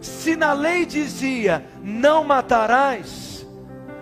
Se 0.00 0.34
na 0.36 0.52
lei 0.52 0.86
dizia 0.86 1.64
não 1.82 2.24
matarás, 2.24 3.46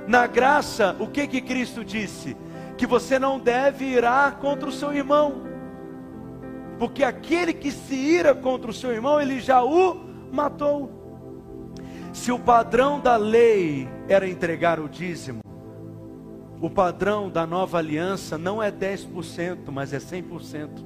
na 0.06 0.26
graça, 0.26 0.96
o 0.98 1.06
que 1.06 1.26
que 1.26 1.40
Cristo 1.40 1.84
disse? 1.84 2.36
Que 2.76 2.86
você 2.86 3.18
não 3.18 3.38
deve 3.38 3.84
irar 3.84 4.36
contra 4.36 4.68
o 4.68 4.72
seu 4.72 4.92
irmão 4.92 5.51
porque 6.78 7.04
aquele 7.04 7.52
que 7.52 7.70
se 7.70 7.94
ira 7.94 8.34
contra 8.34 8.70
o 8.70 8.74
seu 8.74 8.92
irmão, 8.92 9.20
ele 9.20 9.40
já 9.40 9.62
o 9.62 10.00
matou. 10.32 10.90
Se 12.12 12.30
o 12.30 12.38
padrão 12.38 13.00
da 13.00 13.16
lei 13.16 13.88
era 14.08 14.28
entregar 14.28 14.78
o 14.78 14.88
dízimo, 14.88 15.40
o 16.60 16.70
padrão 16.70 17.28
da 17.28 17.46
nova 17.46 17.78
aliança 17.78 18.38
não 18.38 18.62
é 18.62 18.70
10%, 18.70 19.70
mas 19.72 19.92
é 19.92 19.98
100%. 19.98 20.84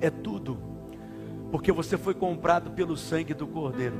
É 0.00 0.08
tudo, 0.08 0.58
porque 1.50 1.72
você 1.72 1.98
foi 1.98 2.14
comprado 2.14 2.70
pelo 2.70 2.96
sangue 2.96 3.34
do 3.34 3.46
Cordeiro. 3.46 3.96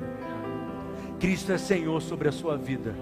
Cristo 1.18 1.52
é 1.52 1.58
Senhor 1.58 2.00
sobre 2.00 2.28
a 2.28 2.32
sua 2.32 2.56
vida. 2.56 2.94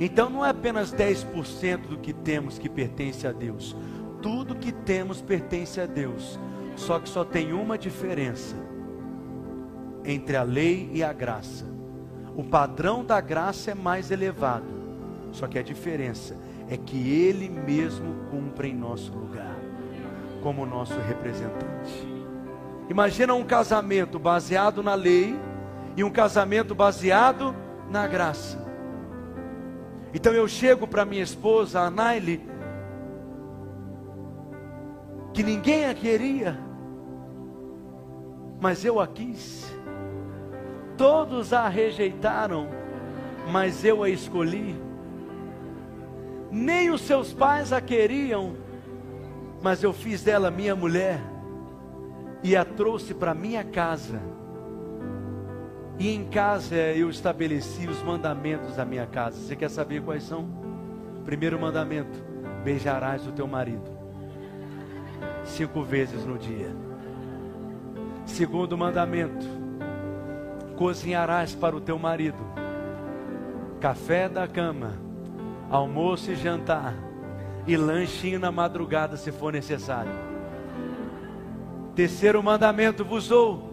Então 0.00 0.28
não 0.28 0.44
é 0.44 0.50
apenas 0.50 0.92
10% 0.92 1.86
do 1.86 1.98
que 1.98 2.12
temos 2.12 2.58
que 2.58 2.68
pertence 2.68 3.26
a 3.26 3.32
Deus. 3.32 3.76
Tudo 4.20 4.56
que 4.56 4.72
temos 4.72 5.20
pertence 5.20 5.80
a 5.80 5.86
Deus. 5.86 6.38
Só 6.76 6.98
que 6.98 7.08
só 7.08 7.24
tem 7.24 7.52
uma 7.52 7.78
diferença 7.78 8.56
entre 10.04 10.36
a 10.36 10.42
lei 10.42 10.90
e 10.92 11.02
a 11.02 11.12
graça. 11.12 11.64
O 12.36 12.42
padrão 12.42 13.04
da 13.04 13.20
graça 13.20 13.70
é 13.70 13.74
mais 13.74 14.10
elevado. 14.10 14.82
Só 15.32 15.46
que 15.46 15.58
a 15.58 15.62
diferença 15.62 16.36
é 16.68 16.76
que 16.76 17.10
ele 17.10 17.48
mesmo 17.48 18.14
cumpre 18.30 18.68
em 18.68 18.74
nosso 18.74 19.12
lugar, 19.12 19.56
como 20.42 20.66
nosso 20.66 20.98
representante. 21.00 22.08
Imagina 22.88 23.34
um 23.34 23.44
casamento 23.44 24.18
baseado 24.18 24.82
na 24.82 24.94
lei 24.94 25.38
e 25.96 26.04
um 26.04 26.10
casamento 26.10 26.74
baseado 26.74 27.54
na 27.90 28.06
graça. 28.06 28.62
Então 30.14 30.32
eu 30.32 30.46
chego 30.46 30.86
para 30.86 31.04
minha 31.04 31.22
esposa, 31.22 31.80
a 31.80 31.90
Naile, 31.90 32.42
que 35.32 35.42
ninguém 35.42 35.86
a 35.86 35.94
queria, 35.94 36.58
mas 38.60 38.84
eu 38.84 39.00
a 39.00 39.06
quis. 39.06 39.72
Todos 40.96 41.52
a 41.52 41.68
rejeitaram, 41.68 42.68
mas 43.50 43.84
eu 43.84 44.02
a 44.02 44.10
escolhi. 44.10 44.76
Nem 46.50 46.90
os 46.90 47.00
seus 47.00 47.32
pais 47.32 47.72
a 47.72 47.80
queriam, 47.80 48.54
mas 49.62 49.82
eu 49.82 49.92
fiz 49.92 50.22
dela 50.22 50.50
minha 50.50 50.76
mulher 50.76 51.18
e 52.42 52.54
a 52.54 52.64
trouxe 52.64 53.14
para 53.14 53.34
minha 53.34 53.64
casa. 53.64 54.20
E 55.98 56.14
em 56.14 56.24
casa 56.24 56.74
eu 56.74 57.08
estabeleci 57.08 57.86
os 57.86 58.02
mandamentos 58.02 58.76
da 58.76 58.84
minha 58.84 59.06
casa. 59.06 59.38
Você 59.40 59.56
quer 59.56 59.70
saber 59.70 60.02
quais 60.02 60.24
são? 60.24 60.46
Primeiro 61.24 61.58
mandamento: 61.58 62.22
beijarás 62.62 63.26
o 63.26 63.32
teu 63.32 63.46
marido 63.46 63.91
cinco 65.44 65.82
vezes 65.82 66.24
no 66.24 66.38
dia. 66.38 66.74
Segundo 68.26 68.76
mandamento: 68.76 69.46
cozinharás 70.76 71.54
para 71.54 71.76
o 71.76 71.80
teu 71.80 71.98
marido 71.98 72.52
café 73.82 74.28
da 74.28 74.46
cama, 74.46 74.92
almoço 75.68 76.30
e 76.30 76.36
jantar, 76.36 76.94
e 77.66 77.76
lanchinho 77.76 78.38
na 78.38 78.52
madrugada, 78.52 79.16
se 79.16 79.32
for 79.32 79.52
necessário. 79.52 80.12
Terceiro 81.92 82.40
mandamento 82.40 83.04
vos 83.04 83.26
dou: 83.26 83.72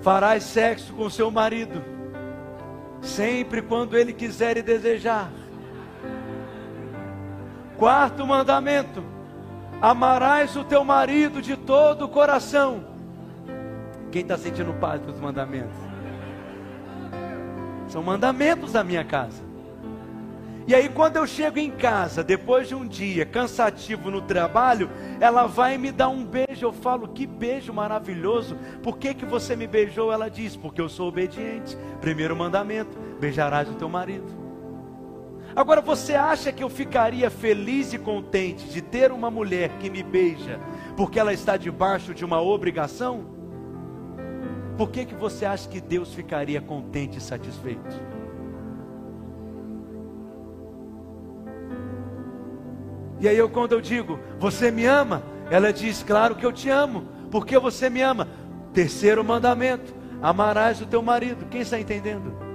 farás 0.00 0.42
sexo 0.42 0.92
com 0.94 1.08
seu 1.08 1.30
marido, 1.30 1.80
sempre 3.00 3.62
quando 3.62 3.96
ele 3.96 4.12
quiser 4.12 4.56
e 4.56 4.62
desejar. 4.62 5.30
Quarto 7.76 8.26
mandamento: 8.26 9.04
amarás 9.80 10.56
o 10.56 10.64
teu 10.64 10.84
marido 10.84 11.42
de 11.42 11.56
todo 11.56 12.06
o 12.06 12.08
coração. 12.08 12.84
Quem 14.10 14.22
está 14.22 14.36
sentindo 14.38 14.72
paz 14.74 15.00
dos 15.00 15.20
mandamentos? 15.20 15.76
São 17.88 18.02
mandamentos 18.02 18.72
da 18.72 18.82
minha 18.82 19.04
casa. 19.04 19.44
E 20.68 20.74
aí, 20.74 20.88
quando 20.88 21.16
eu 21.16 21.26
chego 21.28 21.60
em 21.60 21.70
casa, 21.70 22.24
depois 22.24 22.66
de 22.66 22.74
um 22.74 22.84
dia 22.84 23.24
cansativo 23.24 24.10
no 24.10 24.20
trabalho, 24.20 24.90
ela 25.20 25.46
vai 25.46 25.78
me 25.78 25.92
dar 25.92 26.08
um 26.08 26.24
beijo. 26.24 26.66
Eu 26.66 26.72
falo, 26.72 27.06
que 27.06 27.24
beijo 27.24 27.72
maravilhoso. 27.72 28.56
Por 28.82 28.98
que, 28.98 29.14
que 29.14 29.24
você 29.24 29.54
me 29.54 29.68
beijou? 29.68 30.12
Ela 30.12 30.28
diz, 30.28 30.56
porque 30.56 30.80
eu 30.80 30.88
sou 30.88 31.08
obediente. 31.08 31.78
Primeiro 32.00 32.34
mandamento: 32.34 32.98
beijarás 33.20 33.68
o 33.68 33.74
teu 33.74 33.88
marido. 33.88 34.45
Agora, 35.56 35.80
você 35.80 36.14
acha 36.14 36.52
que 36.52 36.62
eu 36.62 36.68
ficaria 36.68 37.30
feliz 37.30 37.94
e 37.94 37.98
contente 37.98 38.68
de 38.68 38.82
ter 38.82 39.10
uma 39.10 39.30
mulher 39.30 39.70
que 39.80 39.88
me 39.88 40.02
beija, 40.02 40.60
porque 40.94 41.18
ela 41.18 41.32
está 41.32 41.56
debaixo 41.56 42.12
de 42.12 42.26
uma 42.26 42.42
obrigação? 42.42 43.24
Por 44.76 44.90
que, 44.90 45.06
que 45.06 45.14
você 45.14 45.46
acha 45.46 45.66
que 45.66 45.80
Deus 45.80 46.12
ficaria 46.12 46.60
contente 46.60 47.16
e 47.16 47.22
satisfeito? 47.22 47.98
E 53.18 53.26
aí 53.26 53.38
eu 53.38 53.48
quando 53.48 53.72
eu 53.72 53.80
digo, 53.80 54.20
você 54.38 54.70
me 54.70 54.84
ama? 54.84 55.22
Ela 55.50 55.72
diz, 55.72 56.02
claro 56.02 56.34
que 56.34 56.44
eu 56.44 56.52
te 56.52 56.68
amo. 56.68 57.08
Porque 57.30 57.58
você 57.58 57.88
me 57.88 58.02
ama? 58.02 58.28
Terceiro 58.74 59.24
mandamento: 59.24 59.94
amarás 60.20 60.82
o 60.82 60.86
teu 60.86 61.02
marido. 61.02 61.46
Quem 61.46 61.62
está 61.62 61.80
entendendo? 61.80 62.45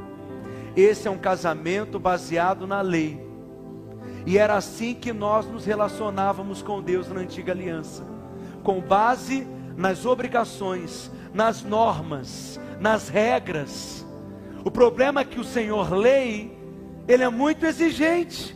Esse 0.76 1.08
é 1.08 1.12
um 1.12 1.18
casamento 1.18 2.00
baseado 2.00 2.66
na 2.66 2.82
lei. 2.82 3.20
E 4.26 4.38
era 4.38 4.56
assim 4.56 4.94
que 4.94 5.12
nós 5.12 5.46
nos 5.46 5.66
relacionávamos 5.66 6.62
com 6.62 6.82
Deus 6.82 7.10
na 7.10 7.22
antiga 7.22 7.52
aliança, 7.52 8.06
com 8.64 8.80
base 8.80 9.48
nas 9.76 10.06
obrigações, 10.06 11.12
nas 11.34 11.64
normas, 11.64 12.60
nas 12.80 13.10
regras. 13.10 14.06
O 14.64 14.70
problema 14.70 15.22
é 15.22 15.26
que 15.26 15.40
o 15.40 15.44
Senhor 15.44 15.92
lei, 15.92 16.56
ele 17.08 17.24
é 17.24 17.30
muito 17.30 17.66
exigente. 17.66 18.56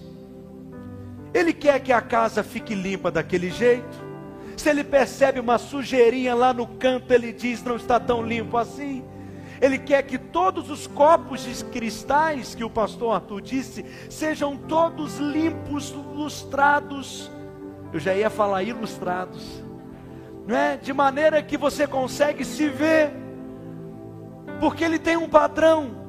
Ele 1.33 1.51
quer 1.51 1.79
que 1.79 1.91
a 1.91 2.01
casa 2.01 2.43
fique 2.43 2.75
limpa 2.75 3.11
daquele 3.11 3.49
jeito. 3.49 4.05
Se 4.55 4.69
ele 4.69 4.83
percebe 4.83 5.39
uma 5.39 5.57
sujeirinha 5.57 6.33
lá 6.33 6.53
no 6.53 6.65
canto, 6.65 7.11
ele 7.11 7.33
diz: 7.33 7.61
não 7.63 7.75
está 7.75 7.99
tão 7.99 8.21
limpo 8.21 8.55
assim. 8.55 9.03
Ele 9.61 9.77
quer 9.77 10.03
que 10.03 10.17
todos 10.17 10.69
os 10.69 10.87
copos 10.87 11.43
de 11.43 11.63
cristais 11.65 12.55
que 12.55 12.63
o 12.63 12.69
pastor 12.69 13.15
Arthur 13.15 13.41
disse 13.41 13.85
sejam 14.09 14.57
todos 14.57 15.17
limpos, 15.17 15.91
lustrados. 15.91 17.31
Eu 17.93 17.99
já 17.99 18.13
ia 18.13 18.29
falar 18.29 18.63
ilustrados 18.63 19.65
não 20.45 20.55
é? 20.55 20.77
De 20.77 20.93
maneira 20.93 21.41
que 21.41 21.57
você 21.57 21.87
consegue 21.87 22.45
se 22.45 22.69
ver, 22.69 23.11
porque 24.59 24.83
ele 24.83 24.99
tem 24.99 25.17
um 25.17 25.27
padrão. 25.27 26.03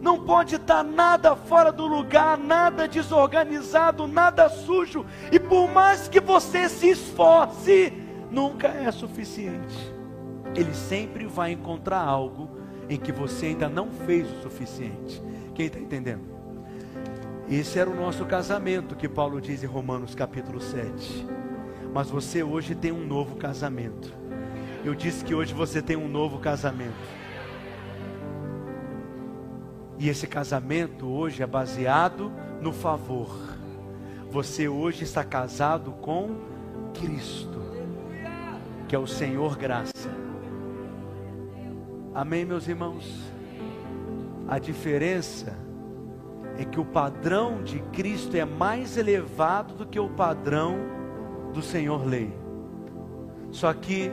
Não 0.00 0.24
pode 0.24 0.56
estar 0.56 0.84
nada 0.84 1.34
fora 1.34 1.72
do 1.72 1.84
lugar, 1.86 2.38
nada 2.38 2.86
desorganizado, 2.86 4.06
nada 4.06 4.48
sujo. 4.48 5.04
E 5.32 5.40
por 5.40 5.68
mais 5.68 6.06
que 6.06 6.20
você 6.20 6.68
se 6.68 6.90
esforce, 6.90 7.92
nunca 8.30 8.68
é 8.68 8.92
suficiente. 8.92 9.97
Ele 10.58 10.74
sempre 10.74 11.26
vai 11.26 11.52
encontrar 11.52 12.00
algo 12.00 12.50
em 12.88 12.98
que 12.98 13.12
você 13.12 13.46
ainda 13.46 13.68
não 13.68 13.90
fez 13.90 14.30
o 14.30 14.42
suficiente. 14.42 15.22
Quem 15.54 15.66
está 15.66 15.78
entendendo? 15.78 16.22
Esse 17.48 17.78
era 17.78 17.88
o 17.88 17.94
nosso 17.94 18.24
casamento 18.24 18.96
que 18.96 19.08
Paulo 19.08 19.40
diz 19.40 19.62
em 19.62 19.66
Romanos 19.66 20.14
capítulo 20.14 20.60
7 20.60 21.38
mas 21.92 22.10
você 22.10 22.42
hoje 22.42 22.74
tem 22.74 22.92
um 22.92 23.04
novo 23.04 23.36
casamento. 23.36 24.14
Eu 24.84 24.94
disse 24.94 25.24
que 25.24 25.34
hoje 25.34 25.52
você 25.52 25.82
tem 25.82 25.96
um 25.96 26.08
novo 26.08 26.38
casamento. 26.38 27.18
E 29.98 30.08
esse 30.08 30.26
casamento 30.26 31.08
hoje 31.08 31.42
é 31.42 31.46
baseado 31.46 32.30
no 32.60 32.72
favor. 32.72 33.34
Você 34.30 34.68
hoje 34.68 35.04
está 35.04 35.24
casado 35.24 35.92
com 35.92 36.36
Cristo, 36.94 37.60
que 38.86 38.94
é 38.94 38.98
o 38.98 39.06
Senhor 39.06 39.56
graça. 39.56 40.27
Amém, 42.18 42.44
meus 42.44 42.66
irmãos? 42.66 43.30
A 44.48 44.58
diferença 44.58 45.56
é 46.58 46.64
que 46.64 46.80
o 46.80 46.84
padrão 46.84 47.62
de 47.62 47.78
Cristo 47.92 48.36
é 48.36 48.44
mais 48.44 48.96
elevado 48.96 49.74
do 49.74 49.86
que 49.86 50.00
o 50.00 50.08
padrão 50.08 50.80
do 51.54 51.62
Senhor 51.62 52.04
lei. 52.04 52.36
Só 53.52 53.72
que 53.72 54.10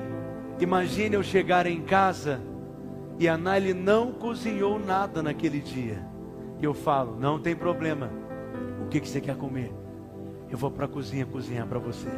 imagine 0.59 1.15
eu 1.15 1.23
chegar 1.23 1.65
em 1.65 1.81
casa 1.81 2.39
e 3.17 3.27
a 3.27 3.35
Naile 3.35 3.73
não 3.73 4.11
cozinhou 4.11 4.77
nada 4.77 5.23
naquele 5.23 5.59
dia. 5.59 6.05
E 6.61 6.63
eu 6.63 6.75
falo, 6.75 7.19
não 7.19 7.39
tem 7.39 7.55
problema. 7.55 8.11
O 8.85 8.87
que, 8.87 8.99
que 8.99 9.09
você 9.09 9.19
quer 9.19 9.35
comer? 9.35 9.73
Eu 10.47 10.59
vou 10.59 10.69
para 10.69 10.85
a 10.85 10.87
cozinha 10.87 11.25
cozinhar 11.25 11.65
para 11.65 11.79
você. 11.79 12.11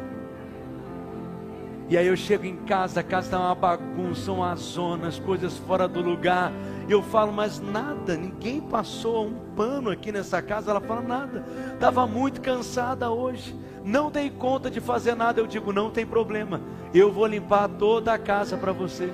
E 1.88 1.96
aí 1.96 2.06
eu 2.06 2.16
chego 2.16 2.44
em 2.44 2.56
casa, 2.56 3.00
a 3.00 3.02
casa 3.02 3.28
está 3.28 3.38
uma 3.38 3.54
bagunça, 3.54 4.30
uma 4.30 4.54
zona, 4.56 5.08
as 5.08 5.18
coisas 5.18 5.56
fora 5.56 5.88
do 5.88 6.02
lugar. 6.02 6.52
E 6.86 6.92
eu 6.92 7.02
falo, 7.02 7.32
mas 7.32 7.60
nada, 7.60 8.16
ninguém 8.16 8.60
passou 8.60 9.26
um 9.26 9.34
pano 9.56 9.90
aqui 9.90 10.12
nessa 10.12 10.42
casa. 10.42 10.70
Ela 10.70 10.80
fala, 10.80 11.00
nada, 11.00 11.44
estava 11.74 12.06
muito 12.06 12.40
cansada 12.40 13.10
hoje 13.10 13.56
não 13.88 14.10
dei 14.10 14.28
conta 14.28 14.70
de 14.70 14.80
fazer 14.80 15.14
nada, 15.14 15.40
eu 15.40 15.46
digo, 15.46 15.72
não 15.72 15.90
tem 15.90 16.06
problema, 16.06 16.60
eu 16.92 17.10
vou 17.10 17.26
limpar 17.26 17.68
toda 17.68 18.12
a 18.12 18.18
casa 18.18 18.56
para 18.56 18.70
você. 18.70 19.10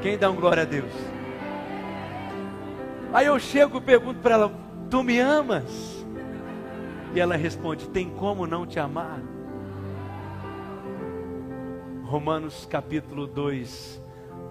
Quem 0.00 0.16
dá 0.16 0.30
um 0.30 0.36
glória 0.36 0.62
a 0.62 0.66
Deus? 0.66 0.92
Aí 3.12 3.26
eu 3.26 3.38
chego 3.38 3.78
e 3.78 3.80
pergunto 3.82 4.20
para 4.20 4.34
ela: 4.34 4.52
Tu 4.90 5.02
me 5.02 5.18
amas? 5.20 6.04
E 7.14 7.20
ela 7.20 7.36
responde: 7.36 7.88
Tem 7.88 8.08
como 8.08 8.46
não 8.46 8.66
te 8.66 8.80
amar? 8.80 9.20
Romanos 12.12 12.68
capítulo 12.70 13.26
2, 13.26 13.98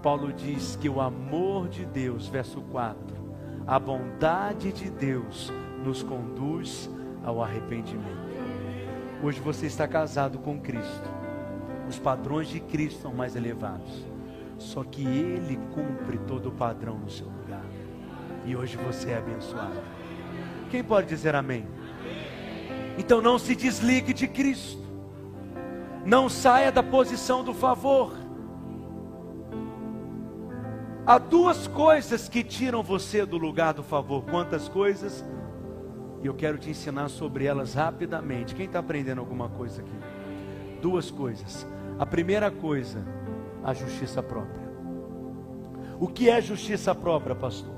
Paulo 0.02 0.34
diz 0.34 0.76
que 0.82 0.90
o 0.90 1.00
amor 1.00 1.70
de 1.70 1.86
Deus, 1.86 2.28
verso 2.28 2.60
4, 2.60 2.98
a 3.68 3.78
bondade 3.78 4.72
de 4.72 4.90
Deus 4.90 5.54
nos 5.86 6.02
conduz 6.02 6.90
ao 7.24 7.40
arrependimento. 7.40 8.34
Hoje 9.22 9.40
você 9.40 9.68
está 9.68 9.88
casado 9.88 10.40
com 10.40 10.60
Cristo. 10.60 11.08
Os 11.88 12.00
padrões 12.00 12.48
de 12.48 12.60
Cristo 12.60 13.04
são 13.04 13.14
mais 13.14 13.36
elevados. 13.36 14.08
Só 14.58 14.84
que 14.84 15.06
Ele 15.06 15.60
cumpre 15.76 16.18
todo 16.28 16.50
o 16.50 16.54
padrão 16.54 16.98
no 16.98 17.12
seu 17.12 17.28
lugar. 17.28 17.66
E 18.44 18.56
hoje 18.56 18.76
você 18.76 19.12
é 19.12 19.18
abençoado. 19.20 19.80
Quem 20.72 20.84
pode 20.84 21.08
dizer 21.08 21.36
amém? 21.36 21.68
Então 22.98 23.22
não 23.22 23.38
se 23.38 23.56
desligue 23.56 24.16
de 24.16 24.28
Cristo. 24.28 24.82
Não 26.06 26.28
saia 26.28 26.72
da 26.72 26.82
posição 26.82 27.44
do 27.44 27.54
favor. 27.54 28.14
Há 31.06 31.18
duas 31.18 31.68
coisas 31.68 32.30
que 32.30 32.44
tiram 32.44 32.84
você 32.84 33.26
do 33.26 33.38
lugar 33.38 33.74
do 33.74 33.84
favor. 33.84 34.24
Quantas 34.24 34.70
coisas? 34.70 35.24
E 36.22 36.28
eu 36.28 36.34
quero 36.34 36.58
te 36.58 36.70
ensinar 36.70 37.10
sobre 37.10 37.46
elas 37.46 37.74
rapidamente. 37.74 38.54
Quem 38.54 38.66
está 38.66 38.80
aprendendo 38.80 39.20
alguma 39.20 39.50
coisa 39.50 39.82
aqui? 39.82 39.92
Duas 40.82 41.10
coisas. 41.10 41.66
A 42.00 42.06
primeira 42.06 42.50
coisa, 42.50 43.04
a 43.64 43.74
justiça 43.74 44.22
própria. 44.22 44.72
O 46.00 46.08
que 46.08 46.30
é 46.30 46.42
justiça 46.42 46.96
própria, 46.96 47.36
pastor? 47.36 47.74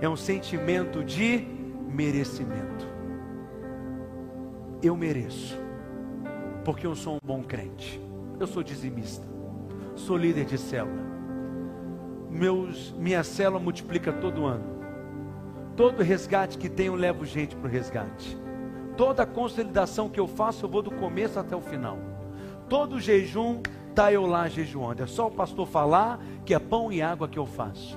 É 0.00 0.08
um 0.08 0.16
sentimento 0.16 1.02
de 1.02 1.46
merecimento. 1.88 2.86
Eu 4.82 4.94
mereço, 4.94 5.58
porque 6.66 6.84
eu 6.84 6.96
sou 6.96 7.14
um 7.14 7.18
bom 7.24 7.44
crente. 7.44 8.00
Eu 8.40 8.46
sou 8.48 8.60
dizimista, 8.60 9.24
sou 9.94 10.16
líder 10.16 10.44
de 10.44 10.58
célula. 10.58 11.06
Meus, 12.28 12.92
minha 12.98 13.22
célula 13.22 13.62
multiplica 13.62 14.12
todo 14.12 14.44
ano. 14.44 14.64
Todo 15.76 16.02
resgate 16.02 16.58
que 16.58 16.68
tenho, 16.68 16.96
levo 16.96 17.24
gente 17.24 17.54
para 17.54 17.68
o 17.68 17.70
resgate. 17.70 18.36
Toda 18.96 19.24
consolidação 19.24 20.08
que 20.08 20.18
eu 20.18 20.26
faço, 20.26 20.64
eu 20.64 20.68
vou 20.68 20.82
do 20.82 20.90
começo 20.90 21.38
até 21.38 21.54
o 21.54 21.60
final. 21.60 21.98
Todo 22.68 22.98
jejum, 22.98 23.62
tá 23.94 24.12
eu 24.12 24.26
lá 24.26 24.48
jejuando. 24.48 25.04
É 25.04 25.06
só 25.06 25.28
o 25.28 25.30
pastor 25.30 25.68
falar 25.68 26.20
que 26.44 26.52
é 26.52 26.58
pão 26.58 26.90
e 26.90 27.00
água 27.00 27.28
que 27.28 27.38
eu 27.38 27.46
faço. 27.46 27.96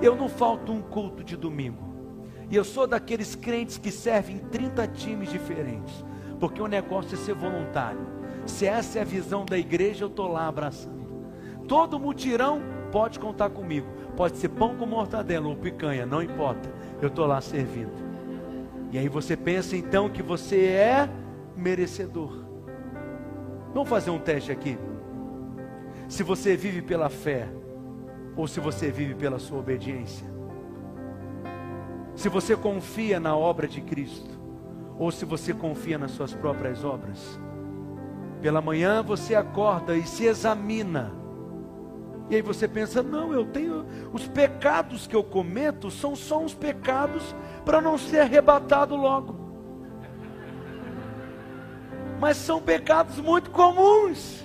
Eu 0.00 0.16
não 0.16 0.30
falto 0.30 0.72
um 0.72 0.80
culto 0.80 1.22
de 1.22 1.36
domingo. 1.36 1.84
E 2.50 2.56
eu 2.56 2.64
sou 2.64 2.86
daqueles 2.86 3.34
crentes 3.34 3.76
que 3.76 3.90
servem 3.90 4.36
em 4.36 4.38
30 4.38 4.88
times 4.88 5.30
diferentes. 5.30 6.02
Porque 6.38 6.60
o 6.60 6.66
negócio 6.66 7.14
é 7.14 7.18
ser 7.18 7.34
voluntário. 7.34 8.06
Se 8.46 8.66
essa 8.66 8.98
é 8.98 9.02
a 9.02 9.04
visão 9.04 9.44
da 9.44 9.58
igreja, 9.58 10.04
eu 10.04 10.08
estou 10.08 10.28
lá 10.28 10.46
abraçando. 10.48 11.04
Todo 11.66 11.98
mutirão 11.98 12.60
pode 12.92 13.18
contar 13.18 13.50
comigo. 13.50 13.86
Pode 14.16 14.36
ser 14.36 14.50
pão 14.50 14.76
com 14.76 14.86
mortadela 14.86 15.48
ou 15.48 15.56
picanha, 15.56 16.06
não 16.06 16.22
importa. 16.22 16.70
Eu 17.00 17.08
estou 17.08 17.26
lá 17.26 17.40
servindo. 17.40 17.92
E 18.92 18.98
aí 18.98 19.08
você 19.08 19.36
pensa 19.36 19.76
então 19.76 20.08
que 20.08 20.22
você 20.22 20.66
é 20.66 21.08
merecedor. 21.56 22.44
Vamos 23.72 23.88
fazer 23.88 24.10
um 24.10 24.18
teste 24.18 24.52
aqui. 24.52 24.78
Se 26.08 26.22
você 26.22 26.56
vive 26.56 26.82
pela 26.82 27.08
fé 27.08 27.48
ou 28.36 28.46
se 28.46 28.60
você 28.60 28.90
vive 28.90 29.14
pela 29.14 29.38
sua 29.38 29.58
obediência. 29.58 30.26
Se 32.14 32.28
você 32.28 32.56
confia 32.56 33.18
na 33.18 33.36
obra 33.36 33.66
de 33.66 33.80
Cristo 33.80 34.33
ou 34.98 35.10
se 35.10 35.24
você 35.24 35.52
confia 35.52 35.98
nas 35.98 36.12
suas 36.12 36.32
próprias 36.32 36.84
obras. 36.84 37.38
Pela 38.40 38.60
manhã 38.60 39.02
você 39.02 39.34
acorda 39.34 39.96
e 39.96 40.06
se 40.06 40.24
examina. 40.26 41.12
E 42.30 42.36
aí 42.36 42.42
você 42.42 42.68
pensa: 42.68 43.02
não, 43.02 43.32
eu 43.32 43.44
tenho. 43.46 43.86
Os 44.12 44.26
pecados 44.26 45.06
que 45.06 45.16
eu 45.16 45.24
cometo 45.24 45.90
são 45.90 46.14
só 46.14 46.40
uns 46.40 46.54
pecados 46.54 47.34
para 47.64 47.80
não 47.80 47.98
ser 47.98 48.20
arrebatado 48.20 48.94
logo. 48.96 49.36
Mas 52.20 52.36
são 52.36 52.60
pecados 52.60 53.18
muito 53.18 53.50
comuns. 53.50 54.44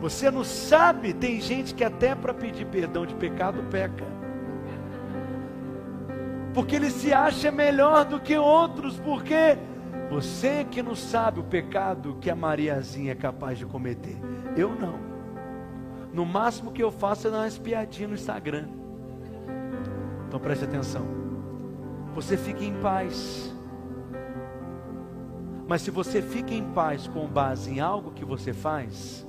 Você 0.00 0.30
não 0.30 0.42
sabe, 0.42 1.12
tem 1.14 1.40
gente 1.40 1.72
que 1.74 1.84
até 1.84 2.14
para 2.14 2.34
pedir 2.34 2.66
perdão 2.66 3.06
de 3.06 3.14
pecado 3.14 3.62
peca. 3.70 4.21
Porque 6.54 6.76
ele 6.76 6.90
se 6.90 7.12
acha 7.12 7.50
melhor 7.50 8.04
do 8.04 8.20
que 8.20 8.36
outros, 8.36 8.98
porque 8.98 9.56
você 10.10 10.66
que 10.70 10.82
não 10.82 10.94
sabe 10.94 11.40
o 11.40 11.44
pecado 11.44 12.18
que 12.20 12.30
a 12.30 12.36
Mariazinha 12.36 13.12
é 13.12 13.14
capaz 13.14 13.58
de 13.58 13.64
cometer. 13.64 14.16
Eu 14.56 14.74
não. 14.74 14.98
No 16.12 16.26
máximo 16.26 16.72
que 16.72 16.82
eu 16.82 16.90
faço 16.90 17.28
é 17.28 17.30
dar 17.30 17.38
uma 17.38 17.48
espiadinha 17.48 18.08
no 18.08 18.14
Instagram. 18.14 18.66
Então 20.28 20.38
preste 20.38 20.64
atenção. 20.64 21.06
Você 22.14 22.36
fica 22.36 22.62
em 22.62 22.74
paz. 22.74 23.50
Mas 25.66 25.80
se 25.80 25.90
você 25.90 26.20
fica 26.20 26.52
em 26.52 26.64
paz 26.72 27.06
com 27.06 27.26
base 27.26 27.70
em 27.70 27.80
algo 27.80 28.10
que 28.10 28.24
você 28.24 28.52
faz, 28.52 29.26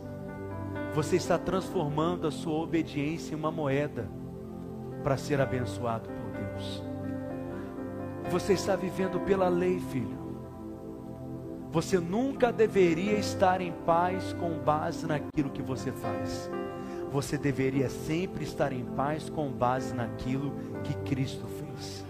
você 0.93 1.15
está 1.15 1.37
transformando 1.37 2.27
a 2.27 2.31
sua 2.31 2.59
obediência 2.59 3.33
em 3.33 3.37
uma 3.37 3.51
moeda 3.51 4.09
para 5.01 5.15
ser 5.15 5.39
abençoado 5.39 6.09
por 6.09 6.31
Deus. 6.31 6.92
Você 8.29 8.53
está 8.53 8.75
vivendo 8.75 9.19
pela 9.19 9.49
lei, 9.49 9.79
filho. 9.79 10.23
Você 11.71 11.99
nunca 11.99 12.51
deveria 12.51 13.13
estar 13.13 13.59
em 13.59 13.71
paz 13.85 14.33
com 14.33 14.59
base 14.59 15.07
naquilo 15.07 15.49
que 15.49 15.61
você 15.61 15.91
faz. 15.91 16.49
Você 17.11 17.37
deveria 17.37 17.89
sempre 17.89 18.43
estar 18.43 18.71
em 18.71 18.85
paz 18.85 19.29
com 19.29 19.51
base 19.51 19.93
naquilo 19.93 20.53
que 20.83 20.93
Cristo 21.09 21.45
fez. 21.47 22.05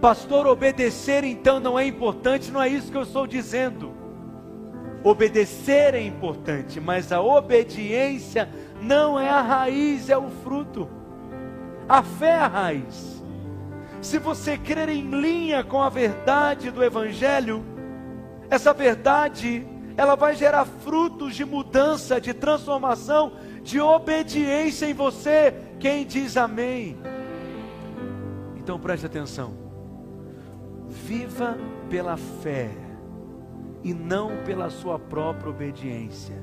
Pastor, 0.00 0.46
obedecer 0.46 1.24
então 1.24 1.58
não 1.58 1.78
é 1.78 1.86
importante, 1.86 2.50
não 2.50 2.62
é 2.62 2.68
isso 2.68 2.90
que 2.90 2.96
eu 2.96 3.02
estou 3.02 3.26
dizendo. 3.26 3.92
Obedecer 5.02 5.94
é 5.94 6.02
importante, 6.02 6.80
mas 6.80 7.12
a 7.12 7.20
obediência 7.20 8.48
não 8.80 9.18
é 9.18 9.28
a 9.28 9.40
raiz, 9.40 10.10
é 10.10 10.18
o 10.18 10.28
fruto. 10.42 10.88
A 11.88 12.02
fé 12.02 12.30
é 12.30 12.38
a 12.38 12.46
raiz. 12.46 13.15
Se 14.06 14.20
você 14.20 14.56
crer 14.56 14.88
em 14.88 15.10
linha 15.10 15.64
com 15.64 15.82
a 15.82 15.88
verdade 15.88 16.70
do 16.70 16.84
Evangelho, 16.84 17.64
essa 18.48 18.72
verdade, 18.72 19.66
ela 19.96 20.14
vai 20.14 20.36
gerar 20.36 20.64
frutos 20.64 21.34
de 21.34 21.44
mudança, 21.44 22.20
de 22.20 22.32
transformação, 22.32 23.32
de 23.64 23.80
obediência 23.80 24.86
em 24.86 24.94
você. 24.94 25.52
Quem 25.80 26.06
diz 26.06 26.36
amém? 26.36 26.96
Então 28.54 28.78
preste 28.78 29.06
atenção. 29.06 29.54
Viva 30.86 31.58
pela 31.90 32.16
fé 32.16 32.70
e 33.82 33.92
não 33.92 34.36
pela 34.44 34.70
sua 34.70 35.00
própria 35.00 35.50
obediência. 35.50 36.40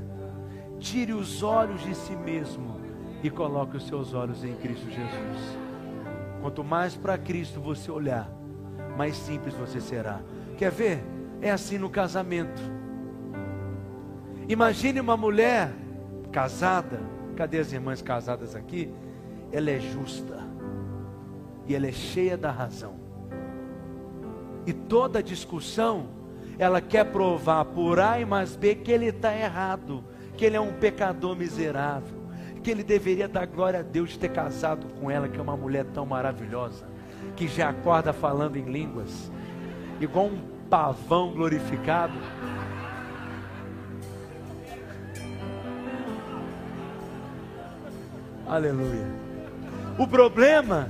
Tire 0.82 1.14
os 1.14 1.42
olhos 1.42 1.82
de 1.82 1.96
si 1.96 2.14
mesmo 2.14 2.76
e 3.24 3.30
coloque 3.30 3.78
os 3.78 3.88
seus 3.88 4.14
olhos 4.14 4.44
em 4.44 4.54
Cristo 4.54 4.90
Jesus. 4.90 5.63
Quanto 6.44 6.62
mais 6.62 6.94
para 6.94 7.18
Cristo 7.18 7.62
você 7.62 7.90
olhar, 7.90 8.30
mais 8.98 9.16
simples 9.16 9.54
você 9.54 9.80
será. 9.80 10.20
Quer 10.58 10.72
ver? 10.72 11.02
É 11.42 11.50
assim 11.50 11.78
no 11.78 11.90
casamento. 11.90 12.62
Imagine 14.50 15.00
uma 15.00 15.16
mulher 15.16 15.72
casada, 16.34 17.00
cadê 17.38 17.60
as 17.60 17.72
irmãs 17.72 18.02
casadas 18.02 18.58
aqui? 18.58 18.94
Ela 19.54 19.72
é 19.72 19.80
justa 19.80 20.38
e 21.66 21.74
ela 21.74 21.88
é 21.88 21.94
cheia 21.94 22.36
da 22.36 22.52
razão. 22.52 22.96
E 24.66 24.74
toda 24.74 25.24
discussão, 25.24 26.08
ela 26.60 26.82
quer 26.82 27.06
provar 27.06 27.64
por 27.64 28.02
A 28.02 28.20
e 28.20 28.26
mais 28.26 28.54
B 28.54 28.76
que 28.76 28.92
ele 28.92 29.06
está 29.06 29.34
errado, 29.34 30.04
que 30.36 30.44
ele 30.44 30.58
é 30.58 30.62
um 30.62 30.74
pecador 30.74 31.38
miserável, 31.38 32.23
que 32.64 32.72
ele 32.72 32.84
deveria 32.84 33.28
dar 33.28 33.46
glória 33.46 33.82
a 33.82 33.84
Deus 33.84 34.12
de 34.12 34.20
ter 34.20 34.30
casado 34.30 34.88
com 35.00 35.12
ela, 35.12 35.28
que 35.28 35.38
é 35.38 35.42
uma 35.42 35.58
mulher 35.58 35.86
tão 35.94 36.06
maravilhosa, 36.06 36.86
que 37.36 37.48
já 37.48 37.70
acorda 37.70 38.14
falando 38.14 38.56
em 38.56 38.64
línguas, 38.64 39.30
igual 40.00 40.28
um 40.28 40.40
pavão 40.70 41.34
glorificado. 41.34 42.14
Aleluia. 48.48 49.08
O 49.98 50.08
problema 50.08 50.90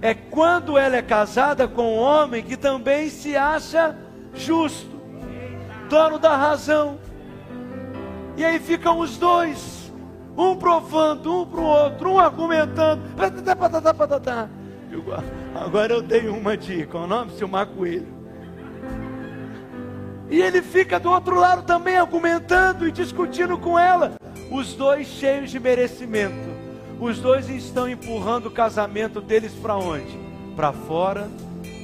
é 0.00 0.14
quando 0.14 0.78
ela 0.78 0.96
é 0.96 1.02
casada 1.02 1.68
com 1.68 1.96
um 1.96 1.98
homem 1.98 2.42
que 2.42 2.56
também 2.56 3.10
se 3.10 3.36
acha 3.36 3.96
justo, 4.34 4.96
dono 5.88 6.18
da 6.18 6.36
razão. 6.36 6.98
E 8.36 8.44
aí 8.44 8.58
ficam 8.58 9.00
os 9.00 9.16
dois, 9.16 9.77
um 10.38 10.54
provando 10.54 11.42
um 11.42 11.46
para 11.46 11.60
o 11.60 11.64
outro, 11.64 12.12
um 12.12 12.18
argumentando. 12.18 13.02
Agora 15.54 15.92
eu 15.92 16.00
dei 16.00 16.28
uma 16.28 16.56
dica, 16.56 16.96
o 16.96 17.06
nome 17.06 17.32
Silmar 17.32 17.66
Coelho. 17.66 18.06
E 20.30 20.40
ele 20.40 20.62
fica 20.62 21.00
do 21.00 21.10
outro 21.10 21.34
lado 21.34 21.64
também 21.64 21.96
argumentando 21.96 22.86
e 22.86 22.92
discutindo 22.92 23.58
com 23.58 23.78
ela. 23.78 24.16
Os 24.50 24.74
dois 24.74 25.08
cheios 25.08 25.50
de 25.50 25.58
merecimento. 25.58 26.48
Os 27.00 27.18
dois 27.18 27.48
estão 27.48 27.88
empurrando 27.88 28.46
o 28.46 28.50
casamento 28.50 29.20
deles 29.20 29.52
para 29.52 29.76
onde? 29.76 30.18
Para 30.54 30.72
fora 30.72 31.28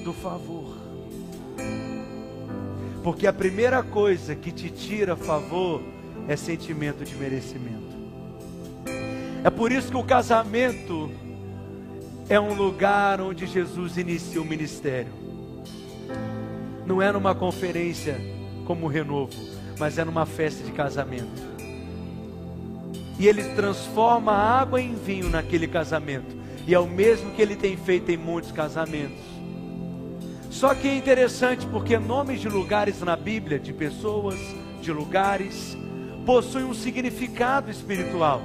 do 0.04 0.12
favor. 0.12 0.76
Porque 3.02 3.26
a 3.26 3.32
primeira 3.32 3.82
coisa 3.82 4.34
que 4.34 4.50
te 4.50 4.70
tira 4.70 5.16
favor 5.16 5.82
é 6.26 6.36
sentimento 6.36 7.04
de 7.04 7.14
merecimento. 7.16 7.83
É 9.44 9.50
por 9.50 9.70
isso 9.70 9.90
que 9.90 9.96
o 9.98 10.02
casamento 10.02 11.10
é 12.30 12.40
um 12.40 12.54
lugar 12.54 13.20
onde 13.20 13.46
Jesus 13.46 13.98
inicia 13.98 14.40
o 14.40 14.44
ministério. 14.44 15.12
Não 16.86 17.02
é 17.02 17.12
numa 17.12 17.34
conferência 17.34 18.18
como 18.64 18.86
renovo, 18.86 19.34
mas 19.78 19.98
é 19.98 20.04
numa 20.04 20.24
festa 20.24 20.64
de 20.64 20.72
casamento. 20.72 21.42
E 23.18 23.28
ele 23.28 23.44
transforma 23.54 24.32
a 24.32 24.60
água 24.60 24.80
em 24.80 24.94
vinho 24.94 25.28
naquele 25.28 25.68
casamento. 25.68 26.34
E 26.66 26.74
é 26.74 26.78
o 26.78 26.86
mesmo 26.86 27.30
que 27.32 27.42
ele 27.42 27.54
tem 27.54 27.76
feito 27.76 28.10
em 28.10 28.16
muitos 28.16 28.50
casamentos. 28.50 29.22
Só 30.50 30.74
que 30.74 30.88
é 30.88 30.96
interessante 30.96 31.66
porque 31.66 31.98
nomes 31.98 32.40
de 32.40 32.48
lugares 32.48 32.98
na 33.02 33.14
Bíblia, 33.14 33.58
de 33.58 33.74
pessoas, 33.74 34.38
de 34.80 34.90
lugares, 34.90 35.76
possuem 36.24 36.64
um 36.64 36.72
significado 36.72 37.70
espiritual. 37.70 38.40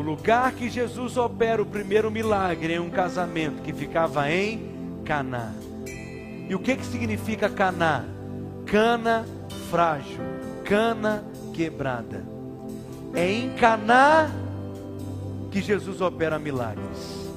O 0.00 0.02
lugar 0.02 0.52
que 0.52 0.70
Jesus 0.70 1.18
opera 1.18 1.60
o 1.60 1.66
primeiro 1.66 2.10
milagre 2.10 2.72
em 2.72 2.78
um 2.78 2.88
casamento 2.88 3.60
que 3.60 3.70
ficava 3.70 4.32
em 4.32 5.02
Caná. 5.04 5.52
E 6.48 6.54
o 6.54 6.58
que 6.58 6.74
que 6.74 6.86
significa 6.86 7.50
Caná? 7.50 8.06
Cana 8.64 9.26
frágil, 9.70 10.18
cana 10.64 11.22
quebrada. 11.52 12.24
É 13.12 13.30
em 13.30 13.50
Caná 13.56 14.30
que 15.50 15.60
Jesus 15.60 16.00
opera 16.00 16.38
milagres. 16.38 17.28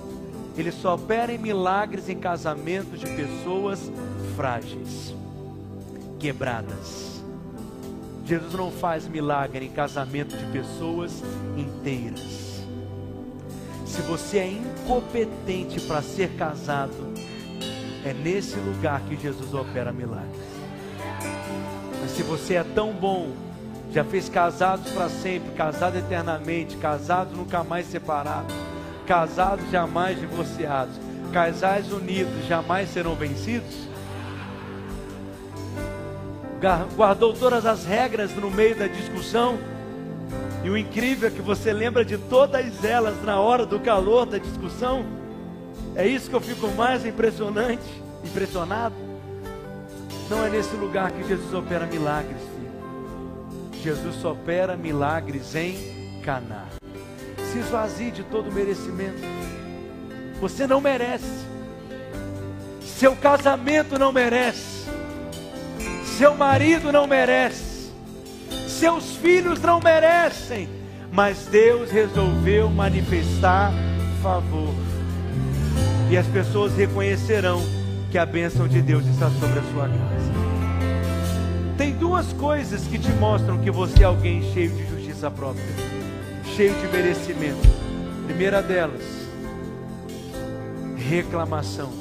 Ele 0.57 0.71
só 0.71 0.95
opera 0.95 1.33
em 1.33 1.37
milagres 1.37 2.07
em 2.07 2.17
casamentos 2.17 2.97
de 2.97 3.07
pessoas 3.07 3.91
frágeis, 4.37 5.13
quebradas. 6.17 7.21
Jesus 8.25 8.53
não 8.53 8.71
faz 8.71 9.05
milagre 9.05 9.65
em 9.65 9.69
casamento 9.69 10.37
de 10.37 10.45
pessoas 10.45 11.21
inteiras. 11.57 12.52
Se 13.93 14.01
você 14.01 14.39
é 14.39 14.47
incompetente 14.47 15.79
para 15.81 16.01
ser 16.01 16.31
casado, 16.31 17.13
é 18.03 18.11
nesse 18.11 18.55
lugar 18.55 18.99
que 19.01 19.15
Jesus 19.15 19.53
opera 19.53 19.93
milagres. 19.93 20.41
Mas 22.01 22.09
se 22.09 22.23
você 22.23 22.55
é 22.55 22.63
tão 22.63 22.91
bom, 22.91 23.31
já 23.91 24.03
fez 24.03 24.27
casados 24.27 24.91
para 24.91 25.09
sempre, 25.09 25.51
casado 25.51 25.95
eternamente, 25.95 26.75
casado 26.77 27.35
nunca 27.37 27.63
mais 27.63 27.85
separado, 27.85 28.51
casados 29.05 29.69
jamais 29.69 30.19
divorciados, 30.19 30.95
casais 31.31 31.91
unidos 31.91 32.47
jamais 32.47 32.89
serão 32.89 33.13
vencidos, 33.13 33.75
guardou 36.95 37.31
todas 37.33 37.63
as 37.63 37.85
regras 37.85 38.35
no 38.35 38.49
meio 38.49 38.75
da 38.75 38.87
discussão. 38.87 39.59
E 40.63 40.69
o 40.69 40.77
incrível 40.77 41.27
é 41.27 41.31
que 41.31 41.41
você 41.41 41.73
lembra 41.73 42.05
de 42.05 42.17
todas 42.17 42.83
elas 42.83 43.21
na 43.23 43.39
hora 43.39 43.65
do 43.65 43.79
calor 43.79 44.25
da 44.25 44.37
discussão. 44.37 45.05
É 45.95 46.07
isso 46.07 46.29
que 46.29 46.35
eu 46.35 46.41
fico 46.41 46.67
mais 46.69 47.05
impressionante, 47.05 47.83
impressionado. 48.23 48.95
Não 50.29 50.45
é 50.45 50.49
nesse 50.49 50.75
lugar 50.75 51.11
que 51.11 51.27
Jesus 51.27 51.53
opera 51.53 51.85
milagres, 51.85 52.37
filho. 52.41 53.83
Jesus 53.83 54.23
opera 54.23 54.77
milagres 54.77 55.53
em 55.53 56.21
Caná. 56.23 56.65
Se 57.51 57.59
esvazie 57.59 58.11
de 58.11 58.23
todo 58.23 58.51
merecimento. 58.51 59.21
Você 60.39 60.65
não 60.65 60.79
merece. 60.79 61.45
Seu 62.81 63.15
casamento 63.15 63.99
não 63.99 64.11
merece 64.11 64.73
seu 66.17 66.35
marido 66.35 66.91
não 66.91 67.07
merece, 67.07 67.72
seus 68.73 69.15
filhos 69.15 69.61
não 69.61 69.79
merecem, 69.79 70.67
mas 71.11 71.45
Deus 71.45 71.91
resolveu 71.91 72.69
manifestar 72.69 73.71
favor, 74.21 74.73
e 76.09 76.17
as 76.17 76.25
pessoas 76.27 76.75
reconhecerão 76.75 77.61
que 78.09 78.17
a 78.17 78.25
bênção 78.25 78.67
de 78.67 78.81
Deus 78.81 79.05
está 79.05 79.29
sobre 79.31 79.59
a 79.59 79.63
sua 79.63 79.89
casa. 79.89 80.33
Tem 81.77 81.93
duas 81.93 82.31
coisas 82.33 82.85
que 82.87 82.97
te 82.97 83.11
mostram 83.13 83.59
que 83.59 83.71
você 83.71 84.03
é 84.03 84.05
alguém 84.05 84.41
cheio 84.53 84.69
de 84.69 84.87
justiça 84.87 85.29
própria, 85.29 85.65
cheio 86.55 86.73
de 86.75 86.87
merecimento. 86.87 87.67
Primeira 88.25 88.61
delas, 88.61 89.03
reclamação, 90.95 91.91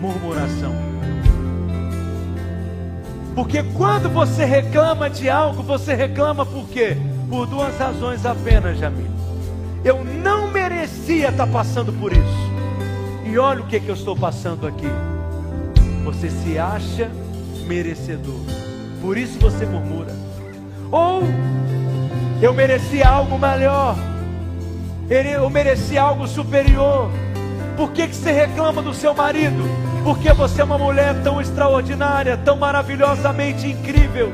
murmuração. 0.00 0.74
Porque 3.38 3.62
quando 3.62 4.10
você 4.10 4.44
reclama 4.44 5.08
de 5.08 5.30
algo, 5.30 5.62
você 5.62 5.94
reclama 5.94 6.44
por 6.44 6.66
quê? 6.70 6.96
Por 7.30 7.46
duas 7.46 7.78
razões 7.78 8.26
apenas, 8.26 8.76
Jamil. 8.78 9.06
Eu 9.84 10.02
não 10.04 10.50
merecia 10.50 11.28
estar 11.28 11.46
passando 11.46 11.92
por 11.92 12.12
isso. 12.12 12.50
E 13.24 13.38
olha 13.38 13.60
o 13.60 13.66
que, 13.68 13.78
que 13.78 13.88
eu 13.88 13.94
estou 13.94 14.16
passando 14.16 14.66
aqui. 14.66 14.88
Você 16.04 16.28
se 16.28 16.58
acha 16.58 17.08
merecedor. 17.64 18.40
Por 19.00 19.16
isso 19.16 19.38
você 19.38 19.64
murmura. 19.64 20.12
Ou 20.90 21.22
eu 22.42 22.52
merecia 22.52 23.08
algo 23.08 23.38
melhor. 23.38 23.94
Eu 25.08 25.48
merecia 25.48 26.02
algo 26.02 26.26
superior. 26.26 27.08
Por 27.76 27.92
que, 27.92 28.08
que 28.08 28.16
você 28.16 28.32
reclama 28.32 28.82
do 28.82 28.92
seu 28.92 29.14
marido? 29.14 29.62
Porque 30.08 30.32
você 30.32 30.62
é 30.62 30.64
uma 30.64 30.78
mulher 30.78 31.14
tão 31.22 31.38
extraordinária, 31.38 32.34
tão 32.38 32.56
maravilhosamente 32.56 33.68
incrível, 33.68 34.32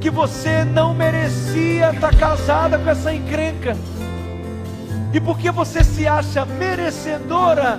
que 0.00 0.10
você 0.10 0.64
não 0.64 0.92
merecia 0.92 1.90
estar 1.92 2.12
casada 2.16 2.76
com 2.76 2.90
essa 2.90 3.14
encrenca, 3.14 3.76
e 5.14 5.20
porque 5.20 5.52
você 5.52 5.84
se 5.84 6.08
acha 6.08 6.44
merecedora, 6.44 7.78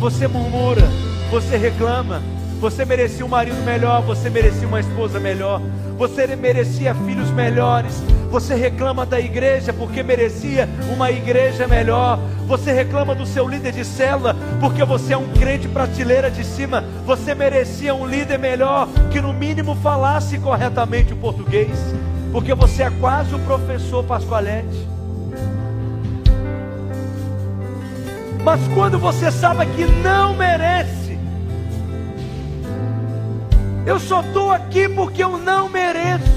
você 0.00 0.26
murmura, 0.26 0.82
você 1.30 1.56
reclama, 1.56 2.20
você 2.60 2.84
merecia 2.84 3.24
um 3.24 3.28
marido 3.28 3.62
melhor, 3.62 4.02
você 4.02 4.28
merecia 4.28 4.66
uma 4.66 4.80
esposa 4.80 5.20
melhor, 5.20 5.60
você 5.96 6.34
merecia 6.34 6.96
filhos 6.96 7.30
melhores, 7.30 8.02
você 8.32 8.54
reclama 8.54 9.04
da 9.04 9.20
igreja 9.20 9.74
porque 9.74 10.02
merecia 10.02 10.66
uma 10.90 11.10
igreja 11.10 11.68
melhor. 11.68 12.18
Você 12.46 12.72
reclama 12.72 13.14
do 13.14 13.26
seu 13.26 13.46
líder 13.46 13.72
de 13.72 13.84
célula 13.84 14.34
porque 14.58 14.82
você 14.84 15.12
é 15.12 15.18
um 15.18 15.28
crente 15.34 15.68
prateleira 15.68 16.30
de 16.30 16.42
cima. 16.42 16.82
Você 17.04 17.34
merecia 17.34 17.94
um 17.94 18.06
líder 18.06 18.38
melhor 18.38 18.88
que 19.10 19.20
no 19.20 19.34
mínimo 19.34 19.74
falasse 19.76 20.38
corretamente 20.38 21.12
o 21.12 21.16
português. 21.16 21.78
Porque 22.32 22.54
você 22.54 22.84
é 22.84 22.90
quase 22.90 23.34
o 23.34 23.38
professor 23.40 24.02
Pascoalete. 24.02 24.88
Mas 28.42 28.66
quando 28.68 28.98
você 28.98 29.30
sabe 29.30 29.66
que 29.66 29.84
não 29.84 30.34
merece, 30.34 31.18
eu 33.84 34.00
só 34.00 34.22
estou 34.22 34.50
aqui 34.50 34.88
porque 34.88 35.22
eu 35.22 35.36
não 35.36 35.68
mereço. 35.68 36.31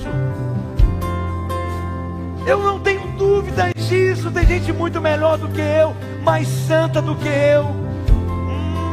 Eu 2.45 2.59
não 2.59 2.79
tenho 2.79 3.01
dúvidas 3.17 3.73
disso. 3.73 4.29
Tem 4.29 4.45
gente 4.45 4.71
muito 4.71 5.01
melhor 5.01 5.37
do 5.37 5.47
que 5.49 5.61
eu, 5.61 5.95
mais 6.23 6.47
santa 6.47 7.01
do 7.01 7.15
que 7.15 7.27
eu, 7.27 7.65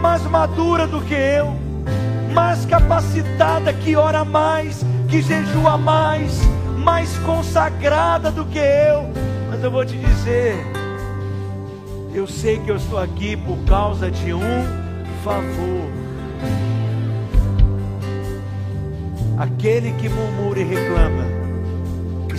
mais 0.00 0.22
madura 0.22 0.86
do 0.86 1.02
que 1.02 1.14
eu, 1.14 1.54
mais 2.32 2.64
capacitada, 2.64 3.72
que 3.72 3.94
ora 3.94 4.24
mais, 4.24 4.82
que 5.08 5.20
jejua 5.20 5.76
mais, 5.76 6.40
mais 6.78 7.16
consagrada 7.18 8.30
do 8.30 8.46
que 8.46 8.58
eu. 8.58 9.10
Mas 9.50 9.62
eu 9.62 9.70
vou 9.70 9.84
te 9.84 9.98
dizer, 9.98 10.56
eu 12.14 12.26
sei 12.26 12.58
que 12.58 12.70
eu 12.70 12.76
estou 12.76 12.98
aqui 12.98 13.36
por 13.36 13.58
causa 13.66 14.10
de 14.10 14.32
um 14.32 14.64
favor. 15.22 15.92
Aquele 19.38 19.92
que 19.92 20.08
murmura 20.08 20.60
e 20.60 20.64
reclama 20.64 21.41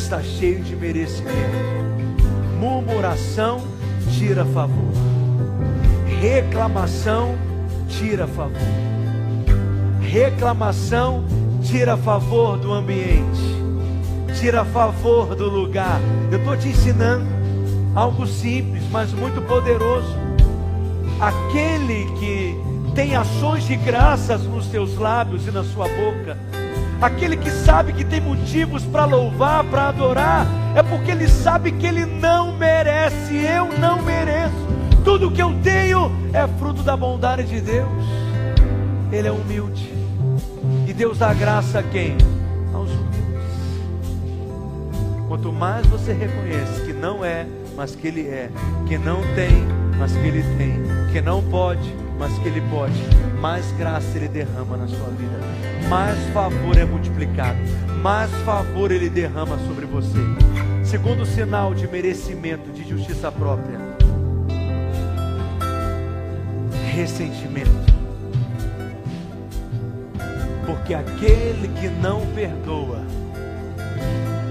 está 0.04 0.22
cheio 0.22 0.60
de 0.60 0.76
merecimento. 0.76 1.32
Murmuração 2.60 3.62
tira 4.18 4.44
favor. 4.44 4.92
Reclamação 6.20 7.36
tira 7.88 8.28
favor. 8.28 8.52
Reclamação 10.02 11.24
tira 11.64 11.96
favor 11.96 12.58
do 12.58 12.74
ambiente. 12.74 13.42
Tira 14.38 14.66
favor 14.66 15.36
do 15.36 15.50
lugar. 15.50 16.02
Eu 16.30 16.38
estou 16.38 16.58
te 16.58 16.68
ensinando 16.68 17.26
algo 17.96 18.28
simples, 18.28 18.84
mas 18.92 19.14
muito 19.14 19.42
poderoso. 19.44 20.18
Aquele 21.22 22.12
que 22.20 22.60
tem 22.94 23.16
ações 23.16 23.64
de 23.64 23.78
graças 23.78 24.44
nos 24.44 24.66
seus 24.66 24.98
lábios 24.98 25.48
e 25.48 25.52
na 25.52 25.64
sua 25.64 25.88
boca 25.88 26.38
Aquele 27.04 27.36
que 27.36 27.52
sabe 27.52 27.92
que 27.92 28.06
tem 28.06 28.22
motivos 28.22 28.86
para 28.86 29.04
louvar, 29.04 29.62
para 29.66 29.90
adorar, 29.90 30.48
é 30.74 30.82
porque 30.82 31.12
ele 31.12 31.28
sabe 31.28 31.74
que 31.74 31.86
ele 31.86 32.06
não 32.06 32.58
merece, 32.58 33.36
eu 33.36 33.78
não 33.78 34.02
mereço. 34.02 34.56
Tudo 35.04 35.30
que 35.30 35.44
eu 35.44 35.54
tenho 35.62 36.10
é 36.32 36.48
fruto 36.58 36.82
da 36.82 36.96
bondade 36.96 37.44
de 37.44 37.60
Deus. 37.60 37.90
Ele 39.12 39.28
é 39.28 39.32
humilde. 39.34 39.94
E 40.88 40.94
Deus 40.94 41.18
dá 41.18 41.34
graça 41.34 41.80
a 41.80 41.84
quem? 41.84 42.16
Aos 42.74 42.90
humildes. 42.90 43.20
Quanto 45.28 45.52
mais 45.52 45.86
você 45.88 46.14
reconhece 46.14 46.86
que 46.86 46.94
não 46.94 47.26
é, 47.26 47.46
mas 47.76 47.98
que 47.98 48.08
Ele 48.08 48.30
é, 48.30 48.50
que 48.88 48.98
não 48.98 49.18
tem, 49.36 49.68
mas 50.00 50.14
que 50.14 50.26
Ele 50.26 50.42
tem, 50.58 50.82
que 51.12 51.20
não 51.20 51.44
pode, 51.44 51.94
mas 52.18 52.32
que 52.38 52.48
Ele 52.48 52.62
pode, 52.70 52.94
mais 53.44 53.70
graça 53.74 54.18
Ele 54.18 54.30
derrama 54.30 54.78
na 54.78 54.88
sua 54.88 55.10
vida, 55.10 55.38
mais 55.90 56.18
favor 56.34 56.78
é 56.78 56.86
multiplicado, 56.86 57.60
mais 58.02 58.32
favor 58.46 58.90
Ele 58.90 59.10
derrama 59.10 59.58
sobre 59.68 59.86
você. 59.86 60.18
Segundo 60.82 61.26
sinal 61.26 61.74
de 61.74 61.86
merecimento, 61.86 62.72
de 62.72 62.88
justiça 62.88 63.30
própria, 63.30 63.78
ressentimento. 66.96 67.94
Porque 70.66 70.94
aquele 70.94 71.68
que 71.82 71.90
não 71.90 72.26
perdoa, 72.28 73.02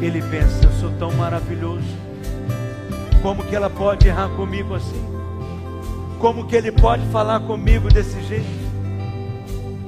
ele 0.03 0.21
pensa: 0.21 0.67
eu 0.67 0.73
sou 0.73 0.91
tão 0.99 1.11
maravilhoso, 1.13 1.97
Como 3.23 3.43
que 3.43 3.57
ela 3.57 3.71
pode 3.71 4.07
errar 4.07 4.29
comigo 4.37 4.75
assim? 4.75 5.03
Como 6.19 6.47
que 6.47 6.55
ele 6.55 6.71
pode 6.71 7.07
falar 7.07 7.41
comigo 7.41 7.89
desse 7.89 8.21
jeito? 8.25 8.62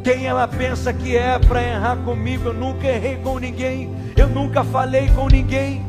Quem 0.05 0.27
ela 0.27 0.47
pensa 0.47 0.93
que 0.93 1.17
é 1.17 1.39
para 1.39 1.63
errar 1.63 1.97
comigo? 1.97 2.51
Eu 2.51 2.53
nunca 2.53 2.87
errei 2.87 3.17
com 3.17 3.39
ninguém, 3.39 3.91
eu 4.15 4.29
nunca 4.29 4.63
falei 4.63 5.09
com 5.09 5.29
ninguém. 5.29 5.83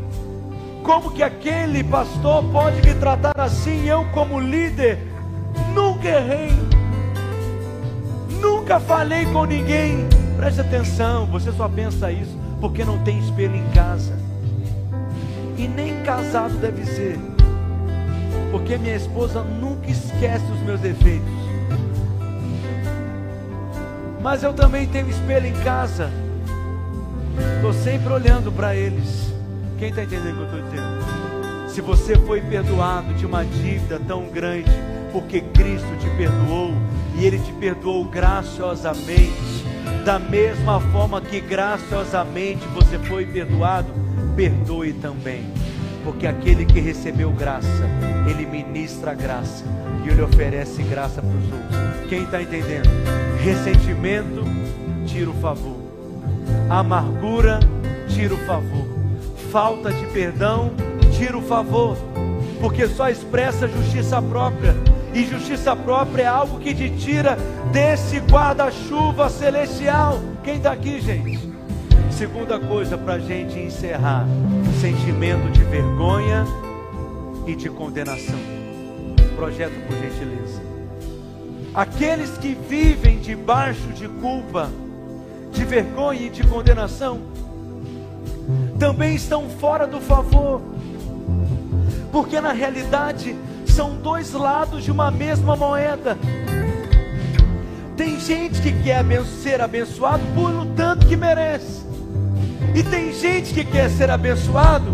Como 0.83 1.11
que 1.11 1.21
aquele 1.21 1.83
pastor 1.83 2.41
pode 2.45 2.81
me 2.81 2.93
tratar 2.93 3.37
assim? 3.37 3.85
Eu, 3.85 4.05
como 4.13 4.39
líder, 4.39 4.99
nunca 5.73 6.07
errei, 6.07 6.51
nunca 8.39 8.79
falei 8.79 9.25
com 9.25 9.43
ninguém. 9.43 10.07
Preste 10.37 10.61
atenção, 10.61 11.25
você 11.25 11.51
só 11.51 11.67
pensa 11.67 12.09
isso 12.09 12.39
porque 12.61 12.85
não 12.85 12.97
tem 12.99 13.19
espelho 13.19 13.57
em 13.57 13.69
casa, 13.71 14.17
e 15.57 15.67
nem 15.67 16.01
casado 16.03 16.53
deve 16.55 16.85
ser 16.85 17.19
porque 18.49 18.77
minha 18.77 18.95
esposa 18.95 19.43
nunca 19.43 19.91
esquece 19.91 20.45
os 20.45 20.61
meus 20.61 20.79
defeitos. 20.79 21.44
Mas 24.25 24.41
eu 24.41 24.53
também 24.53 24.87
tenho 24.87 25.07
espelho 25.07 25.45
em 25.45 25.53
casa, 25.63 26.09
estou 27.57 27.71
sempre 27.71 28.11
olhando 28.11 28.51
para 28.51 28.75
eles. 28.75 29.31
Quem 29.77 29.89
está 29.89 30.01
entendendo 30.01 30.41
o 30.41 30.47
que 30.47 30.55
eu 30.55 30.65
estou 30.65 30.71
dizendo? 30.71 31.69
Se 31.69 31.79
você 31.79 32.15
foi 32.15 32.41
perdoado 32.41 33.13
de 33.13 33.23
uma 33.23 33.45
dívida 33.45 34.01
tão 34.07 34.25
grande, 34.29 34.71
porque 35.11 35.41
Cristo 35.41 35.95
te 35.99 36.09
perdoou 36.17 36.73
e 37.15 37.23
Ele 37.23 37.37
te 37.37 37.53
perdoou 37.53 38.03
graciosamente, 38.05 39.63
da 40.03 40.17
mesma 40.17 40.81
forma 40.91 41.21
que 41.21 41.39
graciosamente 41.39 42.65
você 42.69 42.97
foi 42.97 43.27
perdoado, 43.27 43.93
perdoe 44.35 44.93
também 44.93 45.45
porque 46.03 46.25
aquele 46.25 46.65
que 46.65 46.79
recebeu 46.79 47.31
graça, 47.31 47.83
ele 48.27 48.45
ministra 48.45 49.13
graça 49.13 49.63
e 50.03 50.09
ele 50.09 50.21
oferece 50.21 50.83
graça 50.83 51.21
para 51.21 51.29
os 51.29 51.51
outros. 51.51 52.09
Quem 52.09 52.23
está 52.23 52.41
entendendo? 52.41 53.24
Ressentimento 53.45 54.43
tira 55.05 55.29
o 55.29 55.33
favor, 55.35 55.77
amargura 56.67 57.59
tira 58.07 58.33
o 58.33 58.37
favor, 58.39 58.87
falta 59.51 59.93
de 59.93 60.03
perdão 60.07 60.71
tira 61.15 61.37
o 61.37 61.43
favor, 61.43 61.95
porque 62.59 62.87
só 62.87 63.07
expressa 63.07 63.67
justiça 63.67 64.19
própria. 64.19 64.73
E 65.13 65.23
justiça 65.25 65.75
própria 65.75 66.23
é 66.23 66.25
algo 66.25 66.57
que 66.57 66.73
te 66.73 66.89
tira 66.89 67.37
desse 67.71 68.17
guarda-chuva 68.17 69.29
celestial. 69.29 70.19
Quem 70.43 70.55
está 70.55 70.71
aqui, 70.71 70.99
gente? 70.99 71.39
Segunda 72.09 72.59
coisa 72.59 72.97
para 72.97 73.13
a 73.13 73.19
gente 73.19 73.59
encerrar: 73.59 74.25
sentimento 74.81 75.51
de 75.51 75.63
vergonha 75.65 76.45
e 77.45 77.55
de 77.55 77.69
condenação. 77.69 78.39
Projeto 79.35 79.75
por 79.87 79.95
gentileza. 79.97 80.74
Aqueles 81.75 82.37
que 82.37 82.53
vivem 82.53 83.19
debaixo 83.19 83.89
de 83.89 84.07
culpa, 84.07 84.69
de 85.51 85.65
vergonha 85.65 86.27
e 86.27 86.29
de 86.29 86.41
condenação, 86.47 87.19
também 88.79 89.13
estão 89.13 89.49
fora 89.49 89.85
do 89.85 89.99
favor, 89.99 90.61
porque 92.13 92.39
na 92.39 92.53
realidade 92.53 93.35
são 93.67 93.97
dois 93.97 94.31
lados 94.31 94.85
de 94.85 94.91
uma 94.91 95.11
mesma 95.11 95.57
moeda. 95.57 96.17
Tem 97.97 98.21
gente 98.21 98.61
que 98.61 98.71
quer 98.81 99.03
ser 99.43 99.59
abençoado 99.59 100.23
por 100.33 100.51
o 100.51 100.65
tanto 100.67 101.05
que 101.05 101.17
merece. 101.17 101.83
E 102.73 102.83
tem 102.83 103.13
gente 103.13 103.53
que 103.53 103.65
quer 103.65 103.89
ser 103.89 104.09
abençoado 104.09 104.85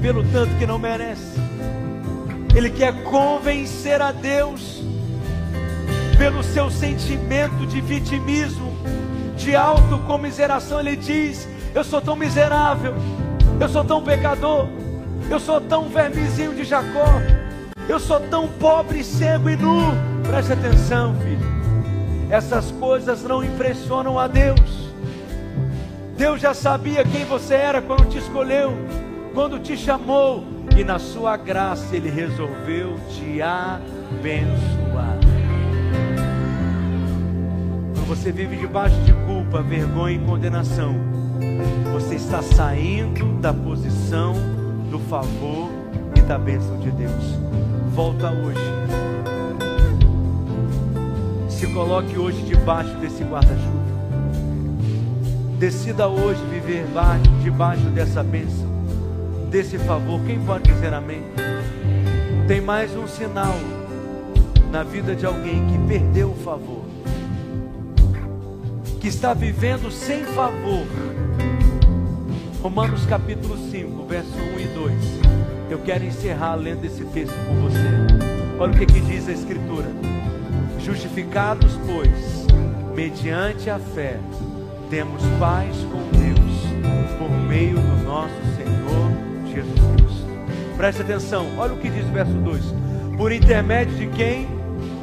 pelo 0.00 0.22
tanto 0.30 0.54
que 0.58 0.66
não 0.66 0.78
merece. 0.78 1.38
Ele 2.54 2.70
quer 2.70 3.02
convencer 3.02 4.00
a 4.00 4.12
Deus 4.12 4.78
pelo 6.18 6.42
seu 6.42 6.68
sentimento 6.68 7.64
de 7.64 7.80
vitimismo, 7.80 8.76
de 9.36 9.54
autocomiseração. 9.54 10.80
Ele 10.80 10.96
diz: 10.96 11.48
Eu 11.72 11.84
sou 11.84 12.00
tão 12.00 12.16
miserável, 12.16 12.94
eu 13.60 13.68
sou 13.68 13.84
tão 13.84 14.02
pecador, 14.02 14.68
eu 15.30 15.38
sou 15.38 15.60
tão 15.60 15.88
vermezinho 15.88 16.54
de 16.54 16.64
Jacó, 16.64 17.06
eu 17.88 18.00
sou 18.00 18.18
tão 18.18 18.48
pobre, 18.48 19.04
cego 19.04 19.48
e 19.48 19.56
nu. 19.56 19.80
Preste 20.26 20.52
atenção, 20.52 21.14
filho. 21.20 21.58
Essas 22.28 22.70
coisas 22.72 23.22
não 23.22 23.42
impressionam 23.42 24.18
a 24.18 24.26
Deus. 24.26 24.88
Deus 26.16 26.40
já 26.40 26.52
sabia 26.52 27.04
quem 27.04 27.24
você 27.24 27.54
era 27.54 27.80
quando 27.80 28.08
te 28.08 28.18
escolheu, 28.18 28.76
quando 29.32 29.60
te 29.60 29.76
chamou, 29.76 30.44
e 30.76 30.82
na 30.82 30.98
sua 30.98 31.36
graça 31.36 31.94
Ele 31.94 32.10
resolveu 32.10 32.96
te 33.08 33.40
abençoar. 33.40 34.77
Você 38.08 38.32
vive 38.32 38.56
debaixo 38.56 38.96
de 39.02 39.12
culpa, 39.12 39.60
vergonha 39.60 40.16
e 40.16 40.18
condenação, 40.18 40.96
você 41.92 42.14
está 42.14 42.40
saindo 42.40 43.38
da 43.38 43.52
posição 43.52 44.32
do 44.90 44.98
favor 44.98 45.70
e 46.16 46.22
da 46.22 46.38
bênção 46.38 46.78
de 46.80 46.90
Deus. 46.90 47.38
Volta 47.94 48.30
hoje. 48.30 48.60
Se 51.50 51.66
coloque 51.66 52.16
hoje 52.16 52.40
debaixo 52.44 52.94
desse 52.94 53.22
guarda-chuva. 53.24 53.88
Decida 55.58 56.08
hoje 56.08 56.40
viver 56.46 56.86
debaixo 57.42 57.90
dessa 57.90 58.22
bênção, 58.22 58.66
desse 59.50 59.76
favor. 59.76 60.18
Quem 60.24 60.40
pode 60.40 60.72
dizer 60.72 60.94
amém? 60.94 61.24
Tem 62.46 62.62
mais 62.62 62.96
um 62.96 63.06
sinal 63.06 63.54
na 64.72 64.82
vida 64.82 65.14
de 65.14 65.26
alguém 65.26 65.66
que 65.66 65.78
perdeu 65.86 66.30
o 66.30 66.36
favor, 66.36 66.84
que 69.00 69.08
está 69.08 69.32
vivendo 69.32 69.90
sem 69.90 70.24
favor. 70.24 70.86
Romanos 72.60 73.06
capítulo 73.06 73.56
5, 73.70 74.04
verso 74.06 74.32
1 74.56 74.60
e 74.60 74.64
2. 74.74 74.94
Eu 75.70 75.78
quero 75.78 76.04
encerrar 76.04 76.56
lendo 76.56 76.84
esse 76.84 77.04
texto 77.04 77.34
com 77.46 77.54
você. 77.62 77.78
Olha 78.58 78.72
o 78.72 78.76
que, 78.76 78.86
que 78.86 79.00
diz 79.00 79.28
a 79.28 79.32
Escritura: 79.32 79.86
Justificados, 80.80 81.78
pois, 81.86 82.46
mediante 82.94 83.70
a 83.70 83.78
fé 83.78 84.18
temos 84.90 85.22
paz 85.38 85.76
com 85.92 86.18
Deus 86.18 87.18
por 87.18 87.30
meio 87.30 87.76
do 87.76 88.04
nosso 88.04 88.34
Senhor 88.56 89.54
Jesus 89.54 89.80
Cristo. 89.96 90.76
Preste 90.76 91.02
atenção, 91.02 91.46
olha 91.56 91.74
o 91.74 91.78
que 91.78 91.88
diz 91.88 92.04
o 92.04 92.12
verso 92.12 92.32
2: 92.32 92.62
Por 93.16 93.30
intermédio 93.30 93.94
de 93.96 94.08
quem 94.08 94.48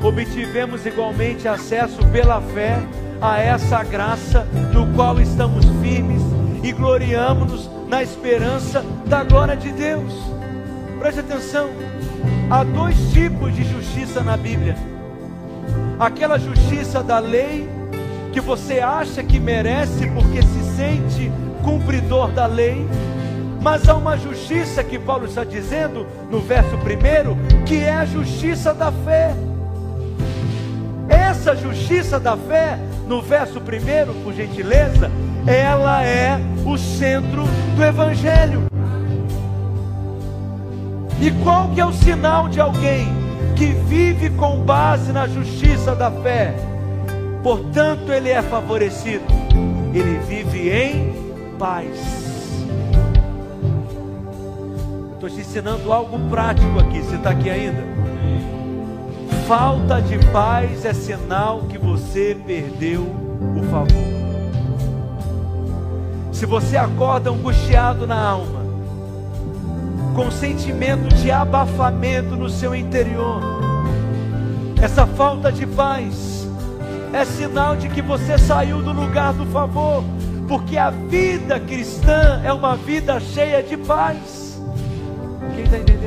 obtivemos 0.03 0.85
igualmente 0.85 1.47
acesso 1.47 2.05
pela 2.07 2.41
fé 2.41 2.77
a 3.25 3.39
essa 3.39 3.83
graça, 3.83 4.45
no 4.71 4.85
qual 4.93 5.19
estamos 5.19 5.65
firmes 5.81 6.21
e 6.63 6.71
gloriamos-nos 6.71 7.69
na 7.87 8.03
esperança 8.03 8.85
da 9.07 9.23
glória 9.23 9.57
de 9.57 9.71
Deus. 9.71 10.13
Preste 10.99 11.21
atenção, 11.21 11.69
há 12.49 12.63
dois 12.63 12.95
tipos 13.11 13.53
de 13.55 13.63
justiça 13.63 14.21
na 14.21 14.37
Bíblia: 14.37 14.75
aquela 15.99 16.37
justiça 16.37 17.01
da 17.01 17.17
lei 17.17 17.67
que 18.31 18.39
você 18.39 18.79
acha 18.79 19.23
que 19.23 19.39
merece 19.39 20.07
porque 20.11 20.41
se 20.41 20.75
sente 20.75 21.31
cumpridor 21.63 22.31
da 22.31 22.45
lei, 22.45 22.85
mas 23.59 23.89
há 23.89 23.95
uma 23.95 24.17
justiça 24.17 24.83
que 24.83 24.99
Paulo 24.99 25.25
está 25.25 25.43
dizendo 25.43 26.05
no 26.29 26.41
verso 26.41 26.77
primeiro, 26.79 27.35
que 27.65 27.77
é 27.77 27.93
a 27.93 28.05
justiça 28.05 28.71
da 28.71 28.91
fé. 28.91 29.33
Essa 31.07 31.55
justiça 31.55 32.19
da 32.19 32.35
fé, 32.35 32.77
no 33.07 33.21
verso 33.21 33.61
primeiro, 33.61 34.13
por 34.23 34.33
gentileza, 34.33 35.11
ela 35.45 36.03
é 36.03 36.39
o 36.65 36.77
centro 36.77 37.43
do 37.75 37.83
Evangelho. 37.83 38.63
E 41.21 41.31
qual 41.43 41.69
que 41.69 41.79
é 41.79 41.85
o 41.85 41.93
sinal 41.93 42.49
de 42.49 42.59
alguém 42.59 43.07
que 43.55 43.67
vive 43.67 44.29
com 44.31 44.59
base 44.61 45.11
na 45.11 45.27
justiça 45.27 45.95
da 45.95 46.11
fé? 46.11 46.53
portanto 47.45 48.11
ele 48.11 48.31
é 48.31 48.41
favorecido, 48.41 49.23
ele 49.93 50.17
vive 50.27 50.67
em 50.67 51.13
paz. 51.59 51.95
Estou 55.13 55.29
te 55.29 55.41
ensinando 55.41 55.93
algo 55.93 56.17
prático 56.27 56.79
aqui, 56.79 57.01
você 57.01 57.17
está 57.17 57.29
aqui 57.29 57.51
ainda? 57.51 57.83
Falta 59.47 60.01
de 60.01 60.17
paz 60.31 60.85
é 60.85 60.93
sinal 60.93 61.61
que 61.69 61.77
você 61.77 62.35
perdeu 62.47 63.03
o 63.55 63.61
favor. 63.69 64.15
Se 66.31 66.47
você 66.47 66.75
acorda 66.75 67.29
angustiado 67.29 68.07
na 68.07 68.19
alma, 68.19 68.65
com 70.15 70.31
sentimento 70.31 71.13
de 71.13 71.29
abafamento 71.29 72.35
no 72.35 72.49
seu 72.49 72.73
interior, 72.73 73.39
essa 74.81 75.05
falta 75.05 75.51
de 75.51 75.67
paz 75.67 76.47
é 77.13 77.23
sinal 77.23 77.75
de 77.75 77.87
que 77.89 78.01
você 78.01 78.39
saiu 78.39 78.81
do 78.81 78.91
lugar 78.91 79.31
do 79.31 79.45
favor, 79.45 80.03
porque 80.47 80.75
a 80.75 80.89
vida 80.89 81.59
cristã 81.59 82.41
é 82.43 82.51
uma 82.51 82.75
vida 82.75 83.19
cheia 83.19 83.61
de 83.61 83.77
paz. 83.77 84.59
Quem 85.53 85.65
está 85.65 85.77
entendendo? 85.77 86.04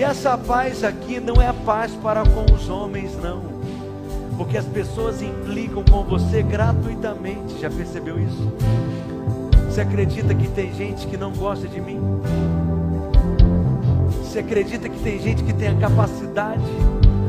E 0.00 0.02
essa 0.02 0.38
paz 0.38 0.82
aqui 0.82 1.20
não 1.20 1.42
é 1.42 1.48
a 1.48 1.52
paz 1.52 1.92
para 1.92 2.22
com 2.22 2.54
os 2.54 2.70
homens, 2.70 3.14
não. 3.22 3.42
Porque 4.34 4.56
as 4.56 4.64
pessoas 4.64 5.20
implicam 5.20 5.84
com 5.84 6.02
você 6.04 6.42
gratuitamente. 6.42 7.60
Já 7.60 7.68
percebeu 7.68 8.18
isso? 8.18 8.50
Você 9.68 9.82
acredita 9.82 10.34
que 10.34 10.48
tem 10.48 10.72
gente 10.72 11.06
que 11.06 11.18
não 11.18 11.30
gosta 11.32 11.68
de 11.68 11.82
mim? 11.82 12.00
Você 14.22 14.38
acredita 14.38 14.88
que 14.88 14.98
tem 15.00 15.20
gente 15.20 15.44
que 15.44 15.52
tem 15.52 15.68
a 15.68 15.74
capacidade 15.74 16.64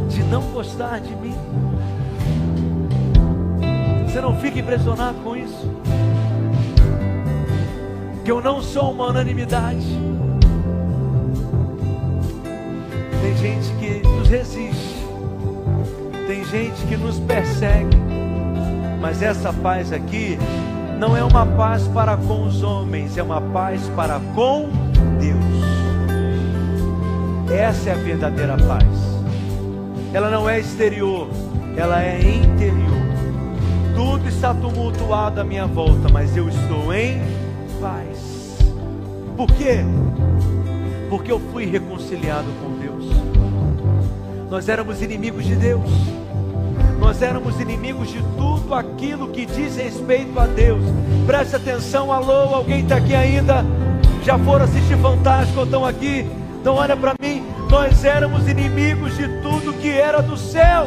de 0.07 0.23
não 0.23 0.41
gostar 0.53 1.01
de 1.01 1.13
mim? 1.13 1.35
Você 4.07 4.21
não 4.21 4.39
fica 4.39 4.59
impressionado 4.59 5.17
com 5.25 5.35
isso? 5.35 5.69
Que 8.23 8.31
eu 8.31 8.41
não 8.41 8.61
sou 8.61 8.93
uma 8.93 9.07
unanimidade. 9.07 10.10
Gente 13.41 13.73
que 13.79 14.07
nos 14.07 14.27
resiste. 14.29 15.01
Tem 16.27 16.45
gente 16.45 16.85
que 16.87 16.95
nos 16.95 17.17
persegue. 17.19 17.97
Mas 19.01 19.23
essa 19.23 19.51
paz 19.51 19.91
aqui 19.91 20.37
não 20.99 21.17
é 21.17 21.23
uma 21.23 21.43
paz 21.43 21.87
para 21.87 22.15
com 22.17 22.43
os 22.45 22.61
homens, 22.61 23.17
é 23.17 23.23
uma 23.23 23.41
paz 23.41 23.81
para 23.95 24.19
com 24.35 24.69
Deus. 25.19 25.41
Essa 27.51 27.89
é 27.89 27.93
a 27.93 27.95
verdadeira 27.95 28.55
paz. 28.57 28.85
Ela 30.13 30.29
não 30.29 30.47
é 30.47 30.59
exterior, 30.59 31.27
ela 31.75 32.03
é 32.03 32.19
interior. 32.19 33.01
Tudo 33.95 34.27
está 34.29 34.53
tumultuado 34.53 35.41
à 35.41 35.43
minha 35.43 35.65
volta, 35.65 36.09
mas 36.13 36.37
eu 36.37 36.47
estou 36.47 36.93
em 36.93 37.19
paz. 37.81 38.55
Por 39.35 39.47
quê? 39.53 39.79
Porque 41.09 41.31
eu 41.31 41.39
fui 41.51 41.65
reconciliado 41.65 42.47
com 42.61 42.77
Deus. 42.77 43.20
Nós 44.51 44.67
éramos 44.67 45.01
inimigos 45.01 45.45
de 45.45 45.55
Deus. 45.55 45.89
Nós 46.99 47.21
éramos 47.21 47.57
inimigos 47.61 48.09
de 48.09 48.21
tudo 48.35 48.75
aquilo 48.75 49.29
que 49.29 49.45
diz 49.45 49.77
respeito 49.77 50.37
a 50.37 50.45
Deus. 50.45 50.83
Preste 51.25 51.55
atenção, 51.55 52.11
alô, 52.11 52.53
alguém 52.53 52.81
está 52.81 52.97
aqui 52.97 53.15
ainda? 53.15 53.63
Já 54.25 54.37
foram 54.37 54.65
assistir 54.65 54.97
Fantástico 54.97 55.59
ou 55.59 55.63
estão 55.63 55.85
aqui? 55.85 56.29
Então 56.59 56.75
olha 56.75 56.97
para 56.97 57.13
mim, 57.21 57.45
nós 57.69 58.03
éramos 58.03 58.45
inimigos 58.45 59.15
de 59.15 59.25
tudo 59.41 59.71
que 59.71 59.89
era 59.89 60.21
do 60.21 60.35
céu. 60.35 60.85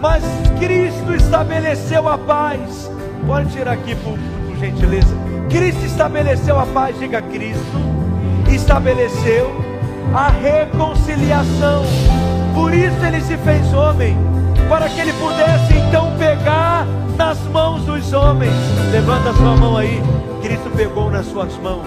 Mas 0.00 0.24
Cristo 0.58 1.14
estabeleceu 1.14 2.08
a 2.08 2.16
paz. 2.16 2.90
Pode 3.26 3.52
tirar 3.52 3.72
aqui 3.72 3.94
por, 3.96 4.18
por 4.46 4.56
gentileza. 4.56 5.14
Cristo 5.50 5.84
estabeleceu 5.84 6.58
a 6.58 6.64
paz, 6.64 6.98
diga 6.98 7.20
Cristo. 7.20 7.60
Estabeleceu 8.50 9.61
a 10.14 10.28
reconciliação. 10.28 11.84
Por 12.54 12.74
isso 12.74 13.04
ele 13.04 13.20
se 13.20 13.36
fez 13.38 13.72
homem, 13.72 14.16
para 14.68 14.88
que 14.88 15.00
ele 15.00 15.12
pudesse 15.14 15.74
então 15.76 16.12
pegar 16.18 16.86
nas 17.16 17.38
mãos 17.52 17.84
dos 17.84 18.12
homens. 18.12 18.52
Levanta 18.90 19.32
sua 19.34 19.56
mão 19.56 19.76
aí. 19.76 20.02
Cristo 20.42 20.70
pegou 20.76 21.10
nas 21.10 21.26
suas 21.26 21.56
mãos. 21.58 21.86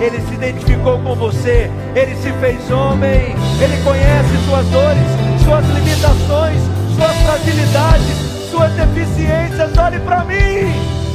Ele 0.00 0.20
se 0.20 0.34
identificou 0.34 0.98
com 1.00 1.14
você. 1.14 1.70
Ele 1.94 2.14
se 2.16 2.32
fez 2.34 2.70
homem. 2.70 3.34
Ele 3.60 3.82
conhece 3.82 4.36
suas 4.46 4.66
dores, 4.66 5.44
suas 5.44 5.66
limitações, 5.66 6.62
suas 6.96 7.16
fragilidades, 7.24 8.50
suas 8.50 8.72
deficiências. 8.72 9.76
Olhe 9.76 9.98
para 10.00 10.24
mim. 10.24 11.05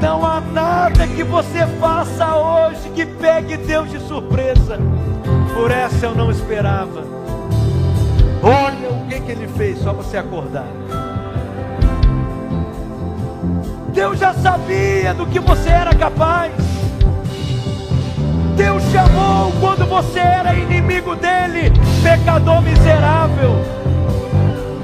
Não 0.00 0.24
há 0.24 0.40
nada 0.40 1.06
que 1.06 1.22
você 1.22 1.66
faça 1.78 2.34
hoje 2.34 2.88
que 2.94 3.04
pegue 3.04 3.58
Deus 3.58 3.90
de 3.90 4.00
surpresa. 4.00 4.78
Por 5.52 5.70
essa 5.70 6.06
eu 6.06 6.14
não 6.14 6.30
esperava. 6.30 7.04
Olha 8.42 8.90
o 8.90 9.06
que, 9.06 9.20
que 9.20 9.32
ele 9.32 9.46
fez 9.46 9.78
só 9.78 9.92
você 9.92 10.16
acordar. 10.16 10.66
Deus 13.92 14.18
já 14.18 14.32
sabia 14.32 15.12
do 15.12 15.26
que 15.26 15.38
você 15.38 15.68
era 15.68 15.94
capaz. 15.94 16.54
Deus 18.56 18.82
chamou 18.84 19.52
quando 19.60 19.86
você 19.86 20.18
era 20.18 20.54
inimigo 20.54 21.14
dele, 21.16 21.72
pecador 22.02 22.62
miserável, 22.62 23.56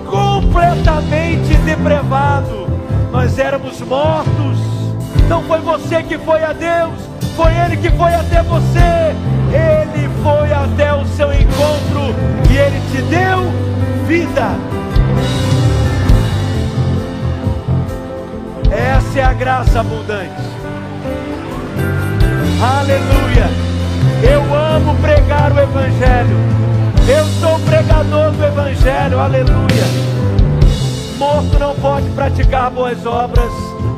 completamente 0.07 1.55
depravado. 1.65 2.67
Nós 3.11 3.39
éramos 3.39 3.81
mortos. 3.81 4.66
Não 5.29 5.43
foi 5.43 5.61
você 5.61 6.03
que 6.03 6.17
foi 6.19 6.43
a 6.43 6.53
Deus, 6.53 6.95
foi 7.37 7.53
Ele 7.53 7.77
que 7.77 7.91
foi 7.91 8.15
até 8.15 8.43
você. 8.43 9.15
Ele 9.53 10.09
foi 10.23 10.53
até 10.53 10.93
o 10.93 11.05
seu 11.07 11.33
encontro 11.33 12.15
e 12.51 12.57
Ele 12.57 12.81
te 12.91 13.03
deu 13.03 13.51
vida. 14.07 14.57
Essa 18.71 19.21
é 19.21 19.23
a 19.23 19.33
graça 19.33 19.81
abundante. 19.81 20.31
Aleluia. 22.61 23.49
Eu 24.23 24.55
amo 24.55 24.95
pregar 24.97 25.53
o 25.53 25.59
Evangelho. 25.59 26.37
Eu 27.09 27.25
sou 27.41 27.59
pregador 27.61 28.33
do 28.33 28.45
Evangelho. 28.45 29.19
Aleluia. 29.19 30.16
Morto 31.19 31.59
não 31.59 31.75
pode 31.77 32.11
praticar 32.11 32.71
boas 32.71 33.07
obras. 33.07 33.51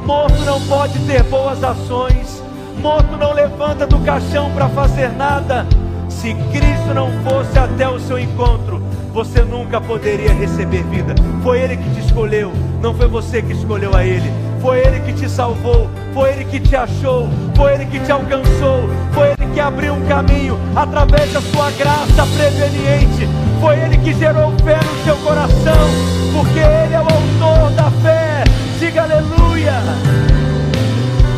Morto 0.05 0.41
não 0.45 0.61
pode 0.63 0.97
ter 1.01 1.25
boas 1.25 1.63
ações. 1.65 2.43
Morto 2.81 3.17
não 3.17 3.33
levanta 3.33 3.87
do 3.89 3.99
caixão 4.01 4.51
para 4.53 4.69
fazer 4.69 5.09
nada. 5.11 5.67
Se 6.09 6.33
Cristo 6.53 6.95
não 6.95 7.11
fosse 7.25 7.59
até 7.59 7.89
o 7.89 7.99
seu 7.99 8.21
encontro, 8.21 8.81
você 9.13 9.43
nunca 9.43 9.81
poderia 9.81 10.33
receber 10.33 10.85
vida. 10.85 11.15
Foi 11.43 11.61
Ele 11.61 11.77
que 11.77 11.91
te 11.91 12.07
escolheu, 12.07 12.53
não 12.81 12.95
foi 12.95 13.09
você 13.09 13.43
que 13.43 13.53
escolheu 13.53 13.97
a 13.97 14.05
Ele. 14.05 14.33
Foi 14.61 14.79
Ele 14.79 15.01
que 15.01 15.13
te 15.13 15.29
salvou, 15.29 15.91
foi 16.15 16.31
Ele 16.31 16.45
que 16.45 16.61
te 16.61 16.77
achou, 16.77 17.29
foi 17.57 17.75
Ele 17.75 17.87
que 17.87 17.99
te 17.99 18.13
alcançou, 18.13 18.89
foi 19.13 19.29
Ele 19.33 19.55
que 19.55 19.61
abriu 19.61 19.95
um 19.95 20.07
caminho 20.07 20.57
através 20.77 21.33
da 21.33 21.41
sua 21.41 21.71
graça 21.73 22.27
preveniente. 22.37 23.29
Foi 23.61 23.77
Ele 23.79 23.99
que 23.99 24.15
gerou 24.15 24.53
fé 24.65 24.77
no 24.77 25.05
seu 25.05 25.17
coração, 25.19 25.89
porque 26.35 26.59
Ele 26.59 26.95
é 26.95 27.01
o 27.01 27.03
autor 27.03 27.71
da 27.73 27.91
fé. 28.03 28.45
Diga 28.79 29.03
aleluia. 29.03 29.75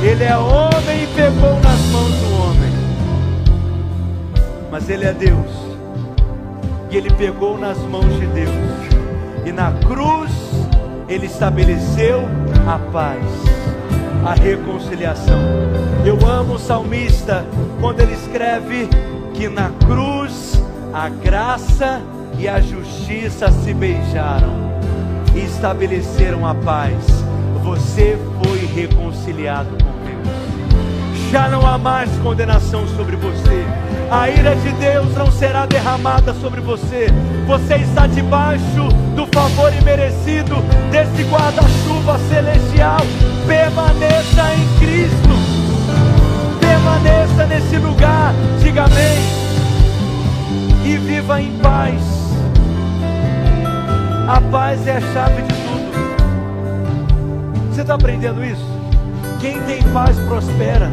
Ele 0.03 0.25
é 0.25 0.37
homem 0.37 1.05
e 1.05 1.07
pegou 1.15 1.55
nas 1.61 1.81
mãos 1.93 2.13
do 2.13 2.43
homem, 2.43 2.73
mas 4.71 4.89
Ele 4.89 5.05
é 5.05 5.13
Deus. 5.13 5.71
E 6.91 6.97
ele 6.97 7.11
pegou 7.15 7.57
nas 7.57 7.79
mãos 7.79 8.13
de 8.19 8.27
Deus, 8.27 8.51
e 9.47 9.53
na 9.53 9.71
cruz 9.87 10.33
ele 11.09 11.27
estabeleceu 11.27 12.23
a 12.67 12.79
paz, 12.91 13.25
a 14.27 14.35
reconciliação. 14.35 15.39
Eu 16.05 16.19
amo 16.29 16.55
o 16.55 16.59
salmista 16.59 17.45
quando 17.81 18.01
ele 18.01 18.15
escreve 18.15 18.89
que 19.35 19.49
na 19.49 19.71
cruz 19.87 20.61
a 20.93 21.09
graça 21.09 22.01
e 22.41 22.49
a 22.49 22.59
justiça 22.59 23.53
se 23.53 23.75
beijaram 23.75 24.71
e 25.35 25.41
estabeleceram 25.41 26.47
a 26.47 26.55
paz. 26.55 26.97
Você 27.63 28.19
foi 28.43 28.65
reconciliado 28.65 29.69
com 29.69 29.93
Deus. 30.07 31.31
Já 31.31 31.51
não 31.51 31.67
há 31.67 31.77
mais 31.77 32.11
condenação 32.23 32.89
sobre 32.97 33.15
você. 33.17 33.67
A 34.11 34.31
ira 34.31 34.57
de 34.57 34.73
Deus 34.73 35.15
não 35.15 35.31
será 35.31 35.67
derramada 35.67 36.33
sobre 36.35 36.63
você. 36.63 37.09
Você 37.47 37.75
está 37.75 38.07
debaixo 38.07 38.89
do 39.15 39.27
favor 39.27 39.71
imerecido 39.75 40.57
desse 40.91 41.23
guarda-chuva 41.25 42.19
celestial. 42.31 43.01
Permaneça 43.47 44.55
em 44.55 44.79
Cristo. 44.79 45.29
Permaneça 46.59 47.47
nesse 47.47 47.77
lugar. 47.77 48.33
Diga 48.63 48.85
amém. 48.85 49.19
E 50.87 50.97
viva 50.97 51.41
em 51.41 51.53
paz. 51.59 52.20
A 54.31 54.41
paz 54.43 54.87
é 54.87 54.93
a 54.93 55.01
chave 55.01 55.43
de 55.43 55.49
tudo. 55.49 55.91
Você 57.69 57.81
está 57.81 57.95
aprendendo 57.95 58.45
isso? 58.45 58.65
Quem 59.41 59.61
tem 59.63 59.83
paz 59.93 60.17
prospera. 60.21 60.89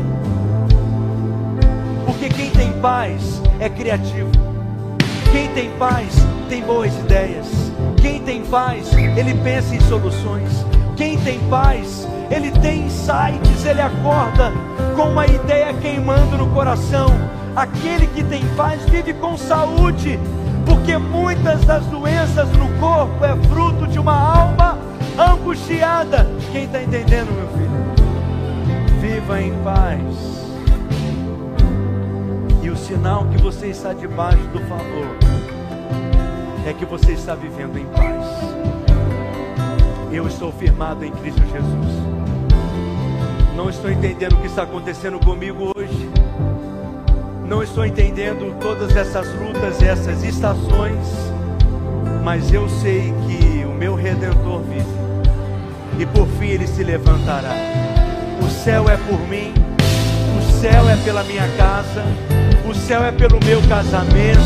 Porque 2.04 2.30
quem 2.30 2.50
tem 2.50 2.72
paz 2.82 3.40
é 3.60 3.70
criativo. 3.70 4.32
Quem 5.32 5.50
tem 5.50 5.70
paz 5.78 6.16
tem 6.50 6.64
boas 6.64 6.92
ideias. 6.98 7.46
Quem 8.02 8.24
tem 8.24 8.42
paz, 8.42 8.92
ele 8.94 9.36
pensa 9.36 9.76
em 9.76 9.82
soluções. 9.82 10.66
Quem 10.96 11.20
tem 11.20 11.40
paz, 11.42 12.08
ele 12.32 12.50
tem 12.50 12.88
insights, 12.88 13.64
ele 13.68 13.82
acorda 13.82 14.52
com 14.96 15.12
uma 15.12 15.28
ideia 15.28 15.72
queimando 15.76 16.40
no 16.40 16.48
coração. 16.56 17.10
Aquele 17.56 18.08
que 18.08 18.24
tem 18.24 18.44
paz 18.56 18.82
vive 18.90 19.14
com 19.14 19.38
saúde, 19.38 20.20
porque 20.88 20.98
muitas 20.98 21.66
das 21.66 21.86
doenças 21.88 22.50
no 22.54 22.70
corpo 22.80 23.26
é 23.26 23.36
fruto 23.50 23.86
de 23.88 24.00
uma 24.00 24.18
alma 24.18 24.80
angustiada. 25.20 26.26
Quem 26.54 26.64
está 26.64 26.82
entendendo, 26.82 27.30
meu 27.30 27.48
filho? 27.50 27.68
Viva 29.02 29.42
em 29.42 29.54
paz 29.64 30.02
E 32.64 32.70
o 32.70 32.78
sinal 32.78 33.26
que 33.26 33.38
você 33.38 33.68
está 33.68 33.92
debaixo 33.94 34.42
do 34.48 34.60
favor 34.62 35.18
é 36.66 36.72
que 36.72 36.86
você 36.86 37.12
está 37.12 37.36
vivendo 37.36 37.78
em 37.78 37.86
paz. 37.88 38.26
Eu 40.10 40.26
estou 40.26 40.54
firmado 40.54 41.04
em 41.04 41.12
Cristo 41.12 41.42
Jesus. 41.42 41.98
Não 43.58 43.70
estou 43.70 43.92
entendendo 43.92 44.38
o 44.38 44.38
que 44.38 44.48
está 44.48 44.64
acontecendo 44.64 45.20
comigo 45.20 45.74
hoje. 45.76 46.17
Não 47.48 47.64
estou 47.64 47.86
entendendo 47.86 48.54
todas 48.60 48.94
essas 48.94 49.26
lutas, 49.36 49.82
essas 49.82 50.22
estações. 50.22 51.08
Mas 52.22 52.52
eu 52.52 52.68
sei 52.68 53.14
que 53.26 53.64
o 53.64 53.70
meu 53.70 53.96
redentor 53.96 54.62
vive. 54.64 54.86
E 55.98 56.06
por 56.06 56.28
fim 56.38 56.48
ele 56.48 56.68
se 56.68 56.84
levantará. 56.84 57.56
O 58.46 58.50
céu 58.50 58.90
é 58.90 58.98
por 58.98 59.20
mim. 59.30 59.54
O 60.38 60.60
céu 60.60 60.90
é 60.90 60.98
pela 60.98 61.24
minha 61.24 61.48
casa. 61.56 62.04
O 62.70 62.76
céu 62.76 63.02
é 63.02 63.14
pelo 63.14 63.40
meu 63.46 63.62
casamento. 63.70 64.40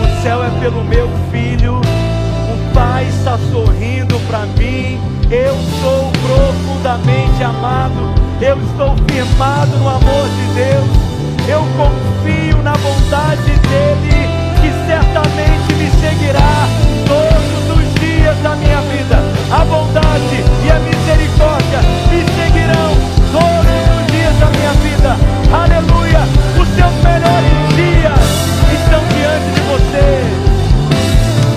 O 0.00 0.22
céu 0.22 0.42
é 0.42 0.50
pelo 0.60 0.82
meu 0.82 1.10
filho. 1.30 1.76
O 1.76 2.74
Pai 2.74 3.06
está 3.06 3.36
sorrindo 3.52 4.18
para 4.20 4.46
mim. 4.46 4.98
Eu 5.30 5.54
sou 5.82 6.10
profundamente 6.22 7.42
amado. 7.42 8.14
Eu 8.40 8.58
estou 8.62 8.96
firmado 9.10 9.76
no 9.76 9.88
amor 9.90 10.28
de 10.30 10.54
Deus. 10.54 11.03
Eu 11.46 11.60
confio 11.76 12.62
na 12.62 12.72
vontade 12.72 13.52
dele, 13.68 14.28
que 14.60 14.72
certamente 14.86 15.74
me 15.74 15.90
seguirá 16.00 16.66
todos 17.06 17.76
os 17.76 17.94
dias 18.00 18.36
da 18.42 18.56
minha 18.56 18.80
vida. 18.80 19.18
A 19.50 19.64
bondade 19.64 20.44
e 20.64 20.70
a 20.70 20.78
misericórdia 20.80 21.80
me 22.10 22.24
seguirão 22.32 22.96
todos 23.30 23.76
os 23.96 24.06
dias 24.10 24.34
da 24.40 24.46
minha 24.46 24.72
vida. 24.72 25.16
Aleluia! 25.52 26.20
Os 26.58 26.68
seus 26.68 26.94
melhores 27.04 27.56
dias 27.76 28.24
estão 28.72 29.04
diante 29.12 29.48
de 29.54 29.60
você. 29.68 30.24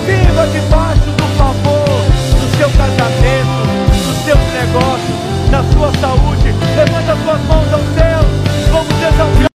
Viva 0.04 0.46
debaixo 0.48 1.10
do 1.16 1.26
favor 1.38 1.88
do 2.40 2.56
seu 2.58 2.68
casamento, 2.76 3.64
dos 4.04 4.24
seus 4.24 4.44
negócios, 4.52 5.16
da 5.50 5.64
sua 5.72 5.90
saúde. 5.98 6.54
Levanta 6.76 7.16
suas 7.24 7.40
mãos 7.46 7.72
ao 7.72 7.80
céu. 7.96 8.20
Vamos 8.70 9.02
exaltar. 9.02 9.38